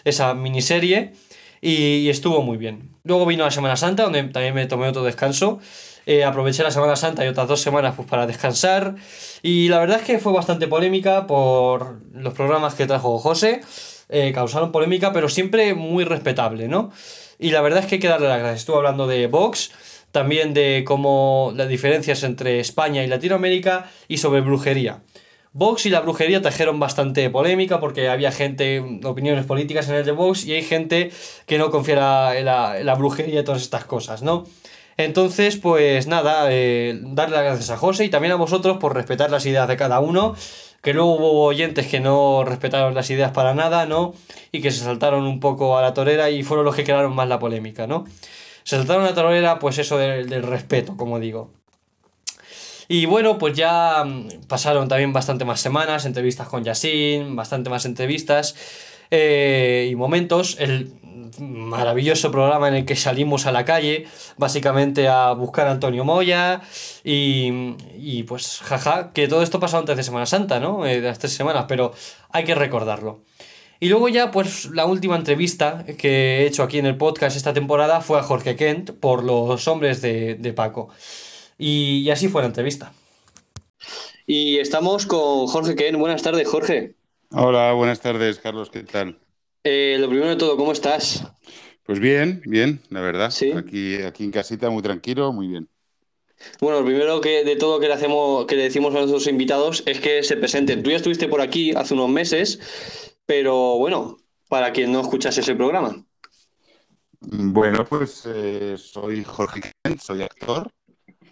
esa 0.03 0.34
miniserie. 0.34 1.13
Y, 1.62 1.99
y 1.99 2.10
estuvo 2.10 2.41
muy 2.41 2.58
bien. 2.58 2.89
Luego 3.05 3.25
vino 3.25 3.45
la 3.45 3.51
Semana 3.51 3.77
Santa, 3.77 4.03
donde 4.03 4.21
también 4.23 4.53
me 4.53 4.65
tomé 4.65 4.89
otro 4.89 5.03
descanso. 5.03 5.60
Eh, 6.05 6.25
aproveché 6.25 6.63
la 6.63 6.71
Semana 6.71 6.95
Santa 6.95 7.23
y 7.23 7.27
otras 7.27 7.47
dos 7.47 7.62
semanas 7.62 7.93
pues, 7.95 8.10
para 8.10 8.27
descansar. 8.27 8.95
Y 9.41 9.69
la 9.69 9.79
verdad 9.79 9.99
es 9.99 10.05
que 10.05 10.19
fue 10.19 10.34
bastante 10.34 10.67
polémica 10.67 11.27
por 11.27 12.01
los 12.12 12.34
programas 12.34 12.73
que 12.75 12.88
trajo 12.88 13.19
José. 13.19 13.62
Eh, 14.10 14.32
causaron 14.34 14.72
polémica, 14.72 15.13
pero 15.13 15.30
siempre 15.30 15.76
muy 15.76 16.04
respetable, 16.04 16.67
¿no? 16.67 16.91
Y 17.38 17.52
la 17.52 17.62
verdad 17.62 17.82
es 17.82 17.86
que 17.86 17.95
hay 17.95 18.02
que 18.02 18.08
darle 18.08 18.28
las 18.28 18.39
gracias. 18.39 18.62
Estuvo 18.62 18.78
hablando 18.78 19.06
de 19.06 19.28
Vox, 19.28 19.72
también 20.12 20.54
de 20.54 20.84
cómo 20.86 21.54
las 21.56 21.69
diferencias 21.69 22.24
entre 22.24 22.60
España 22.60 23.04
y 23.04 23.08
Latinoamérica 23.08 23.89
y 24.08 24.17
sobre 24.17 24.41
brujería. 24.41 25.04
Vox 25.52 25.86
y 25.86 25.89
la 25.89 26.02
brujería 26.02 26.41
trajeron 26.41 26.80
bastante 26.80 27.30
polémica 27.30 27.80
porque 27.80 28.10
había 28.10 28.32
gente, 28.32 28.84
opiniones 29.04 29.45
políticas 29.45 29.89
en 29.89 29.95
el 29.95 30.06
de 30.06 30.12
Vox 30.12 30.45
y 30.45 30.54
hay 30.54 30.63
gente 30.63 31.12
que 31.45 31.58
no 31.58 31.72
confía 31.72 32.38
en 32.38 32.45
la, 32.45 32.84
la 32.84 32.95
brujería 32.95 33.41
y 33.41 33.43
todas 33.43 33.62
estas 33.62 33.86
cosas, 33.86 34.22
¿no? 34.22 34.45
Entonces, 35.00 35.56
pues 35.56 36.08
nada, 36.08 36.50
eh, 36.52 37.00
darle 37.02 37.38
las 37.38 37.45
gracias 37.45 37.69
a 37.69 37.78
José 37.78 38.04
y 38.04 38.10
también 38.10 38.34
a 38.34 38.36
vosotros 38.36 38.80
por 38.80 38.93
respetar 38.93 39.32
las 39.32 39.45
ideas 39.45 39.65
de 39.69 39.78
cada 39.78 40.02
uno, 40.02 40.36
que 40.81 40.93
luego 40.93 41.15
hubo 41.15 41.43
oyentes 41.45 41.87
que 41.87 41.99
no 41.99 42.43
respetaron 42.45 42.93
las 42.95 43.09
ideas 43.09 43.31
para 43.31 43.53
nada, 43.53 43.85
¿no? 43.85 44.13
Y 44.51 44.61
que 44.61 44.71
se 44.71 44.83
saltaron 44.83 45.25
un 45.25 45.39
poco 45.39 45.77
a 45.77 45.81
la 45.81 45.93
torera 45.93 46.29
y 46.29 46.43
fueron 46.43 46.65
los 46.65 46.75
que 46.75 46.83
crearon 46.83 47.13
más 47.15 47.27
la 47.27 47.39
polémica, 47.39 47.85
¿no? 47.87 48.05
Se 48.63 48.77
saltaron 48.77 49.03
a 49.03 49.09
la 49.09 49.15
torera, 49.15 49.59
pues 49.59 49.77
eso 49.77 49.97
del- 49.97 50.30
del 50.30 50.43
respeto, 50.43 50.95
como 50.97 51.19
digo. 51.19 51.51
Y 52.88 53.05
bueno, 53.05 53.38
pues 53.38 53.53
ya 53.55 54.03
mm, 54.03 54.45
pasaron 54.47 54.88
también 54.88 55.13
bastante 55.13 55.45
más 55.45 55.59
semanas, 55.61 56.05
entrevistas 56.05 56.47
con 56.47 56.63
Yasin, 56.63 57.36
bastante 57.36 57.69
más 57.69 57.86
entrevistas 57.86 58.55
eh, 59.12 59.88
y 59.91 59.95
momentos. 59.95 60.57
El 60.60 60.93
maravilloso 61.39 62.32
programa 62.32 62.68
en 62.68 62.76
el 62.76 62.86
que 62.86 62.95
salimos 62.95 63.45
a 63.45 63.51
la 63.51 63.66
calle, 63.66 64.07
básicamente 64.38 65.07
a 65.07 65.32
buscar 65.34 65.68
a 65.68 65.72
Antonio 65.72 66.03
Moya 66.03 66.62
y, 67.03 67.76
y 67.97 68.24
pues 68.24 68.60
jaja, 68.62 69.12
que 69.14 69.28
todo 69.28 69.43
esto 69.43 69.60
pasó 69.60 69.78
antes 69.78 69.95
de 69.95 70.03
Semana 70.03 70.26
Santa, 70.26 70.60
¿no? 70.60 70.86
Eh, 70.86 71.01
de 71.01 71.07
las 71.07 71.20
tres 71.20 71.34
semanas, 71.34 71.66
pero 71.68 71.93
hay 72.32 72.43
que 72.43 72.55
recordarlo. 72.55 73.22
Y 73.80 73.88
luego 73.88 74.10
ya, 74.10 74.32
pues 74.32 74.66
la 74.72 74.86
última 74.86 75.16
entrevista 75.16 75.86
que 75.97 76.39
he 76.41 76.47
hecho 76.47 76.64
aquí 76.64 76.80
en 76.80 76.86
el 76.86 76.97
podcast 76.97 77.38
esta 77.38 77.53
temporada 77.53 78.01
fue 78.01 78.20
a 78.20 78.24
Jorge 78.24 78.57
Kent 78.57 78.91
por 78.91 79.24
los 79.24 79.68
hombres 79.70 80.01
de, 80.01 80.36
de 80.36 80.53
Paco. 80.53 80.89
Y, 81.57 82.01
y 82.01 82.10
así 82.12 82.28
fue 82.28 82.41
la 82.41 82.47
entrevista. 82.47 82.91
Y 84.26 84.60
estamos 84.60 85.05
con 85.05 85.47
Jorge 85.47 85.76
Ken. 85.76 85.97
Buenas 85.97 86.22
tardes, 86.22 86.47
Jorge. 86.47 86.99
Hola, 87.32 87.73
buenas 87.73 88.01
tardes, 88.01 88.39
Carlos, 88.39 88.71
¿qué 88.71 88.82
tal? 88.84 89.19
Eh, 89.63 89.97
lo 89.99 90.09
primero 90.09 90.30
de 90.30 90.36
todo, 90.36 90.57
¿cómo 90.57 90.71
estás? 90.71 91.23
Pues 91.84 91.99
bien, 91.99 92.41
bien, 92.45 92.82
la 92.89 93.01
verdad. 93.01 93.30
Sí. 93.30 93.51
Aquí, 93.51 94.01
aquí 94.01 94.23
en 94.23 94.32
casita, 94.32 94.71
muy 94.71 94.82
tranquilo, 94.82 95.32
muy 95.32 95.47
bien. 95.47 95.69
Bueno, 96.59 96.80
lo 96.80 96.86
primero 96.86 97.21
que 97.21 97.43
de 97.43 97.55
todo 97.55 97.80
que 97.80 97.88
le 97.88 97.93
hacemos, 97.93 98.45
que 98.47 98.55
le 98.55 98.63
decimos 98.63 98.95
a 98.95 98.99
nuestros 98.99 99.27
invitados 99.27 99.84
es 99.86 99.99
que 99.99 100.23
se 100.23 100.38
presenten. 100.38 100.82
Tú 100.82 100.89
ya 100.89 100.95
estuviste 100.95 101.27
por 101.27 101.41
aquí 101.41 101.71
hace 101.75 101.93
unos 101.93 102.09
meses, 102.09 103.15
pero 103.27 103.77
bueno, 103.77 104.17
para 104.47 104.73
quien 104.73 104.91
no 104.91 105.01
escuchase 105.01 105.41
ese 105.41 105.55
programa. 105.55 106.03
Bueno, 107.21 107.86
pues 107.86 108.23
eh, 108.25 108.75
soy 108.77 109.23
Jorge 109.23 109.71
soy 110.01 110.23
actor, 110.23 110.71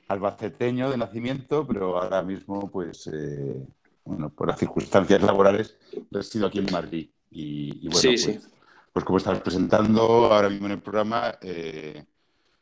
albaceteño 0.09 0.91
de 0.91 0.97
nacimiento, 0.97 1.65
pero 1.65 1.99
ahora 1.99 2.21
mismo, 2.21 2.69
pues, 2.69 3.07
eh, 3.07 3.65
bueno, 4.07 4.29
por 4.29 4.47
las 4.47 4.57
circunstancias 4.59 5.21
laborales, 5.21 5.77
resido 6.09 6.47
aquí 6.47 6.59
en 6.59 6.71
Madrid. 6.71 7.09
Y, 7.29 7.85
y 7.85 7.87
bueno, 7.89 7.99
Sí, 7.99 8.07
pues, 8.07 8.21
sí. 8.21 8.39
pues 8.93 9.05
como 9.05 9.17
estás 9.17 9.39
presentando 9.41 10.01
ahora 10.33 10.49
mismo 10.49 10.67
en 10.67 10.71
el 10.73 10.81
programa, 10.81 11.35
eh, 11.41 12.05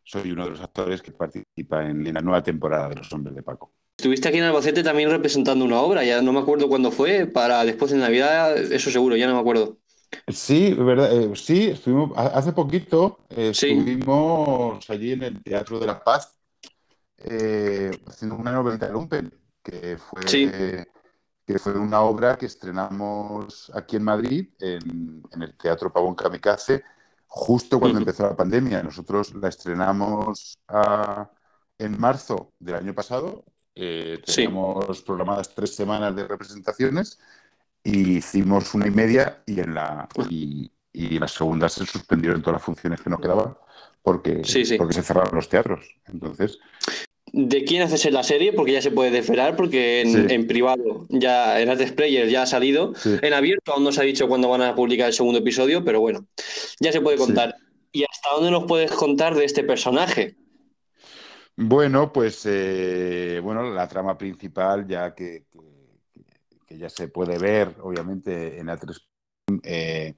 soy 0.04 0.32
uno 0.32 0.46
de 0.46 0.52
los 0.52 0.62
actores 0.62 1.02
que 1.02 1.12
participa 1.12 1.86
en, 1.86 2.06
en 2.08 2.14
la 2.14 2.22
nueva 2.22 2.42
temporada 2.44 2.90
de 2.90 2.96
Los 2.96 3.12
Hombres 3.14 3.36
de 3.36 3.44
Paco. 3.44 3.72
Estuviste 3.98 4.28
aquí 4.28 4.40
en 4.40 4.44
Albacete 4.44 4.84
también 4.84 5.10
representando 5.10 5.64
una 5.64 5.80
obra, 5.80 6.04
ya 6.04 6.22
no 6.22 6.34
me 6.34 6.40
acuerdo 6.40 6.68
cuándo 6.68 6.92
fue, 6.92 7.28
para 7.28 7.64
después 7.64 7.92
de 7.92 7.98
Navidad, 7.98 8.58
eso 8.58 8.92
seguro, 8.92 9.16
ya 9.16 9.28
no 9.28 9.36
me 9.36 9.40
acuerdo. 9.40 9.78
Sí, 10.28 10.74
verdad, 10.74 11.16
eh, 11.16 11.32
sí, 11.36 11.70
estuvimos 11.70 12.12
ha- 12.18 12.28
hace 12.38 12.52
poquito, 12.52 13.20
eh, 13.30 13.54
Sí. 13.54 13.68
estuvimos 13.68 14.90
allí 14.90 15.14
en 15.14 15.24
el 15.24 15.44
Teatro 15.44 15.80
de 15.80 15.88
la 15.88 16.04
Paz 16.04 16.38
haciendo 18.08 18.36
una 18.36 18.52
novelita 18.52 18.88
de 18.88 18.94
Lumpen, 18.94 19.34
que 19.64 19.98
fue. 19.98 20.86
Que 21.46 21.60
fue 21.60 21.78
una 21.78 22.02
obra 22.02 22.38
que 22.38 22.48
estrenamos 22.48 23.72
aquí 23.76 23.98
en 23.98 24.04
Madrid, 24.04 24.50
en, 24.60 25.22
en 25.32 25.42
el 25.42 25.56
Teatro 25.56 25.92
Pavón 25.94 26.16
Kamikaze, 26.16 26.84
justo 27.28 27.80
cuando 27.80 28.00
empezó 28.00 28.24
la 28.24 28.36
pandemia. 28.36 28.82
Nosotros 28.82 29.34
la 29.36 29.50
estrenamos 29.50 30.58
ah, 30.68 31.30
en 31.78 32.00
marzo 32.00 32.54
del 32.60 32.76
año 32.76 32.94
pasado, 32.94 33.46
eh, 33.76 34.20
Sí. 34.26 34.46
teníamos 34.46 35.02
programadas 35.02 35.54
tres 35.54 35.76
semanas 35.76 36.16
de 36.16 36.28
representaciones 36.28 37.20
y 37.84 38.18
hicimos 38.18 38.74
una 38.74 38.88
y 38.88 38.92
media 38.92 39.44
y 39.46 39.60
en 39.60 39.74
la, 39.76 40.08
y, 40.30 40.72
y 40.94 41.16
en 41.16 41.20
la 41.20 41.28
segunda 41.28 41.68
se 41.70 41.86
suspendieron 41.86 42.42
todas 42.42 42.56
las 42.56 42.64
funciones 42.64 43.02
que 43.02 43.10
nos 43.10 43.20
quedaban 43.20 43.56
porque, 44.02 44.44
Sí, 44.46 44.66
sí. 44.66 44.78
porque 44.78 44.94
se 44.94 45.04
cerraron 45.04 45.36
los 45.36 45.50
teatros. 45.50 45.86
Entonces, 46.06 46.58
¿De 47.38 47.66
quién 47.66 47.82
haces 47.82 48.10
la 48.14 48.24
serie? 48.24 48.54
Porque 48.54 48.72
ya 48.72 48.82
se 48.82 48.92
puede 48.92 49.12
desvelar, 49.12 49.58
porque 49.58 50.00
en, 50.02 50.10
Sí. 50.30 50.34
en 50.34 50.48
privado 50.48 51.06
ya 51.10 51.60
en 51.60 51.68
Artes 51.70 51.92
Player 51.92 52.30
ya 52.30 52.44
ha 52.44 52.46
salido. 52.46 52.94
sí. 52.96 53.18
En 53.22 53.34
abierto 53.34 53.74
aún 53.74 53.84
no 53.84 53.92
se 53.92 54.00
ha 54.00 54.06
dicho 54.06 54.30
cuándo 54.30 54.48
van 54.48 54.62
a 54.62 54.74
publicar 54.74 55.08
el 55.08 55.14
segundo 55.14 55.40
episodio, 55.40 55.84
pero 55.84 56.00
bueno, 56.00 56.26
ya 56.80 56.94
se 56.94 57.02
puede 57.02 57.18
Sí. 57.18 57.24
contar. 57.26 57.54
¿Y 57.92 58.04
hasta 58.04 58.30
dónde 58.36 58.52
nos 58.52 58.64
puedes 58.66 58.90
contar 58.92 59.36
de 59.36 59.44
este 59.44 59.64
personaje? 59.66 60.36
Bueno, 61.58 62.14
pues 62.14 62.42
eh, 62.46 63.40
bueno, 63.44 63.70
la 63.74 63.88
trama 63.88 64.18
principal, 64.18 64.88
ya 64.88 65.14
que, 65.14 65.44
que- 65.52 66.26
que 66.68 66.78
ya 66.78 66.90
se 66.90 67.10
puede 67.10 67.38
ver, 67.38 67.76
obviamente, 67.82 68.60
en 68.60 68.68
A3. 68.70 69.02
eh, 69.64 70.14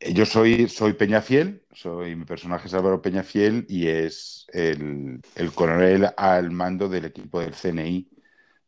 yo 0.00 0.24
soy, 0.26 0.68
soy 0.68 0.92
Peñafiel, 0.94 1.64
soy, 1.72 2.16
mi 2.16 2.24
personaje 2.24 2.68
es 2.68 2.74
Álvaro 2.74 3.02
Peñafiel 3.02 3.66
y 3.68 3.88
es 3.88 4.46
el, 4.52 5.20
el 5.34 5.52
coronel 5.54 6.08
al 6.16 6.50
mando 6.50 6.88
del 6.88 7.06
equipo 7.06 7.40
del 7.40 7.54
CNI, 7.54 8.08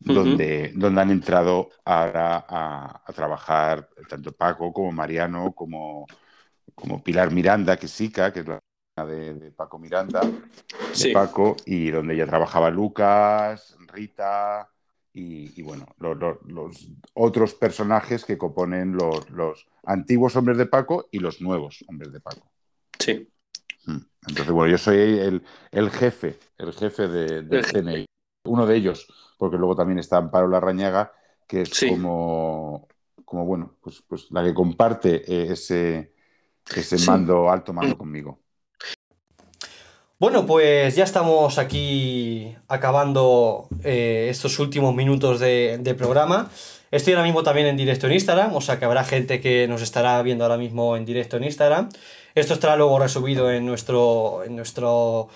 donde, 0.01 0.73
donde 0.75 1.01
han 1.01 1.11
entrado 1.11 1.71
ahora 1.85 2.45
a, 2.49 3.03
a 3.07 3.13
trabajar 3.13 3.89
tanto 4.09 4.33
Paco 4.33 4.73
como 4.73 4.93
Mariano, 4.93 5.53
como, 5.55 6.07
como 6.75 7.03
Pilar 7.03 7.31
Miranda, 7.33 7.77
que 7.79 7.87
es 7.87 7.93
Sica, 7.93 8.33
que 8.33 8.41
es 8.41 8.47
la 8.47 8.61
de, 9.07 9.35
de 9.35 9.53
Paco 9.53 9.79
Miranda 9.79 10.37
de 10.95 11.07
Sí. 11.07 11.13
Paco 11.13 11.57
y 11.67 11.91
donde 11.91 12.17
ya 12.17 12.27
trabajaba 12.27 12.71
Lucas, 12.71 13.77
Rita 13.89 14.71
y, 15.13 15.59
y 15.59 15.63
bueno, 15.63 15.87
lo- 15.99 16.15
lo- 16.15 16.41
los 16.47 16.89
otros 17.15 17.55
personajes 17.55 18.25
que 18.25 18.39
componen 18.39 18.93
los, 18.93 19.29
los 19.31 19.67
antiguos 19.85 20.37
hombres 20.37 20.57
de 20.59 20.67
Paco 20.67 21.09
y 21.11 21.19
los 21.19 21.41
nuevos 21.41 21.85
hombres 21.89 22.13
de 22.13 22.21
Paco. 22.21 22.51
Sí. 22.99 23.29
Mm. 23.87 23.97
Entonces, 24.29 24.53
bueno, 24.53 24.71
yo 24.71 24.79
soy 24.79 24.97
el, 25.19 25.43
el 25.73 25.91
jefe, 25.91 26.39
el 26.59 26.73
jefe 26.73 27.09
de, 27.09 27.43
del. 27.43 27.65
CNI, 27.65 28.07
uno 28.45 28.67
de 28.67 28.77
ellos, 28.77 29.07
porque 29.39 29.57
luego 29.57 29.75
también 29.75 29.99
está 29.99 30.19
Amparo 30.19 30.47
Larrañaga, 30.49 31.13
que 31.47 31.63
es 31.63 31.71
Sí. 31.71 31.89
como, 31.89 32.87
como, 33.25 33.45
bueno, 33.47 33.75
pues, 33.81 34.03
pues 34.07 34.31
la 34.31 34.45
que 34.45 34.55
comparte 34.55 35.25
eh, 35.27 35.53
ese, 35.53 36.13
ese 36.77 36.99
Sí. 36.99 37.07
mando, 37.09 37.51
alto 37.51 37.73
mando 37.73 37.97
conmigo. 37.99 38.39
Bueno, 40.21 40.45
pues 40.45 40.97
ya 40.97 41.05
estamos 41.05 41.57
aquí 41.57 42.55
acabando 42.69 43.69
eh, 43.83 44.27
estos 44.29 44.59
últimos 44.59 44.95
minutos 44.95 45.41
de, 45.41 45.95
programa. 45.97 46.51
Estoy 46.91 47.15
ahora 47.15 47.25
mismo 47.25 47.43
también 47.43 47.69
en 47.69 47.79
directo 47.79 48.07
en 48.07 48.13
Instagram, 48.13 48.55
o 48.55 48.61
sea 48.61 48.79
que 48.79 48.85
habrá 48.85 49.03
gente 49.03 49.41
que 49.41 49.67
nos 49.67 49.81
estará 49.81 50.21
viendo 50.21 50.45
ahora 50.45 50.59
mismo 50.59 50.95
en 50.99 51.07
directo 51.07 51.39
en 51.39 51.45
Instagram. 51.45 51.89
Esto 52.35 52.53
estará 52.53 52.77
luego 52.77 52.99
resubido 52.99 53.51
en 53.51 53.65
nuestro, 53.65 54.45
en 54.45 54.57
nuestro, 54.57 55.31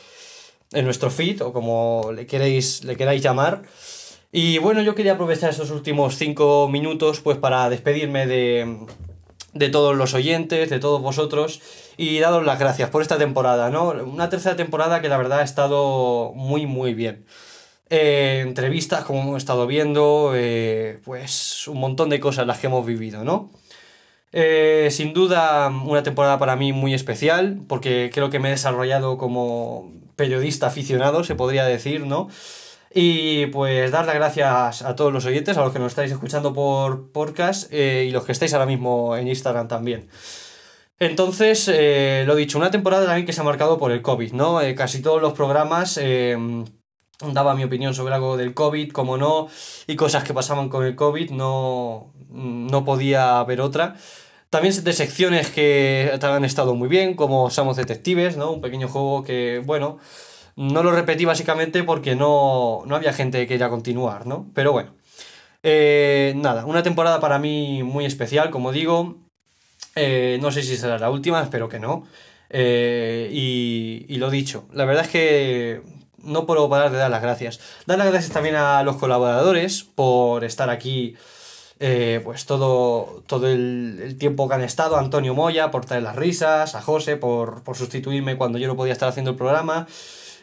en 0.75 0.85
nuestro 0.85 1.11
feed, 1.11 1.41
o 1.41 1.55
como 1.55 2.13
le 2.15 2.27
queréis, 2.27 2.85
le 2.85 2.95
queráis 2.95 3.23
llamar. 3.23 3.63
Y 4.33 4.59
bueno, 4.59 4.83
yo 4.83 4.95
quería 4.95 5.15
aprovechar 5.15 5.49
estos 5.49 5.71
últimos 5.71 6.17
cinco 6.17 6.69
minutos 6.71 7.21
pues 7.21 7.39
para 7.39 7.71
despedirme 7.71 8.27
de, 8.27 8.85
de 9.55 9.69
todos 9.71 9.97
los 9.97 10.13
oyentes, 10.13 10.69
de 10.69 10.79
todos 10.79 11.01
vosotros 11.01 11.63
y 11.97 12.19
daros 12.19 12.45
las 12.45 12.59
gracias 12.59 12.91
por 12.91 13.03
esta 13.03 13.19
temporada, 13.19 13.71
¿no? 13.71 13.91
Una 13.91 14.29
tercera 14.29 14.57
temporada 14.57 15.01
que 15.01 15.09
la 15.09 15.17
verdad 15.17 15.41
ha 15.41 15.45
estado 15.45 16.33
muy, 16.35 16.67
muy 16.67 16.95
bien. 16.95 17.25
Eh, 17.91 18.41
entrevistas, 18.43 19.05
como 19.05 19.23
hemos 19.23 19.37
estado 19.39 19.67
viendo, 19.67 20.33
eh, 20.35 21.01
pues 21.05 21.69
un 21.69 21.79
montón 21.79 22.09
de 22.09 22.19
cosas 22.19 22.47
las 22.47 22.59
que 22.59 22.67
hemos 22.67 22.85
vivido, 22.85 23.25
¿no? 23.25 23.51
Eh, 24.33 24.89
sin 24.91 25.13
duda, 25.13 25.69
una 25.69 26.03
temporada 26.03 26.39
para 26.39 26.57
mí 26.57 26.73
muy 26.73 26.95
especial, 26.95 27.61
porque 27.69 28.11
creo 28.13 28.31
que 28.31 28.41
me 28.41 28.49
he 28.49 28.53
desarrollado 28.53 29.17
como 29.19 29.93
periodista 30.17 30.67
aficionado, 30.67 31.25
se 31.25 31.37
podría 31.37 31.65
decir, 31.67 32.07
¿no? 32.07 32.29
Y 32.93 33.47
pues 33.47 33.91
dar 33.91 34.07
las 34.07 34.15
gracias 34.15 34.83
a 34.83 34.97
todos 34.97 35.13
los 35.13 35.25
oyentes, 35.27 35.57
a 35.57 35.63
los 35.63 35.73
que 35.73 35.79
nos 35.79 35.93
estáis 35.93 36.13
escuchando 36.13 36.53
por 36.53 37.13
podcast 37.13 37.73
y 37.73 38.11
los 38.11 38.25
que 38.25 38.33
estáis 38.33 38.55
ahora 38.55 38.67
mismo 38.67 39.17
en 39.17 39.29
Instagram 39.29 39.69
también. 39.69 40.09
Entonces, 41.05 41.69
eh, 41.73 42.25
lo 42.27 42.35
dicho, 42.35 42.59
una 42.59 42.71
temporada 42.71 43.07
también 43.07 43.27
que 43.27 43.33
se 43.33 43.41
ha 43.41 43.45
marcado 43.45 43.79
por 43.79 43.93
el 43.93 44.03
COVID, 44.03 44.33
¿no? 44.33 44.61
Eh, 44.61 44.75
casi 44.75 45.03
todos 45.03 45.21
los 45.21 45.35
programas 45.35 45.99
eh, 46.01 46.37
daba 47.33 47.55
mi 47.55 47.65
opinión 47.65 47.95
sobre 47.95 48.15
algo 48.15 48.37
del 48.37 48.55
COVID, 48.55 48.91
como 48.93 49.17
no, 49.17 49.49
y 49.87 49.97
cosas 49.97 50.25
que 50.25 50.35
pasaban 50.35 50.69
con 50.69 50.85
el 50.85 50.97
COVID, 50.97 51.31
no, 51.31 52.13
no 52.31 52.85
podía 52.85 53.39
haber 53.39 53.61
otra. 53.61 53.97
También 54.51 54.85
de 54.85 54.93
secciones 54.93 55.51
que 55.51 56.19
han 56.23 56.45
estado 56.45 56.75
muy 56.75 56.89
bien, 56.89 57.15
como 57.15 57.51
Somos 57.51 57.77
Detectives, 57.77 58.37
¿no? 58.37 58.53
Un 58.53 58.61
pequeño 58.61 58.89
juego 58.89 59.25
que, 59.25 59.63
bueno, 59.65 59.99
no 60.57 60.83
lo 60.83 60.93
repetí 60.93 61.25
básicamente 61.25 61.83
porque 61.83 62.15
no, 62.15 62.83
no 62.87 62.97
había 62.97 63.13
gente 63.13 63.39
que 63.41 63.47
quería 63.47 63.69
continuar, 63.69 64.27
¿no? 64.27 64.51
Pero 64.55 64.73
bueno. 64.73 64.95
Eh, 65.67 66.35
nada, 66.37 66.67
una 66.67 66.83
temporada 66.83 67.21
para 67.21 67.39
mí 67.39 67.83
muy 67.83 68.05
especial, 68.05 68.51
como 68.51 68.71
digo. 68.71 69.24
Eh, 69.97 70.39
no 70.41 70.51
sé 70.51 70.63
si 70.63 70.77
será 70.77 70.99
la 70.99 71.11
última, 71.11 71.43
espero 71.43 71.69
que 71.69 71.79
no. 71.79 72.05
Eh, 72.51 73.29
y, 73.33 74.07
y 74.09 74.17
lo 74.19 74.31
dicho, 74.31 74.67
la 74.73 74.85
verdad 74.85 75.05
es 75.05 75.11
que 75.11 75.83
no 76.19 76.47
puedo 76.47 76.69
parar 76.69 76.91
de 76.91 76.99
dar 76.99 77.11
las 77.11 77.23
gracias. 77.23 77.61
Dar 77.87 77.99
las 77.99 78.09
gracias 78.11 78.33
también 78.33 78.57
a 78.57 78.83
los 78.83 78.97
colaboradores 78.97 79.85
por 79.85 80.45
estar 80.45 80.71
aquí 80.71 81.17
eh, 81.81 82.21
pues 82.25 82.47
todo, 82.47 83.23
todo 83.27 83.49
el, 83.49 84.01
el 84.03 84.17
tiempo 84.19 84.49
que 84.49 84.55
han 84.55 84.63
estado, 84.63 84.97
a 84.97 85.01
Antonio 85.01 85.35
Moya 85.35 85.71
por 85.71 85.85
traer 85.85 86.03
las 86.05 86.17
risas, 86.17 86.75
a 86.75 86.81
José 86.83 87.17
por, 87.17 87.63
por 87.65 87.77
sustituirme 87.77 88.37
cuando 88.37 88.59
yo 88.59 88.69
no 88.69 88.77
podía 88.77 88.93
estar 88.93 89.09
haciendo 89.09 89.33
el 89.33 89.37
programa. 89.37 89.87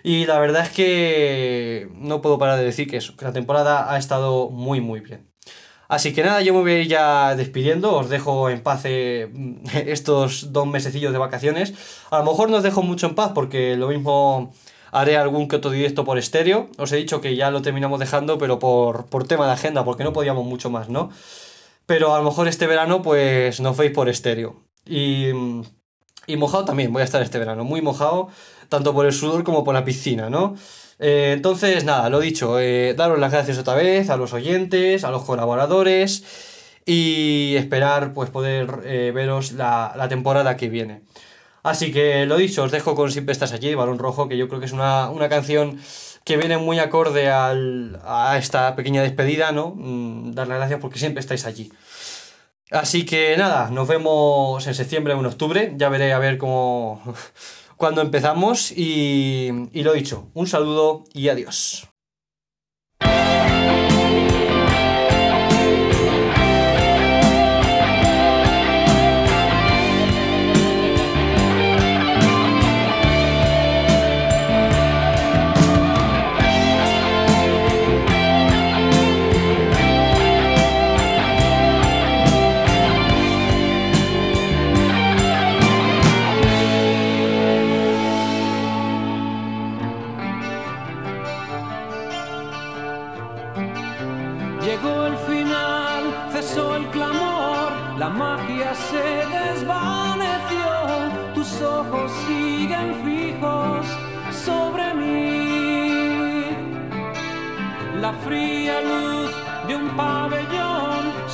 Y 0.04 0.26
la 0.26 0.40
verdad 0.40 0.64
es 0.64 0.72
que 0.72 1.90
no 1.96 2.22
puedo 2.22 2.38
parar 2.40 2.58
de 2.58 2.66
decir 2.66 2.90
que 2.90 2.98
eso, 2.98 3.16
que 3.18 3.26
la 3.26 3.34
temporada 3.34 3.94
ha 3.94 3.98
estado 3.98 4.50
muy 4.50 4.82
muy 4.82 5.00
bien. 5.02 5.31
Así 5.92 6.14
que 6.14 6.24
nada, 6.24 6.42
yo 6.42 6.54
me 6.54 6.62
voy 6.62 6.72
a 6.72 6.80
ir 6.80 6.88
ya 6.88 7.36
despidiendo, 7.36 7.94
os 7.94 8.08
dejo 8.08 8.50
en 8.50 8.64
paz 8.64 8.84
eh, 8.86 9.30
estos 9.88 10.54
dos 10.54 10.66
mesecillos 10.66 11.12
de 11.12 11.20
vacaciones. 11.20 11.74
A 12.12 12.20
lo 12.20 12.24
mejor 12.24 12.50
no 12.50 12.56
os 12.56 12.64
dejo 12.64 12.82
mucho 12.82 13.08
en 13.08 13.14
paz 13.14 13.34
porque 13.36 13.76
lo 13.76 13.90
mismo 13.90 14.54
haré 14.94 15.18
algún 15.18 15.50
que 15.50 15.58
otro 15.58 15.70
directo 15.70 16.06
por 16.06 16.18
estéreo. 16.18 16.70
Os 16.78 16.94
he 16.94 16.96
dicho 16.96 17.20
que 17.20 17.36
ya 17.36 17.52
lo 17.52 17.62
terminamos 17.62 18.00
dejando, 18.00 18.38
pero 18.38 18.58
por, 18.58 19.08
por 19.08 19.28
tema 19.28 19.46
de 19.48 19.52
agenda, 19.52 19.84
porque 19.84 20.06
no 20.06 20.14
podíamos 20.14 20.46
mucho 20.46 20.70
más, 20.70 20.88
¿no? 20.88 21.10
Pero 21.88 22.16
a 22.16 22.20
lo 22.20 22.24
mejor 22.24 22.48
este 22.48 22.68
verano 22.68 23.02
pues 23.02 23.60
nos 23.60 23.76
veis 23.76 23.92
por 23.92 24.08
estéreo. 24.08 24.62
Y, 24.86 25.26
y 26.26 26.38
mojado 26.38 26.64
también, 26.64 26.94
voy 26.94 27.02
a 27.02 27.06
estar 27.06 27.22
este 27.22 27.38
verano, 27.38 27.66
muy 27.66 27.82
mojado, 27.82 28.30
tanto 28.70 28.94
por 28.94 29.06
el 29.06 29.12
sudor 29.12 29.44
como 29.44 29.66
por 29.66 29.74
la 29.74 29.84
piscina, 29.84 30.30
¿no? 30.30 30.56
Eh, 31.02 31.32
entonces, 31.34 31.84
nada, 31.84 32.10
lo 32.10 32.20
dicho, 32.20 32.60
eh, 32.60 32.94
daros 32.94 33.18
las 33.18 33.32
gracias 33.32 33.58
otra 33.58 33.74
vez 33.74 34.12
a 34.12 34.18
los 34.18 34.34
oyentes, 34.34 35.04
a 35.04 35.10
los 35.10 35.24
colaboradores 35.24 36.24
y 36.86 37.56
esperar 37.58 38.14
pues 38.14 38.30
poder 38.30 38.82
eh, 38.86 39.12
veros 39.14 39.54
la, 39.54 39.94
la, 39.98 40.08
temporada 40.10 40.58
que 40.58 40.70
viene. 40.70 41.02
Así 41.64 41.92
que 41.92 42.26
lo 42.28 42.38
dicho, 42.38 42.64
os 42.64 42.72
dejo 42.72 42.96
con 42.96 43.12
Siempre 43.12 43.34
estás 43.34 43.52
allí, 43.52 43.74
Balón 43.74 43.98
Rojo, 43.98 44.30
que 44.30 44.38
yo 44.38 44.48
creo 44.48 44.60
que 44.60 44.68
es 44.68 44.74
una, 44.74 45.10
una 45.10 45.28
canción 45.28 45.80
que 46.24 46.38
viene 46.38 46.60
muy 46.60 46.78
acorde 46.78 47.30
al, 47.32 48.00
a 48.06 48.38
esta 48.38 48.76
pequeña 48.76 49.02
despedida, 49.02 49.52
¿no? 49.52 49.74
Mm, 49.76 50.34
dar 50.34 50.48
las 50.48 50.58
gracias 50.60 50.80
porque 50.82 51.00
siempre 51.00 51.22
estáis 51.22 51.46
allí. 51.46 51.72
Así 52.70 53.06
que 53.06 53.36
nada, 53.38 53.70
nos 53.72 53.88
vemos 53.88 54.66
en 54.68 54.76
septiembre 54.76 55.14
o 55.16 55.20
en 55.20 55.26
octubre, 55.26 55.74
ya 55.78 55.90
veré 55.90 56.14
a 56.14 56.20
ver 56.20 56.38
cómo 56.38 57.02
cuando 57.82 58.02
empezamos 58.02 58.72
y, 58.72 59.50
y 59.74 59.82
lo 59.82 59.94
dicho, 59.94 60.30
un 60.36 60.46
saludo 60.46 61.04
y 61.16 61.30
adiós. 61.30 61.91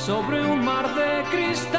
sobre 0.08 0.40
un 0.40 0.64
mar 0.64 0.86
de 0.94 1.22
cristal. 1.30 1.77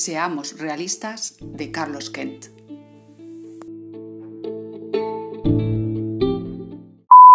Seamos 0.00 0.56
realistas 0.56 1.36
de 1.42 1.70
Carlos 1.70 2.08
Kent. 2.08 2.46